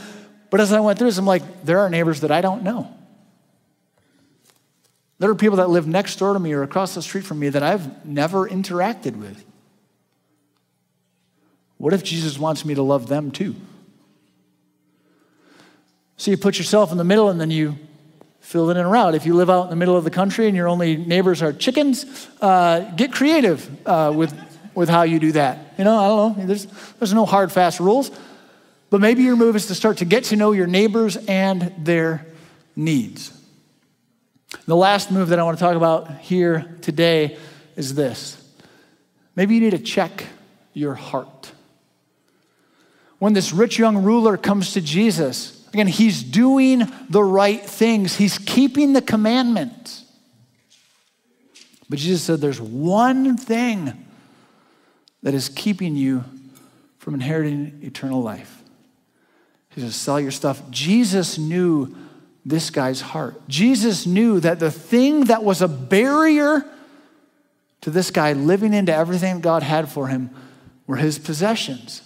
But 0.50 0.60
as 0.60 0.74
I 0.74 0.82
went 0.82 1.00
through 1.00 1.08
this, 1.08 1.18
I'm 1.18 1.26
like, 1.26 1.64
there 1.64 1.80
are 1.80 1.90
neighbors 1.90 2.20
that 2.22 2.30
I 2.30 2.42
don't 2.42 2.64
know. 2.64 2.94
There 5.20 5.30
are 5.30 5.36
people 5.36 5.56
that 5.56 5.70
live 5.70 5.88
next 5.88 6.18
door 6.18 6.34
to 6.34 6.40
me 6.40 6.52
or 6.52 6.64
across 6.64 6.94
the 6.94 7.02
street 7.02 7.24
from 7.24 7.40
me 7.40 7.48
that 7.48 7.64
I've 7.64 8.06
never 8.06 8.50
interacted 8.50 9.16
with. 9.16 9.46
What 11.78 11.94
if 11.94 12.04
Jesus 12.04 12.38
wants 12.38 12.66
me 12.66 12.76
to 12.76 12.84
love 12.84 13.08
them 13.08 13.32
too? 13.32 13.56
So 16.18 16.32
you 16.32 16.38
put 16.38 16.58
yourself 16.58 16.92
in 16.92 16.98
the 16.98 17.06
middle 17.06 17.30
and 17.30 17.40
then 17.40 17.50
you 17.50 17.78
fill 18.44 18.70
it 18.70 18.78
in 18.78 18.86
around. 18.86 19.16
If 19.16 19.26
you 19.26 19.34
live 19.34 19.50
out 19.50 19.64
in 19.64 19.70
the 19.72 19.76
middle 19.76 19.98
of 19.98 20.04
the 20.04 20.12
country 20.12 20.48
and 20.48 20.56
your 20.56 20.68
only 20.68 20.96
neighbors 20.96 21.42
are 21.42 21.52
chickens, 21.52 22.30
uh, 22.40 22.92
get 22.96 23.12
creative 23.12 23.88
uh, 23.88 24.14
with, 24.16 24.32
with 24.76 24.90
how 24.90 25.02
you 25.02 25.18
do 25.18 25.32
that. 25.32 25.74
You 25.80 25.86
know, 25.86 25.98
I 25.98 26.08
don't 26.08 26.38
know. 26.38 26.46
There's, 26.46 26.68
there's 27.00 27.14
no 27.14 27.26
hard, 27.26 27.52
fast 27.52 27.80
rules. 27.80 28.12
But 28.92 29.02
maybe 29.02 29.24
your 29.24 29.36
move 29.36 29.56
is 29.56 29.66
to 29.68 29.76
start 29.76 29.98
to 29.98 30.06
get 30.06 30.26
to 30.26 30.36
know 30.36 30.52
your 30.52 30.68
neighbors 30.68 31.18
and 31.18 31.74
their 31.80 32.28
needs. 32.76 33.36
The 34.68 34.76
last 34.76 35.10
move 35.10 35.30
that 35.30 35.40
I 35.40 35.44
want 35.44 35.58
to 35.58 35.64
talk 35.64 35.76
about 35.76 36.20
here 36.20 36.78
today 36.82 37.38
is 37.76 37.96
this. 37.96 38.40
Maybe 39.36 39.56
you 39.56 39.62
need 39.62 39.72
to 39.72 39.80
check 39.80 40.26
your 40.74 40.94
heart 40.94 41.54
when 43.24 43.32
this 43.32 43.54
rich 43.54 43.80
young 43.80 44.04
ruler 44.04 44.36
comes 44.36 44.74
to 44.74 44.82
Jesus, 44.82 45.63
again, 45.74 45.88
he's 45.88 46.24
doing 46.24 46.92
the 47.10 47.24
right 47.24 47.62
things, 47.62 48.16
he's 48.16 48.38
keeping 48.38 48.94
the 48.94 49.02
commandments. 49.02 50.06
But 51.90 52.00
Jesus 52.00 52.24
said, 52.24 52.40
There's 52.40 52.62
one 52.62 53.38
thing 53.38 54.06
that 55.24 55.34
is 55.34 55.50
keeping 55.50 55.96
you 55.96 56.24
from 56.98 57.16
inheriting 57.16 57.80
eternal 57.82 58.22
life. 58.22 58.62
He 59.70 59.82
says, 59.82 59.96
Sell 59.96 60.20
your 60.20 60.32
stuff. 60.32 60.62
Jesus 60.70 61.38
knew 61.38 61.96
this 62.46 62.70
guy's 62.70 63.02
heart. 63.02 63.48
Jesus 63.48 64.06
knew 64.06 64.40
that 64.40 64.60
the 64.60 64.72
thing 64.72 65.26
that 65.26 65.44
was 65.44 65.62
a 65.62 65.68
barrier 65.68 66.66
to 67.82 67.90
this 67.90 68.12
guy 68.12 68.34
living 68.34 68.74
into 68.74 68.94
everything 68.94 69.42
God 69.42 69.64
had 69.64 69.90
for 69.90 70.08
him 70.08 70.30
were 70.88 70.98
his 70.98 71.20
possessions. 71.20 72.02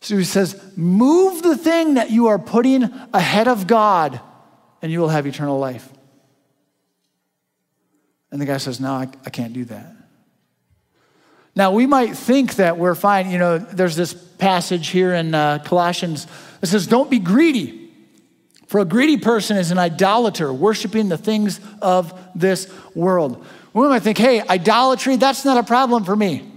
So 0.00 0.16
he 0.16 0.24
says, 0.24 0.60
Move 0.76 1.42
the 1.42 1.56
thing 1.56 1.94
that 1.94 2.10
you 2.10 2.28
are 2.28 2.38
putting 2.38 2.84
ahead 3.12 3.48
of 3.48 3.66
God, 3.66 4.20
and 4.82 4.90
you 4.90 5.00
will 5.00 5.08
have 5.08 5.26
eternal 5.26 5.58
life. 5.58 5.88
And 8.30 8.40
the 8.40 8.46
guy 8.46 8.56
says, 8.56 8.80
No, 8.80 8.92
I, 8.92 9.08
I 9.24 9.30
can't 9.30 9.52
do 9.52 9.64
that. 9.66 9.94
Now, 11.54 11.72
we 11.72 11.86
might 11.86 12.16
think 12.16 12.56
that 12.56 12.78
we're 12.78 12.94
fine. 12.94 13.30
You 13.30 13.38
know, 13.38 13.58
there's 13.58 13.96
this 13.96 14.14
passage 14.14 14.88
here 14.88 15.12
in 15.12 15.34
uh, 15.34 15.58
Colossians 15.64 16.26
that 16.60 16.68
says, 16.68 16.86
Don't 16.86 17.10
be 17.10 17.18
greedy. 17.18 17.80
For 18.66 18.78
a 18.78 18.84
greedy 18.84 19.16
person 19.16 19.56
is 19.56 19.72
an 19.72 19.78
idolater, 19.78 20.52
worshiping 20.52 21.08
the 21.08 21.18
things 21.18 21.58
of 21.82 22.16
this 22.36 22.72
world. 22.94 23.44
We 23.72 23.88
might 23.88 24.02
think, 24.02 24.16
hey, 24.16 24.40
idolatry, 24.42 25.16
that's 25.16 25.44
not 25.44 25.56
a 25.56 25.64
problem 25.64 26.04
for 26.04 26.14
me. 26.14 26.49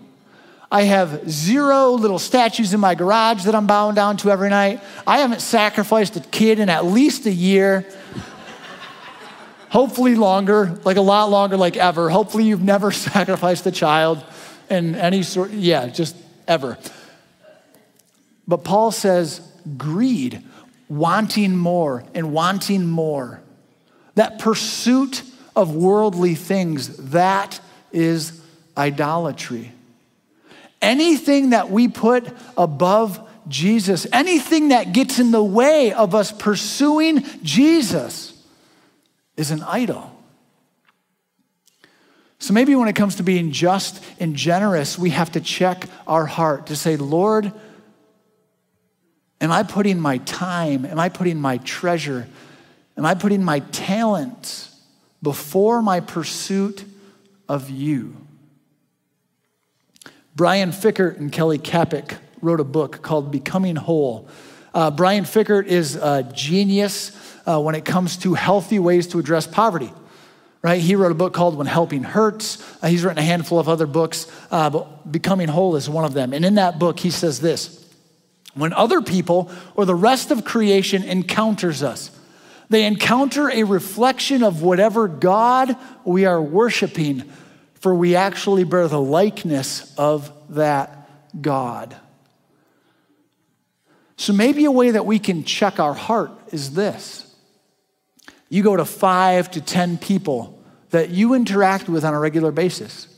I 0.74 0.86
have 0.86 1.30
zero 1.30 1.92
little 1.92 2.18
statues 2.18 2.74
in 2.74 2.80
my 2.80 2.96
garage 2.96 3.44
that 3.44 3.54
I'm 3.54 3.68
bowing 3.68 3.94
down 3.94 4.18
to 4.18 4.32
every 4.32 4.50
night. 4.50 4.82
I 5.06 5.20
haven't 5.20 5.42
sacrificed 5.42 6.16
a 6.16 6.20
kid 6.20 6.58
in 6.58 6.68
at 6.68 6.84
least 6.84 7.28
a 7.28 7.32
year. 7.32 7.86
Hopefully 9.70 10.16
longer, 10.16 10.80
like 10.84 10.98
a 10.98 11.02
lot 11.02 11.30
longer, 11.30 11.58
like 11.58 11.78
ever. 11.78 12.10
Hopefully 12.10 12.46
you've 12.46 12.64
never 12.64 12.92
sacrificed 13.12 13.68
a 13.68 13.72
child 13.72 14.24
in 14.68 14.96
any 14.96 15.22
sort, 15.22 15.52
yeah, 15.52 15.86
just 15.90 16.16
ever. 16.48 16.80
But 18.48 18.64
Paul 18.64 18.90
says 18.90 19.48
greed, 19.78 20.42
wanting 20.90 21.56
more 21.56 22.04
and 22.16 22.34
wanting 22.34 22.88
more. 22.88 23.44
That 24.16 24.40
pursuit 24.40 25.22
of 25.56 25.76
worldly 25.76 26.34
things, 26.34 27.12
that 27.12 27.60
is 27.92 28.42
idolatry 28.76 29.72
anything 30.84 31.52
that 31.52 31.72
we 31.72 31.88
put 31.88 32.28
above 32.56 33.28
Jesus, 33.48 34.06
anything 34.12 34.70
that 34.70 34.94
gets 34.94 35.18
in 35.18 35.32
the 35.32 35.44
way 35.44 35.94
of 35.94 36.14
us 36.14 36.32
pursuing 36.32 37.24
Jesus, 37.42 38.30
is 39.36 39.50
an 39.50 39.64
idol. 39.64 40.12
So 42.38 42.54
maybe 42.54 42.76
when 42.76 42.90
it 42.90 42.96
comes 42.96 43.16
to 43.16 43.24
being 43.24 43.52
just 43.52 44.04
and 44.20 44.36
generous, 44.36 45.00
we 45.00 45.12
have 45.12 45.32
to 45.32 45.40
check 45.40 45.86
our 46.06 46.26
heart 46.26 46.68
to 46.68 46.76
say, 46.76 46.98
Lord, 46.98 47.52
am 49.40 49.52
I 49.52 49.64
putting 49.64 50.00
my 50.00 50.18
time, 50.20 50.86
am 50.86 51.00
I 51.00 51.10
putting 51.10 51.40
my 51.40 51.58
treasure, 51.60 52.28
am 52.98 53.06
I 53.06 53.16
putting 53.16 53.44
my 53.44 53.60
talents 53.60 54.78
before 55.22 55.82
my 55.82 56.02
pursuit 56.02 56.84
of 57.48 57.70
you? 57.70 58.23
Brian 60.36 60.72
Fikkert 60.72 61.18
and 61.18 61.32
Kelly 61.32 61.60
Kapic 61.60 62.18
wrote 62.42 62.60
a 62.60 62.64
book 62.64 63.04
called 63.04 63.32
Becoming 63.32 63.76
Whole. 63.76 64.28
Uh, 64.74 64.90
Brian 64.90 65.26
Fikkert 65.26 65.68
is 65.68 65.96
a 65.96 66.24
genius 66.34 67.12
uh, 67.46 67.62
when 67.62 67.76
it 67.76 67.86
comes 67.86 68.18
to 68.18 68.34
healthy 68.34 68.80
ways 68.80 69.06
to 69.08 69.20
address 69.20 69.46
poverty. 69.46 69.94
Right? 70.64 70.82
He 70.82 70.96
wrote 70.96 71.12
a 71.12 71.16
book 71.16 71.34
called 71.34 71.56
When 71.56 71.68
Helping 71.68 72.04
Hurts. 72.04 72.64
Uh, 72.82 72.88
he's 72.88 73.04
written 73.04 73.20
a 73.20 73.24
handful 73.24 73.60
of 73.60 73.70
other 73.70 73.86
books, 73.86 74.26
uh, 74.50 74.72
but 74.72 75.12
Becoming 75.12 75.50
Whole 75.50 75.76
is 75.76 75.88
one 75.88 76.06
of 76.06 76.14
them. 76.14 76.34
And 76.34 76.44
in 76.44 76.56
that 76.56 76.80
book, 76.80 77.00
he 77.00 77.12
says 77.12 77.40
this 77.40 77.88
When 78.56 78.74
other 78.74 79.04
people 79.04 79.52
or 79.76 79.86
the 79.86 79.94
rest 79.94 80.32
of 80.32 80.46
creation 80.46 81.04
encounters 81.04 81.84
us, 81.84 82.10
they 82.70 82.86
encounter 82.86 83.52
a 83.52 83.64
reflection 83.66 84.42
of 84.42 84.64
whatever 84.64 85.08
God 85.08 85.78
we 86.06 86.26
are 86.26 86.42
worshiping 86.42 87.32
for 87.84 87.94
we 87.94 88.16
actually 88.16 88.64
bear 88.64 88.88
the 88.88 89.02
likeness 89.02 89.94
of 89.98 90.32
that 90.56 91.10
God. 91.42 91.94
So 94.16 94.32
maybe 94.32 94.64
a 94.64 94.72
way 94.72 94.92
that 94.92 95.06
we 95.06 95.20
can 95.20 95.44
check 95.44 95.82
our 95.82 95.94
heart 95.94 96.32
is 96.54 96.76
this 96.76 97.36
you 98.48 98.64
go 98.64 98.78
to 98.78 98.86
five 98.86 99.52
to 99.52 99.60
10 99.60 99.98
people 99.98 100.64
that 100.92 101.10
you 101.10 101.34
interact 101.34 101.90
with 101.90 102.06
on 102.06 102.14
a 102.14 102.20
regular 102.20 102.54
basis 102.54 103.10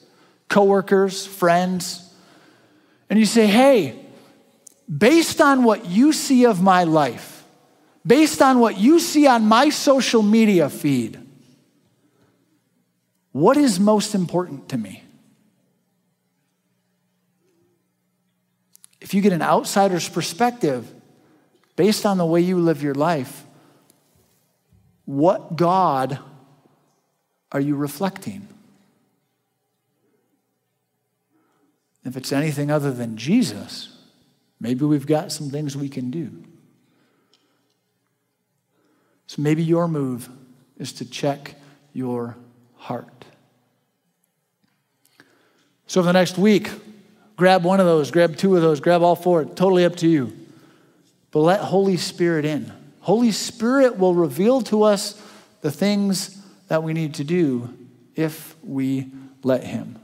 coworkers, 0.50 1.28
friends, 1.28 2.12
and 3.08 3.20
you 3.20 3.28
say, 3.28 3.46
hey, 3.46 4.04
based 4.90 5.42
on 5.42 5.64
what 5.64 5.86
you 5.86 6.12
see 6.12 6.44
of 6.44 6.60
my 6.60 6.86
life, 6.86 7.44
based 8.04 8.42
on 8.42 8.58
what 8.58 8.80
you 8.80 9.00
see 9.00 9.28
on 9.28 9.44
my 9.46 9.70
social 9.70 10.24
media 10.24 10.70
feed, 10.70 11.20
what 13.36 13.58
is 13.58 13.82
most 13.82 14.16
important 14.16 14.70
to 14.70 14.78
me? 14.78 15.04
If 19.02 19.14
you 19.14 19.22
get 19.22 19.34
an 19.34 19.42
outsider's 19.42 20.08
perspective 20.08 20.90
based 21.76 22.06
on 22.06 22.18
the 22.18 22.26
way 22.26 22.40
you 22.40 22.58
live 22.58 22.82
your 22.82 22.94
life, 22.94 23.46
what 25.04 25.58
God 25.58 26.18
are 27.52 27.60
you 27.60 27.76
reflecting? 27.76 28.48
If 32.06 32.16
it's 32.16 32.32
anything 32.32 32.72
other 32.72 32.94
than 32.94 33.18
Jesus, 33.18 33.98
maybe 34.62 34.86
we've 34.86 35.06
got 35.06 35.34
some 35.34 35.50
things 35.50 35.76
we 35.76 35.90
can 35.90 36.10
do. 36.10 36.42
So 39.28 39.42
maybe 39.42 39.62
your 39.62 39.90
move 39.90 40.30
is 40.78 40.94
to 40.94 41.06
check 41.06 41.56
your 41.92 42.38
heart. 42.86 43.26
So 45.88 46.02
for 46.02 46.06
the 46.06 46.14
next 46.14 46.38
week, 46.38 46.70
grab 47.36 47.64
one 47.64 47.80
of 47.80 47.88
those, 47.88 48.12
grab 48.12 48.38
two 48.38 48.56
of 48.56 48.62
those, 48.62 48.80
grab 48.80 49.02
all 49.02 49.16
four, 49.16 49.44
totally 49.44 49.86
up 49.86 49.96
to 49.98 50.08
you. 50.08 50.34
But 51.32 51.40
let 51.40 51.62
Holy 51.62 51.98
Spirit 51.98 52.46
in. 52.46 52.72
Holy 53.00 53.32
Spirit 53.32 53.98
will 53.98 54.14
reveal 54.14 54.62
to 54.64 54.84
us 54.84 55.20
the 55.62 55.72
things 55.72 56.40
that 56.68 56.84
we 56.84 56.94
need 56.94 57.16
to 57.16 57.24
do 57.24 57.74
if 58.16 58.56
we 58.64 59.08
let 59.44 59.64
Him. 59.64 59.98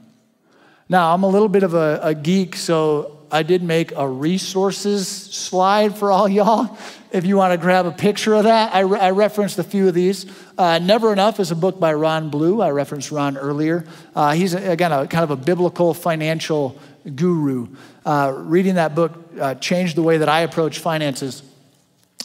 Now, 0.89 1.13
I'm 1.13 1.21
a 1.21 1.29
little 1.29 1.49
bit 1.49 1.61
of 1.61 1.75
a, 1.75 1.99
a 2.01 2.15
geek, 2.15 2.55
so 2.55 3.19
I 3.32 3.43
did 3.43 3.61
make 3.61 3.91
a 3.95 4.07
resources 4.07 5.07
slide 5.07 5.95
for 5.95 6.11
all 6.11 6.27
y'all. 6.39 6.77
If 7.12 7.26
you 7.26 7.36
want 7.36 7.51
to 7.51 7.57
grab 7.57 7.86
a 7.86 7.91
picture 7.91 8.34
of 8.36 8.45
that, 8.45 8.74
I, 8.74 8.80
re- 8.80 8.99
I 8.99 9.12
referenced 9.12 9.59
a 9.59 9.64
few 9.64 9.89
of 9.89 9.93
these. 9.93 10.26
Uh, 10.57 10.80
Never 10.80 11.12
Enough 11.12 11.41
is 11.41 11.51
a 11.51 11.55
book 11.55 11.78
by 11.78 11.93
Ron 11.93 12.30
Blue. 12.30 12.62
I 12.62 12.70
referenced 12.70 13.12
Ron 13.12 13.38
earlier. 13.38 13.86
Uh, 14.16 14.32
he's, 14.32 14.53
again, 14.53 14.93
a 14.93 15.07
kind 15.07 15.26
of 15.26 15.32
a 15.32 15.36
biblical 15.36 15.93
financial 15.93 16.80
guru. 17.14 17.68
Uh, 18.05 18.34
reading 18.34 18.76
that 18.76 18.95
book 18.95 19.12
uh, 19.38 19.55
changed 19.55 19.97
the 19.97 20.03
way 20.03 20.20
that 20.20 20.30
I 20.30 20.41
approach 20.41 20.80
finances. 20.80 21.43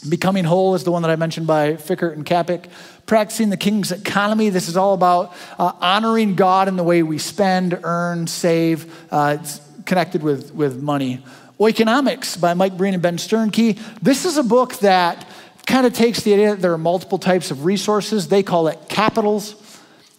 Becoming 0.09 0.45
Whole 0.45 0.77
is 0.77 0.85
the 0.85 0.93
one 0.93 1.03
that 1.03 1.11
I 1.11 1.17
mentioned 1.17 1.49
by 1.49 1.73
Fikkert 1.73 2.13
and 2.13 2.25
Kapic. 2.25 2.69
Practicing 3.07 3.51
the 3.51 3.57
King's 3.57 3.91
Economy. 3.91 4.51
This 4.51 4.69
is 4.69 4.77
all 4.77 4.95
about 4.95 5.35
uh, 5.59 5.73
honoring 5.81 6.37
God 6.37 6.69
in 6.69 6.77
the 6.77 6.85
way 6.85 7.03
we 7.03 7.19
spend, 7.19 7.77
earn, 7.83 8.29
save. 8.29 8.95
Uh, 9.11 9.39
it's 9.41 9.61
connected 9.85 10.23
with, 10.23 10.55
with 10.55 10.81
money. 10.81 11.25
Oikonomics 11.59 12.39
by 12.41 12.55
Mike 12.55 12.77
Breen 12.77 12.95
and 12.95 13.03
Ben 13.03 13.17
Sternke. 13.17 13.79
This 14.03 14.25
is 14.25 14.37
a 14.37 14.43
book 14.43 14.75
that 14.81 15.27
kind 15.67 15.87
of 15.87 15.93
takes 15.95 16.23
the 16.23 16.35
idea 16.35 16.51
that 16.51 16.61
there 16.61 16.73
are 16.73 16.79
multiple 16.79 17.19
types 17.19 17.51
of 17.51 17.65
resources. 17.65 18.29
They 18.29 18.43
call 18.43 18.69
it 18.69 18.79
capitals. 18.89 19.55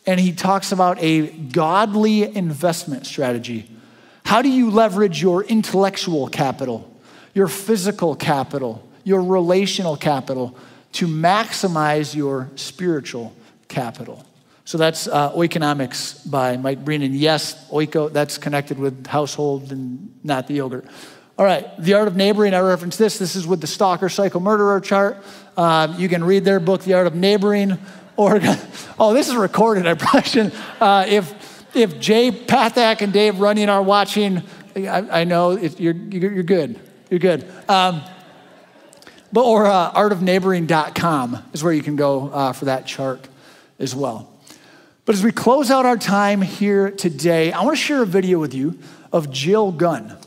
And 0.05 0.19
he 0.19 0.31
talks 0.31 0.71
about 0.71 0.97
a 0.99 1.27
godly 1.27 2.23
investment 2.35 3.05
strategy. 3.05 3.69
How 4.25 4.41
do 4.41 4.49
you 4.49 4.71
leverage 4.71 5.21
your 5.21 5.43
intellectual 5.43 6.27
capital, 6.27 6.91
your 7.33 7.47
physical 7.47 8.15
capital, 8.15 8.87
your 9.03 9.21
relational 9.21 9.95
capital 9.95 10.57
to 10.93 11.07
maximize 11.07 12.15
your 12.15 12.49
spiritual 12.55 13.33
capital. 13.67 14.25
So 14.65 14.77
that's 14.77 15.07
uh, 15.07 15.31
Oikonomics 15.31 16.29
by 16.29 16.57
Mike 16.57 16.83
Breen. 16.83 17.01
And 17.01 17.15
yes, 17.15 17.69
Oiko, 17.69 18.11
that's 18.11 18.37
connected 18.37 18.79
with 18.79 19.07
household 19.07 19.71
and 19.71 20.13
not 20.23 20.47
the 20.47 20.55
yogurt. 20.55 20.85
All 21.37 21.45
right, 21.45 21.69
The 21.77 21.93
Art 21.93 22.07
of 22.07 22.15
Neighboring, 22.15 22.55
I 22.55 22.61
reference 22.61 22.97
this. 22.97 23.19
This 23.19 23.35
is 23.35 23.45
with 23.45 23.61
the 23.61 23.67
stalker, 23.67 24.09
psycho, 24.09 24.39
murderer 24.39 24.81
chart. 24.81 25.23
Um, 25.55 25.99
you 25.99 26.09
can 26.09 26.23
read 26.23 26.43
their 26.43 26.59
book, 26.59 26.81
The 26.81 26.95
Art 26.95 27.05
of 27.05 27.13
Neighboring. 27.13 27.77
Or, 28.15 28.39
oh, 28.99 29.13
this 29.13 29.29
is 29.29 29.35
recorded. 29.35 29.85
I 29.85 29.93
probably 29.93 30.23
shouldn't. 30.23 30.55
Uh, 30.81 31.05
if, 31.07 31.75
if 31.75 31.99
Jay 31.99 32.31
Pathak 32.31 33.01
and 33.01 33.13
Dave 33.13 33.39
Runyon 33.39 33.69
are 33.69 33.83
watching, 33.83 34.41
I, 34.75 35.21
I 35.21 35.23
know 35.25 35.51
it, 35.51 35.79
you're, 35.79 35.93
you're 35.93 36.41
good. 36.41 36.79
You're 37.11 37.19
good. 37.19 37.47
Um, 37.69 38.01
but, 39.31 39.45
or 39.45 39.67
uh, 39.67 39.91
artofneighboring.com 39.91 41.49
is 41.53 41.63
where 41.63 41.73
you 41.73 41.83
can 41.83 41.95
go 41.95 42.29
uh, 42.29 42.53
for 42.53 42.65
that 42.65 42.87
chart 42.87 43.27
as 43.77 43.93
well. 43.93 44.33
But 45.05 45.13
as 45.13 45.23
we 45.23 45.31
close 45.31 45.69
out 45.69 45.85
our 45.85 45.97
time 45.97 46.41
here 46.41 46.89
today, 46.89 47.51
I 47.51 47.61
want 47.61 47.77
to 47.77 47.83
share 47.83 48.01
a 48.01 48.07
video 48.07 48.39
with 48.39 48.55
you 48.55 48.79
of 49.11 49.29
Jill 49.29 49.71
Gunn. 49.71 50.17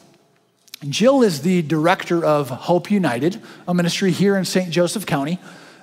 Jill 0.88 1.22
is 1.22 1.42
the 1.42 1.60
director 1.60 2.24
of 2.24 2.48
Hope 2.48 2.90
United, 2.90 3.42
a 3.68 3.74
ministry 3.74 4.12
here 4.12 4.38
in 4.38 4.46
St. 4.46 4.70
Joseph 4.70 5.04
County. 5.04 5.38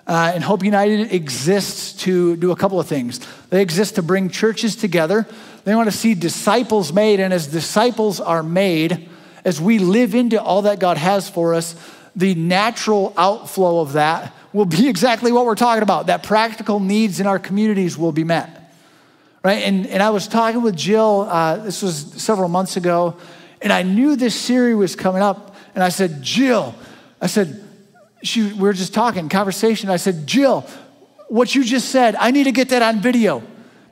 Uh, 0.07 0.31
and 0.33 0.43
Hope 0.43 0.63
United 0.63 1.13
exists 1.13 1.93
to 2.01 2.35
do 2.37 2.49
a 2.51 2.55
couple 2.55 2.79
of 2.79 2.87
things. 2.87 3.19
They 3.51 3.61
exist 3.61 3.95
to 3.95 4.01
bring 4.01 4.31
churches 4.31 4.75
together. 4.75 5.27
They 5.65 5.75
want 5.75 5.91
to 5.91 5.95
see 5.95 6.15
disciples 6.15 6.91
made, 6.91 7.19
and 7.19 7.31
as 7.31 7.45
disciples 7.45 8.19
are 8.19 8.41
made, 8.41 9.07
as 9.45 9.61
we 9.61 9.77
live 9.77 10.15
into 10.15 10.41
all 10.41 10.63
that 10.63 10.79
God 10.79 10.97
has 10.97 11.29
for 11.29 11.53
us, 11.53 11.75
the 12.15 12.33
natural 12.33 13.13
outflow 13.17 13.81
of 13.81 13.93
that 13.93 14.33
will 14.51 14.65
be 14.65 14.87
exactly 14.89 15.31
what 15.31 15.45
we're 15.45 15.53
talking 15.53 15.83
about 15.83 16.07
that 16.07 16.23
practical 16.23 16.79
needs 16.79 17.19
in 17.19 17.27
our 17.27 17.37
communities 17.37 17.99
will 17.99 18.13
be 18.13 18.23
met. 18.23 18.73
Right? 19.43 19.61
And, 19.61 19.85
and 19.85 20.01
I 20.01 20.09
was 20.09 20.27
talking 20.27 20.63
with 20.63 20.75
Jill, 20.75 21.27
uh, 21.29 21.57
this 21.57 21.83
was 21.83 21.97
several 21.97 22.49
months 22.49 22.77
ago, 22.77 23.17
and 23.62 23.74
I 23.74 23.84
knew 23.84 24.16
this 24.16 24.36
series 24.36 24.76
was 24.76 24.95
coming 24.95 25.22
up. 25.22 25.55
And 25.76 25.84
I 25.84 25.89
said, 25.89 26.22
Jill, 26.22 26.76
I 27.22 27.28
said, 27.28 27.64
she, 28.24 28.43
we 28.43 28.60
were 28.60 28.74
just 28.74 28.93
talking, 28.93 29.30
conversation. 29.30 29.89
I 29.89 29.97
said, 29.97 30.26
Jill, 30.28 30.62
what 31.28 31.53
you 31.53 31.64
just 31.64 31.89
said, 31.89 32.16
I 32.16 32.32
need 32.32 32.45
to 32.45 32.51
get 32.51 32.70
that 32.70 32.82
on 32.82 32.99
video 32.99 33.43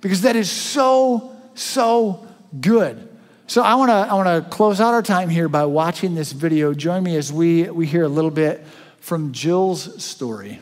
because 0.01 0.21
that 0.21 0.35
is 0.35 0.49
so, 0.49 1.35
so 1.53 2.27
good. 2.59 3.09
So 3.47 3.61
I 3.61 3.75
want 3.75 3.89
to 3.89 3.93
I 3.93 4.13
want 4.15 4.43
to 4.43 4.49
close 4.49 4.81
out 4.81 4.95
our 4.95 5.03
time 5.03 5.29
here 5.29 5.47
by 5.47 5.65
watching 5.65 6.15
this 6.15 6.31
video. 6.31 6.73
Join 6.73 7.03
me 7.03 7.15
as 7.15 7.31
we 7.31 7.69
we 7.69 7.85
hear 7.85 8.03
a 8.03 8.09
little 8.09 8.31
bit 8.31 8.65
from 8.99 9.33
Jill's 9.33 10.03
story. 10.03 10.59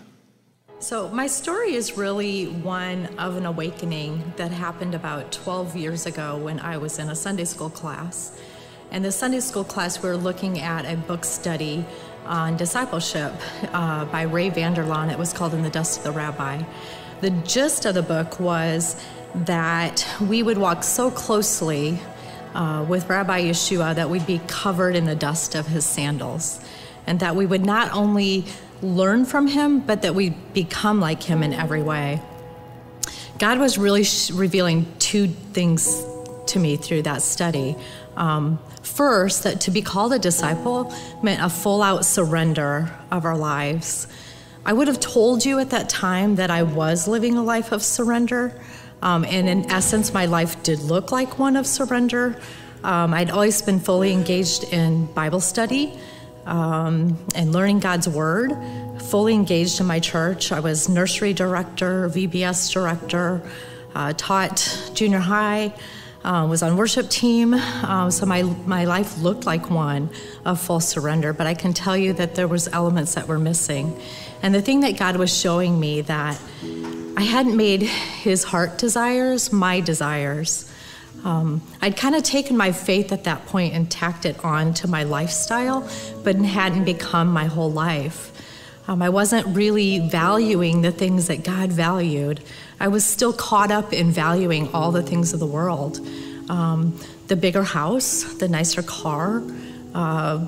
So 0.79 1.07
my 1.07 1.27
story 1.27 1.75
is 1.75 1.97
really 1.97 2.47
one 2.47 3.07
of 3.17 3.37
an 3.37 3.45
awakening 3.45 4.33
that 4.35 4.51
happened 4.51 4.95
about 4.95 5.31
12 5.31 5.77
years 5.77 6.05
ago 6.05 6.35
when 6.35 6.59
I 6.59 6.75
was 6.75 6.99
in 6.99 7.07
a 7.07 7.15
Sunday 7.15 7.45
school 7.45 7.69
class. 7.69 8.37
And 8.93 9.03
the 9.03 9.11
Sunday 9.11 9.39
school 9.39 9.63
class 9.63 10.03
we 10.03 10.07
were 10.07 10.15
looking 10.15 10.59
at 10.59 10.85
a 10.85 10.95
book 10.95 11.25
study 11.25 11.83
on 12.27 12.57
discipleship 12.57 13.33
uh, 13.73 14.05
by 14.05 14.21
Ray 14.21 14.51
Vander 14.51 14.83
Laan. 14.83 15.11
It 15.11 15.17
was 15.17 15.33
called 15.33 15.55
In 15.55 15.63
the 15.63 15.71
Dust 15.71 15.97
of 15.97 16.03
the 16.03 16.11
Rabbi. 16.11 16.61
The 17.21 17.31
gist 17.31 17.87
of 17.87 17.95
the 17.95 18.03
book 18.03 18.39
was 18.39 19.03
that 19.33 20.07
we 20.21 20.43
would 20.43 20.59
walk 20.59 20.83
so 20.83 21.09
closely 21.09 21.97
uh, 22.53 22.85
with 22.87 23.09
Rabbi 23.09 23.45
Yeshua 23.45 23.95
that 23.95 24.11
we'd 24.11 24.27
be 24.27 24.39
covered 24.45 24.95
in 24.95 25.05
the 25.05 25.15
dust 25.15 25.55
of 25.55 25.65
his 25.65 25.87
sandals, 25.87 26.63
and 27.07 27.19
that 27.19 27.35
we 27.35 27.47
would 27.47 27.65
not 27.65 27.91
only 27.93 28.45
learn 28.83 29.25
from 29.25 29.47
him, 29.47 29.79
but 29.79 30.03
that 30.03 30.13
we'd 30.13 30.53
become 30.53 30.99
like 30.99 31.23
him 31.23 31.41
in 31.41 31.51
every 31.51 31.81
way. 31.81 32.21
God 33.39 33.57
was 33.57 33.79
really 33.79 34.03
sh- 34.03 34.29
revealing 34.29 34.85
two 34.99 35.29
things 35.29 36.05
to 36.45 36.59
me 36.59 36.75
through 36.77 37.01
that 37.01 37.23
study. 37.23 37.75
Um, 38.15 38.59
first, 38.81 39.43
that 39.43 39.61
to 39.61 39.71
be 39.71 39.81
called 39.81 40.13
a 40.13 40.19
disciple 40.19 40.93
meant 41.21 41.41
a 41.41 41.49
full 41.49 41.81
out 41.81 42.05
surrender 42.05 42.91
of 43.11 43.25
our 43.25 43.37
lives. 43.37 44.07
I 44.65 44.73
would 44.73 44.87
have 44.87 44.99
told 44.99 45.45
you 45.45 45.59
at 45.59 45.71
that 45.71 45.89
time 45.89 46.35
that 46.35 46.49
I 46.49 46.63
was 46.63 47.07
living 47.07 47.35
a 47.35 47.43
life 47.43 47.71
of 47.71 47.83
surrender, 47.83 48.59
um, 49.01 49.25
and 49.25 49.49
in 49.49 49.69
essence, 49.69 50.13
my 50.13 50.25
life 50.25 50.61
did 50.63 50.79
look 50.79 51.11
like 51.11 51.37
one 51.37 51.57
of 51.57 51.67
surrender. 51.67 52.39
Um, 52.83 53.13
I'd 53.13 53.29
always 53.29 53.61
been 53.61 53.79
fully 53.79 54.13
engaged 54.13 54.65
in 54.71 55.07
Bible 55.07 55.41
study 55.41 55.99
um, 56.45 57.17
and 57.35 57.51
learning 57.51 57.79
God's 57.79 58.07
Word, 58.07 58.53
fully 59.09 59.33
engaged 59.33 59.79
in 59.79 59.85
my 59.85 59.99
church. 59.99 60.51
I 60.51 60.59
was 60.59 60.89
nursery 60.89 61.33
director, 61.33 62.09
VBS 62.09 62.71
director, 62.71 63.41
uh, 63.95 64.13
taught 64.15 64.91
junior 64.93 65.19
high. 65.19 65.73
Uh, 66.23 66.47
was 66.49 66.63
on 66.63 66.77
worship 66.77 67.09
team, 67.09 67.53
uh, 67.53 68.09
so 68.09 68.25
my 68.25 68.43
my 68.65 68.85
life 68.85 69.17
looked 69.17 69.45
like 69.45 69.69
one 69.69 70.09
of 70.45 70.57
full 70.57 70.79
surrender. 70.79 71.33
But 71.33 71.47
I 71.47 71.53
can 71.53 71.73
tell 71.73 71.97
you 71.97 72.13
that 72.13 72.35
there 72.35 72.47
was 72.47 72.69
elements 72.69 73.15
that 73.15 73.27
were 73.27 73.39
missing, 73.39 73.99
and 74.41 74.55
the 74.55 74.61
thing 74.61 74.79
that 74.81 74.97
God 74.97 75.17
was 75.17 75.37
showing 75.37 75.77
me 75.77 75.99
that 76.01 76.39
I 77.17 77.23
hadn't 77.23 77.57
made 77.57 77.81
his 77.81 78.45
heart 78.45 78.77
desires 78.77 79.51
my 79.51 79.81
desires. 79.81 80.71
Um, 81.23 81.61
I'd 81.81 81.95
kind 81.95 82.15
of 82.15 82.23
taken 82.23 82.57
my 82.57 82.71
faith 82.71 83.11
at 83.11 83.23
that 83.25 83.45
point 83.45 83.73
and 83.73 83.89
tacked 83.89 84.25
it 84.25 84.43
on 84.43 84.73
to 84.75 84.87
my 84.87 85.03
lifestyle, 85.03 85.87
but 86.23 86.35
hadn't 86.37 86.83
become 86.85 87.27
my 87.29 87.45
whole 87.45 87.71
life. 87.71 88.31
Um, 88.87 89.01
I 89.01 89.09
wasn't 89.09 89.47
really 89.55 89.99
valuing 89.99 90.81
the 90.81 90.91
things 90.91 91.27
that 91.27 91.43
God 91.43 91.71
valued. 91.71 92.41
I 92.79 92.87
was 92.87 93.05
still 93.05 93.33
caught 93.33 93.71
up 93.71 93.93
in 93.93 94.11
valuing 94.11 94.73
all 94.73 94.91
the 94.91 95.03
things 95.03 95.33
of 95.33 95.39
the 95.39 95.45
world 95.47 95.99
um, 96.49 96.99
the 97.27 97.35
bigger 97.35 97.63
house, 97.63 98.23
the 98.35 98.47
nicer 98.47 98.83
car, 98.83 99.43
uh, 99.93 100.45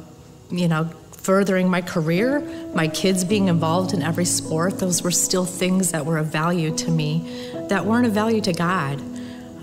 you 0.50 0.68
know, 0.68 0.86
furthering 1.12 1.70
my 1.70 1.82
career, 1.82 2.42
my 2.74 2.88
kids 2.88 3.24
being 3.24 3.48
involved 3.48 3.94
in 3.94 4.02
every 4.02 4.26
sport. 4.26 4.80
Those 4.80 5.02
were 5.02 5.12
still 5.12 5.46
things 5.46 5.92
that 5.92 6.06
were 6.06 6.18
of 6.18 6.28
value 6.28 6.76
to 6.78 6.92
me 6.92 7.50
that 7.70 7.86
weren't 7.86 8.06
of 8.06 8.14
value 8.14 8.42
to 8.42 8.54
God. 8.54 9.02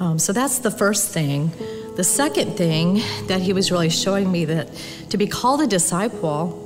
Um, 0.00 0.18
so 0.18 0.32
that's 0.32 0.58
the 0.58 0.70
first 0.70 1.10
thing. 1.10 1.52
The 1.96 2.04
second 2.04 2.56
thing 2.56 3.02
that 3.28 3.42
he 3.42 3.52
was 3.52 3.70
really 3.70 3.90
showing 3.90 4.32
me 4.32 4.46
that 4.46 4.68
to 5.10 5.18
be 5.18 5.26
called 5.26 5.60
a 5.60 5.66
disciple 5.66 6.58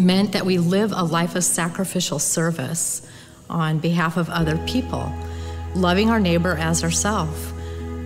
meant 0.00 0.32
that 0.32 0.46
we 0.46 0.58
live 0.58 0.92
a 0.92 1.02
life 1.02 1.34
of 1.34 1.44
sacrificial 1.44 2.18
service 2.18 3.02
on 3.48 3.78
behalf 3.78 4.16
of 4.16 4.28
other 4.30 4.56
people, 4.66 5.12
loving 5.74 6.10
our 6.10 6.20
neighbor 6.20 6.56
as 6.56 6.82
ourselves. 6.82 7.52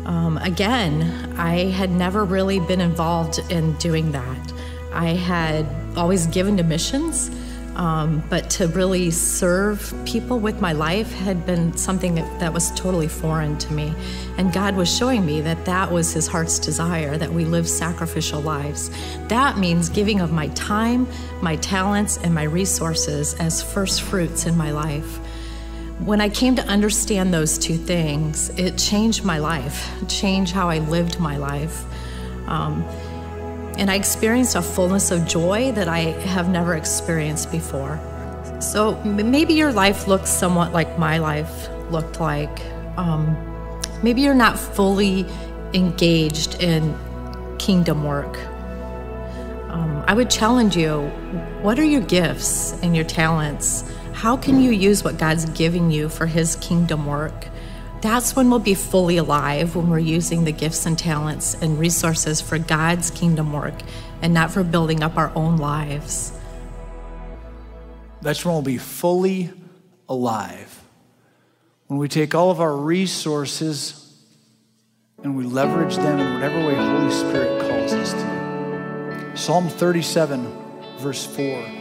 Um, 0.04 0.38
again, 0.38 1.34
I 1.36 1.66
had 1.70 1.90
never 1.90 2.24
really 2.24 2.60
been 2.60 2.80
involved 2.80 3.40
in 3.50 3.74
doing 3.74 4.12
that. 4.12 4.52
I 4.92 5.08
had 5.08 5.66
always 5.96 6.26
given 6.26 6.56
to 6.56 6.62
missions, 6.62 7.30
um, 7.76 8.24
but 8.28 8.50
to 8.50 8.66
really 8.68 9.10
serve 9.10 9.94
people 10.04 10.40
with 10.40 10.60
my 10.60 10.72
life 10.72 11.12
had 11.12 11.46
been 11.46 11.76
something 11.76 12.14
that, 12.16 12.40
that 12.40 12.52
was 12.52 12.72
totally 12.72 13.06
foreign 13.06 13.56
to 13.58 13.72
me. 13.72 13.94
And 14.36 14.52
God 14.52 14.76
was 14.76 14.94
showing 14.94 15.24
me 15.24 15.40
that 15.42 15.64
that 15.66 15.92
was 15.92 16.12
His 16.12 16.26
heart's 16.26 16.58
desire, 16.58 17.16
that 17.18 17.30
we 17.30 17.44
live 17.44 17.68
sacrificial 17.68 18.40
lives. 18.40 18.90
That 19.28 19.58
means 19.58 19.88
giving 19.88 20.20
of 20.20 20.32
my 20.32 20.48
time, 20.48 21.06
my 21.40 21.56
talents, 21.56 22.16
and 22.16 22.34
my 22.34 22.44
resources 22.44 23.34
as 23.34 23.62
first 23.62 24.02
fruits 24.02 24.46
in 24.46 24.56
my 24.56 24.72
life. 24.72 25.20
When 26.04 26.20
I 26.20 26.28
came 26.28 26.54
to 26.56 26.62
understand 26.62 27.34
those 27.34 27.58
two 27.58 27.76
things, 27.76 28.50
it 28.50 28.78
changed 28.78 29.24
my 29.24 29.38
life, 29.38 29.90
changed 30.08 30.52
how 30.52 30.68
I 30.68 30.78
lived 30.78 31.18
my 31.18 31.36
life. 31.36 31.84
Um, 32.46 32.82
and 33.76 33.90
I 33.90 33.96
experienced 33.96 34.54
a 34.54 34.62
fullness 34.62 35.10
of 35.10 35.26
joy 35.26 35.72
that 35.72 35.88
I 35.88 36.00
have 36.28 36.48
never 36.48 36.76
experienced 36.76 37.50
before. 37.50 38.00
So 38.60 38.94
maybe 39.04 39.54
your 39.54 39.72
life 39.72 40.06
looks 40.06 40.30
somewhat 40.30 40.72
like 40.72 40.98
my 40.98 41.18
life 41.18 41.68
looked 41.90 42.20
like. 42.20 42.60
Um, 42.96 43.36
maybe 44.02 44.20
you're 44.22 44.34
not 44.34 44.56
fully 44.58 45.26
engaged 45.74 46.62
in 46.62 46.96
kingdom 47.58 48.04
work. 48.04 48.38
Um, 49.68 50.04
I 50.06 50.14
would 50.14 50.30
challenge 50.30 50.76
you 50.76 51.08
what 51.60 51.78
are 51.78 51.84
your 51.84 52.02
gifts 52.02 52.72
and 52.82 52.94
your 52.94 53.04
talents? 53.04 53.84
How 54.18 54.36
can 54.36 54.60
you 54.60 54.72
use 54.72 55.04
what 55.04 55.16
God's 55.16 55.44
giving 55.50 55.92
you 55.92 56.08
for 56.08 56.26
His 56.26 56.56
kingdom 56.56 57.06
work? 57.06 57.46
That's 58.00 58.34
when 58.34 58.50
we'll 58.50 58.58
be 58.58 58.74
fully 58.74 59.16
alive, 59.16 59.76
when 59.76 59.88
we're 59.88 60.00
using 60.00 60.42
the 60.42 60.50
gifts 60.50 60.86
and 60.86 60.98
talents 60.98 61.54
and 61.62 61.78
resources 61.78 62.40
for 62.40 62.58
God's 62.58 63.12
kingdom 63.12 63.52
work 63.52 63.74
and 64.20 64.34
not 64.34 64.50
for 64.50 64.64
building 64.64 65.04
up 65.04 65.16
our 65.16 65.30
own 65.36 65.58
lives. 65.58 66.32
That's 68.20 68.44
when 68.44 68.54
we'll 68.54 68.62
be 68.62 68.76
fully 68.76 69.52
alive. 70.08 70.82
When 71.86 72.00
we 72.00 72.08
take 72.08 72.34
all 72.34 72.50
of 72.50 72.60
our 72.60 72.76
resources 72.76 74.20
and 75.22 75.36
we 75.36 75.44
leverage 75.44 75.94
them 75.94 76.18
in 76.18 76.34
whatever 76.34 76.66
way 76.66 76.74
Holy 76.74 77.12
Spirit 77.12 77.60
calls 77.60 77.92
us 77.92 78.12
to. 78.14 79.36
Psalm 79.36 79.68
37, 79.68 80.98
verse 80.98 81.24
4 81.24 81.77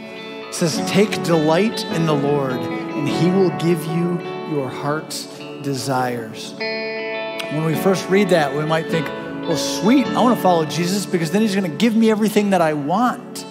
says, 0.50 0.80
Take 0.90 1.22
delight 1.22 1.84
in 1.86 2.06
the 2.06 2.14
Lord, 2.14 2.60
and 2.60 3.08
he 3.08 3.30
will 3.30 3.50
give 3.58 3.84
you 3.84 4.20
your 4.50 4.68
heart's 4.68 5.26
desires. 5.62 6.54
When 6.58 7.64
we 7.64 7.74
first 7.74 8.08
read 8.08 8.28
that, 8.30 8.54
we 8.54 8.64
might 8.64 8.90
think, 8.90 9.06
well, 9.06 9.56
sweet, 9.56 10.06
I 10.06 10.20
want 10.20 10.36
to 10.36 10.42
follow 10.42 10.66
Jesus 10.66 11.06
because 11.06 11.30
then 11.30 11.40
he's 11.40 11.54
going 11.54 11.70
to 11.70 11.76
give 11.76 11.96
me 11.96 12.10
everything 12.10 12.50
that 12.50 12.60
I 12.60 12.74
want. 12.74 13.46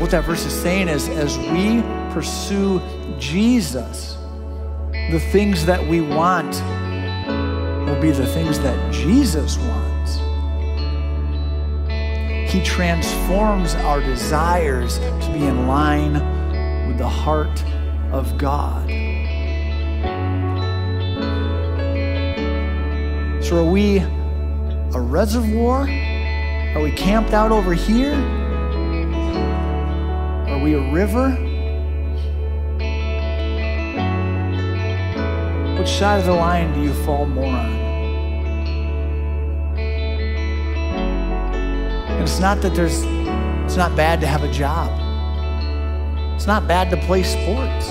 What 0.00 0.10
that 0.10 0.24
verse 0.24 0.44
is 0.44 0.52
saying 0.52 0.88
is, 0.88 1.08
as 1.10 1.38
we 1.38 1.82
pursue 2.12 2.80
Jesus, 3.18 4.16
the 5.10 5.20
things 5.30 5.66
that 5.66 5.86
we 5.86 6.00
want 6.00 6.54
will 7.86 8.00
be 8.00 8.10
the 8.10 8.26
things 8.26 8.58
that 8.60 8.92
Jesus 8.92 9.58
wants. 9.58 9.81
He 12.52 12.62
transforms 12.62 13.74
our 13.76 14.02
desires 14.02 14.98
to 14.98 15.30
be 15.32 15.46
in 15.46 15.66
line 15.66 16.12
with 16.86 16.98
the 16.98 17.08
heart 17.08 17.64
of 18.12 18.36
God. 18.36 18.86
So 23.42 23.56
are 23.56 23.70
we 23.70 24.00
a 24.00 25.00
reservoir? 25.00 25.88
Are 26.74 26.82
we 26.82 26.90
camped 26.92 27.32
out 27.32 27.52
over 27.52 27.72
here? 27.72 28.12
Are 30.48 30.62
we 30.62 30.74
a 30.74 30.92
river? 30.92 31.30
Which 35.78 35.88
side 35.88 36.20
of 36.20 36.26
the 36.26 36.34
line 36.34 36.74
do 36.74 36.82
you 36.82 36.92
fall 37.04 37.24
more 37.24 37.46
on? 37.46 37.81
It's 42.22 42.38
not 42.38 42.60
that 42.62 42.72
there's, 42.76 43.02
it's 43.64 43.76
not 43.76 43.96
bad 43.96 44.20
to 44.20 44.28
have 44.28 44.44
a 44.44 44.52
job. 44.52 44.92
It's 46.36 46.46
not 46.46 46.68
bad 46.68 46.88
to 46.90 46.96
play 46.96 47.24
sports. 47.24 47.88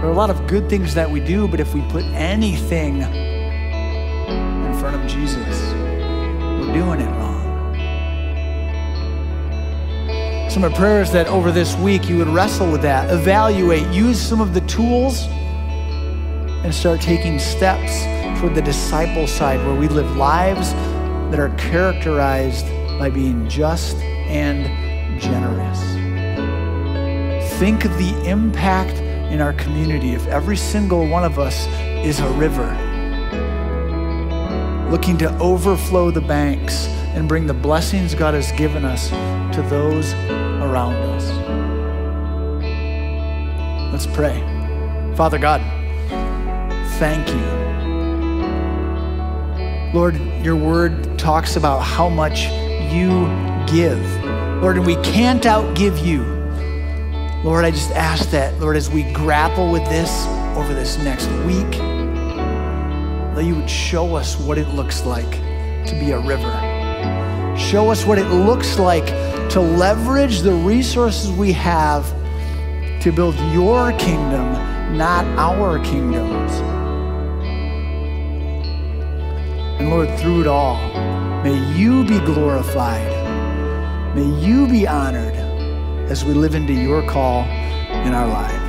There 0.00 0.04
are 0.04 0.10
a 0.10 0.14
lot 0.14 0.28
of 0.28 0.46
good 0.46 0.68
things 0.68 0.92
that 0.92 1.10
we 1.10 1.20
do, 1.20 1.48
but 1.48 1.60
if 1.60 1.72
we 1.74 1.80
put 1.88 2.04
anything 2.04 3.00
in 3.00 4.74
front 4.78 4.94
of 4.94 5.06
Jesus, 5.10 5.72
we're 5.72 6.74
doing 6.74 7.00
it 7.00 7.08
wrong. 7.16 7.40
So, 10.50 10.60
my 10.60 10.68
prayer 10.68 11.00
is 11.00 11.12
that 11.12 11.28
over 11.28 11.50
this 11.50 11.74
week 11.76 12.10
you 12.10 12.18
would 12.18 12.28
wrestle 12.28 12.70
with 12.70 12.82
that, 12.82 13.10
evaluate, 13.10 13.86
use 13.88 14.20
some 14.20 14.42
of 14.42 14.52
the 14.52 14.60
tools, 14.62 15.28
and 16.62 16.74
start 16.74 17.00
taking 17.00 17.38
steps 17.38 18.04
toward 18.38 18.54
the 18.54 18.60
disciple 18.60 19.26
side 19.26 19.64
where 19.66 19.74
we 19.74 19.88
live 19.88 20.14
lives 20.14 20.74
that 21.34 21.40
are 21.40 21.56
characterized 21.56 22.64
by 22.96 23.10
being 23.10 23.48
just 23.48 23.96
and 23.96 25.20
generous. 25.20 25.80
Think 27.58 27.84
of 27.84 27.90
the 27.98 28.14
impact 28.24 28.98
in 29.32 29.40
our 29.40 29.52
community 29.54 30.12
if 30.12 30.24
every 30.28 30.56
single 30.56 31.08
one 31.08 31.24
of 31.24 31.40
us 31.40 31.66
is 32.06 32.20
a 32.20 32.28
river 32.34 32.70
looking 34.92 35.18
to 35.18 35.36
overflow 35.38 36.12
the 36.12 36.20
banks 36.20 36.86
and 37.16 37.26
bring 37.26 37.48
the 37.48 37.54
blessings 37.54 38.14
God 38.14 38.34
has 38.34 38.52
given 38.52 38.84
us 38.84 39.10
to 39.56 39.62
those 39.68 40.14
around 40.14 40.94
us. 40.94 41.32
Let's 43.92 44.06
pray. 44.06 44.38
Father 45.16 45.38
God, 45.38 45.60
thank 47.00 47.28
you. 47.28 47.63
Lord, 49.94 50.16
your 50.42 50.56
word 50.56 51.16
talks 51.20 51.54
about 51.54 51.78
how 51.78 52.08
much 52.08 52.46
you 52.92 53.28
give. 53.68 54.04
Lord, 54.60 54.76
and 54.76 54.84
we 54.84 54.96
can't 54.96 55.44
outgive 55.44 56.04
you. 56.04 56.24
Lord, 57.44 57.64
I 57.64 57.70
just 57.70 57.92
ask 57.92 58.28
that, 58.30 58.58
Lord, 58.58 58.76
as 58.76 58.90
we 58.90 59.04
grapple 59.12 59.70
with 59.70 59.84
this 59.84 60.26
over 60.56 60.74
this 60.74 60.98
next 60.98 61.28
week, 61.46 61.70
that 63.36 63.44
you 63.44 63.54
would 63.54 63.70
show 63.70 64.16
us 64.16 64.36
what 64.36 64.58
it 64.58 64.66
looks 64.70 65.04
like 65.04 65.30
to 65.30 65.96
be 66.00 66.10
a 66.10 66.18
river. 66.18 66.52
Show 67.56 67.88
us 67.88 68.04
what 68.04 68.18
it 68.18 68.26
looks 68.26 68.80
like 68.80 69.06
to 69.50 69.60
leverage 69.60 70.40
the 70.40 70.54
resources 70.54 71.30
we 71.30 71.52
have 71.52 72.04
to 73.00 73.12
build 73.12 73.36
your 73.52 73.92
kingdom, 73.92 74.96
not 74.98 75.24
our 75.38 75.78
kingdoms. 75.84 76.73
And 79.84 79.92
Lord, 79.92 80.18
through 80.18 80.40
it 80.40 80.46
all, 80.46 80.78
may 81.42 81.58
you 81.76 82.04
be 82.04 82.18
glorified. 82.20 83.06
May 84.16 84.24
you 84.40 84.66
be 84.66 84.86
honored 84.88 85.34
as 86.10 86.24
we 86.24 86.32
live 86.32 86.54
into 86.54 86.72
your 86.72 87.06
call 87.06 87.42
in 87.42 88.14
our 88.14 88.26
lives. 88.26 88.63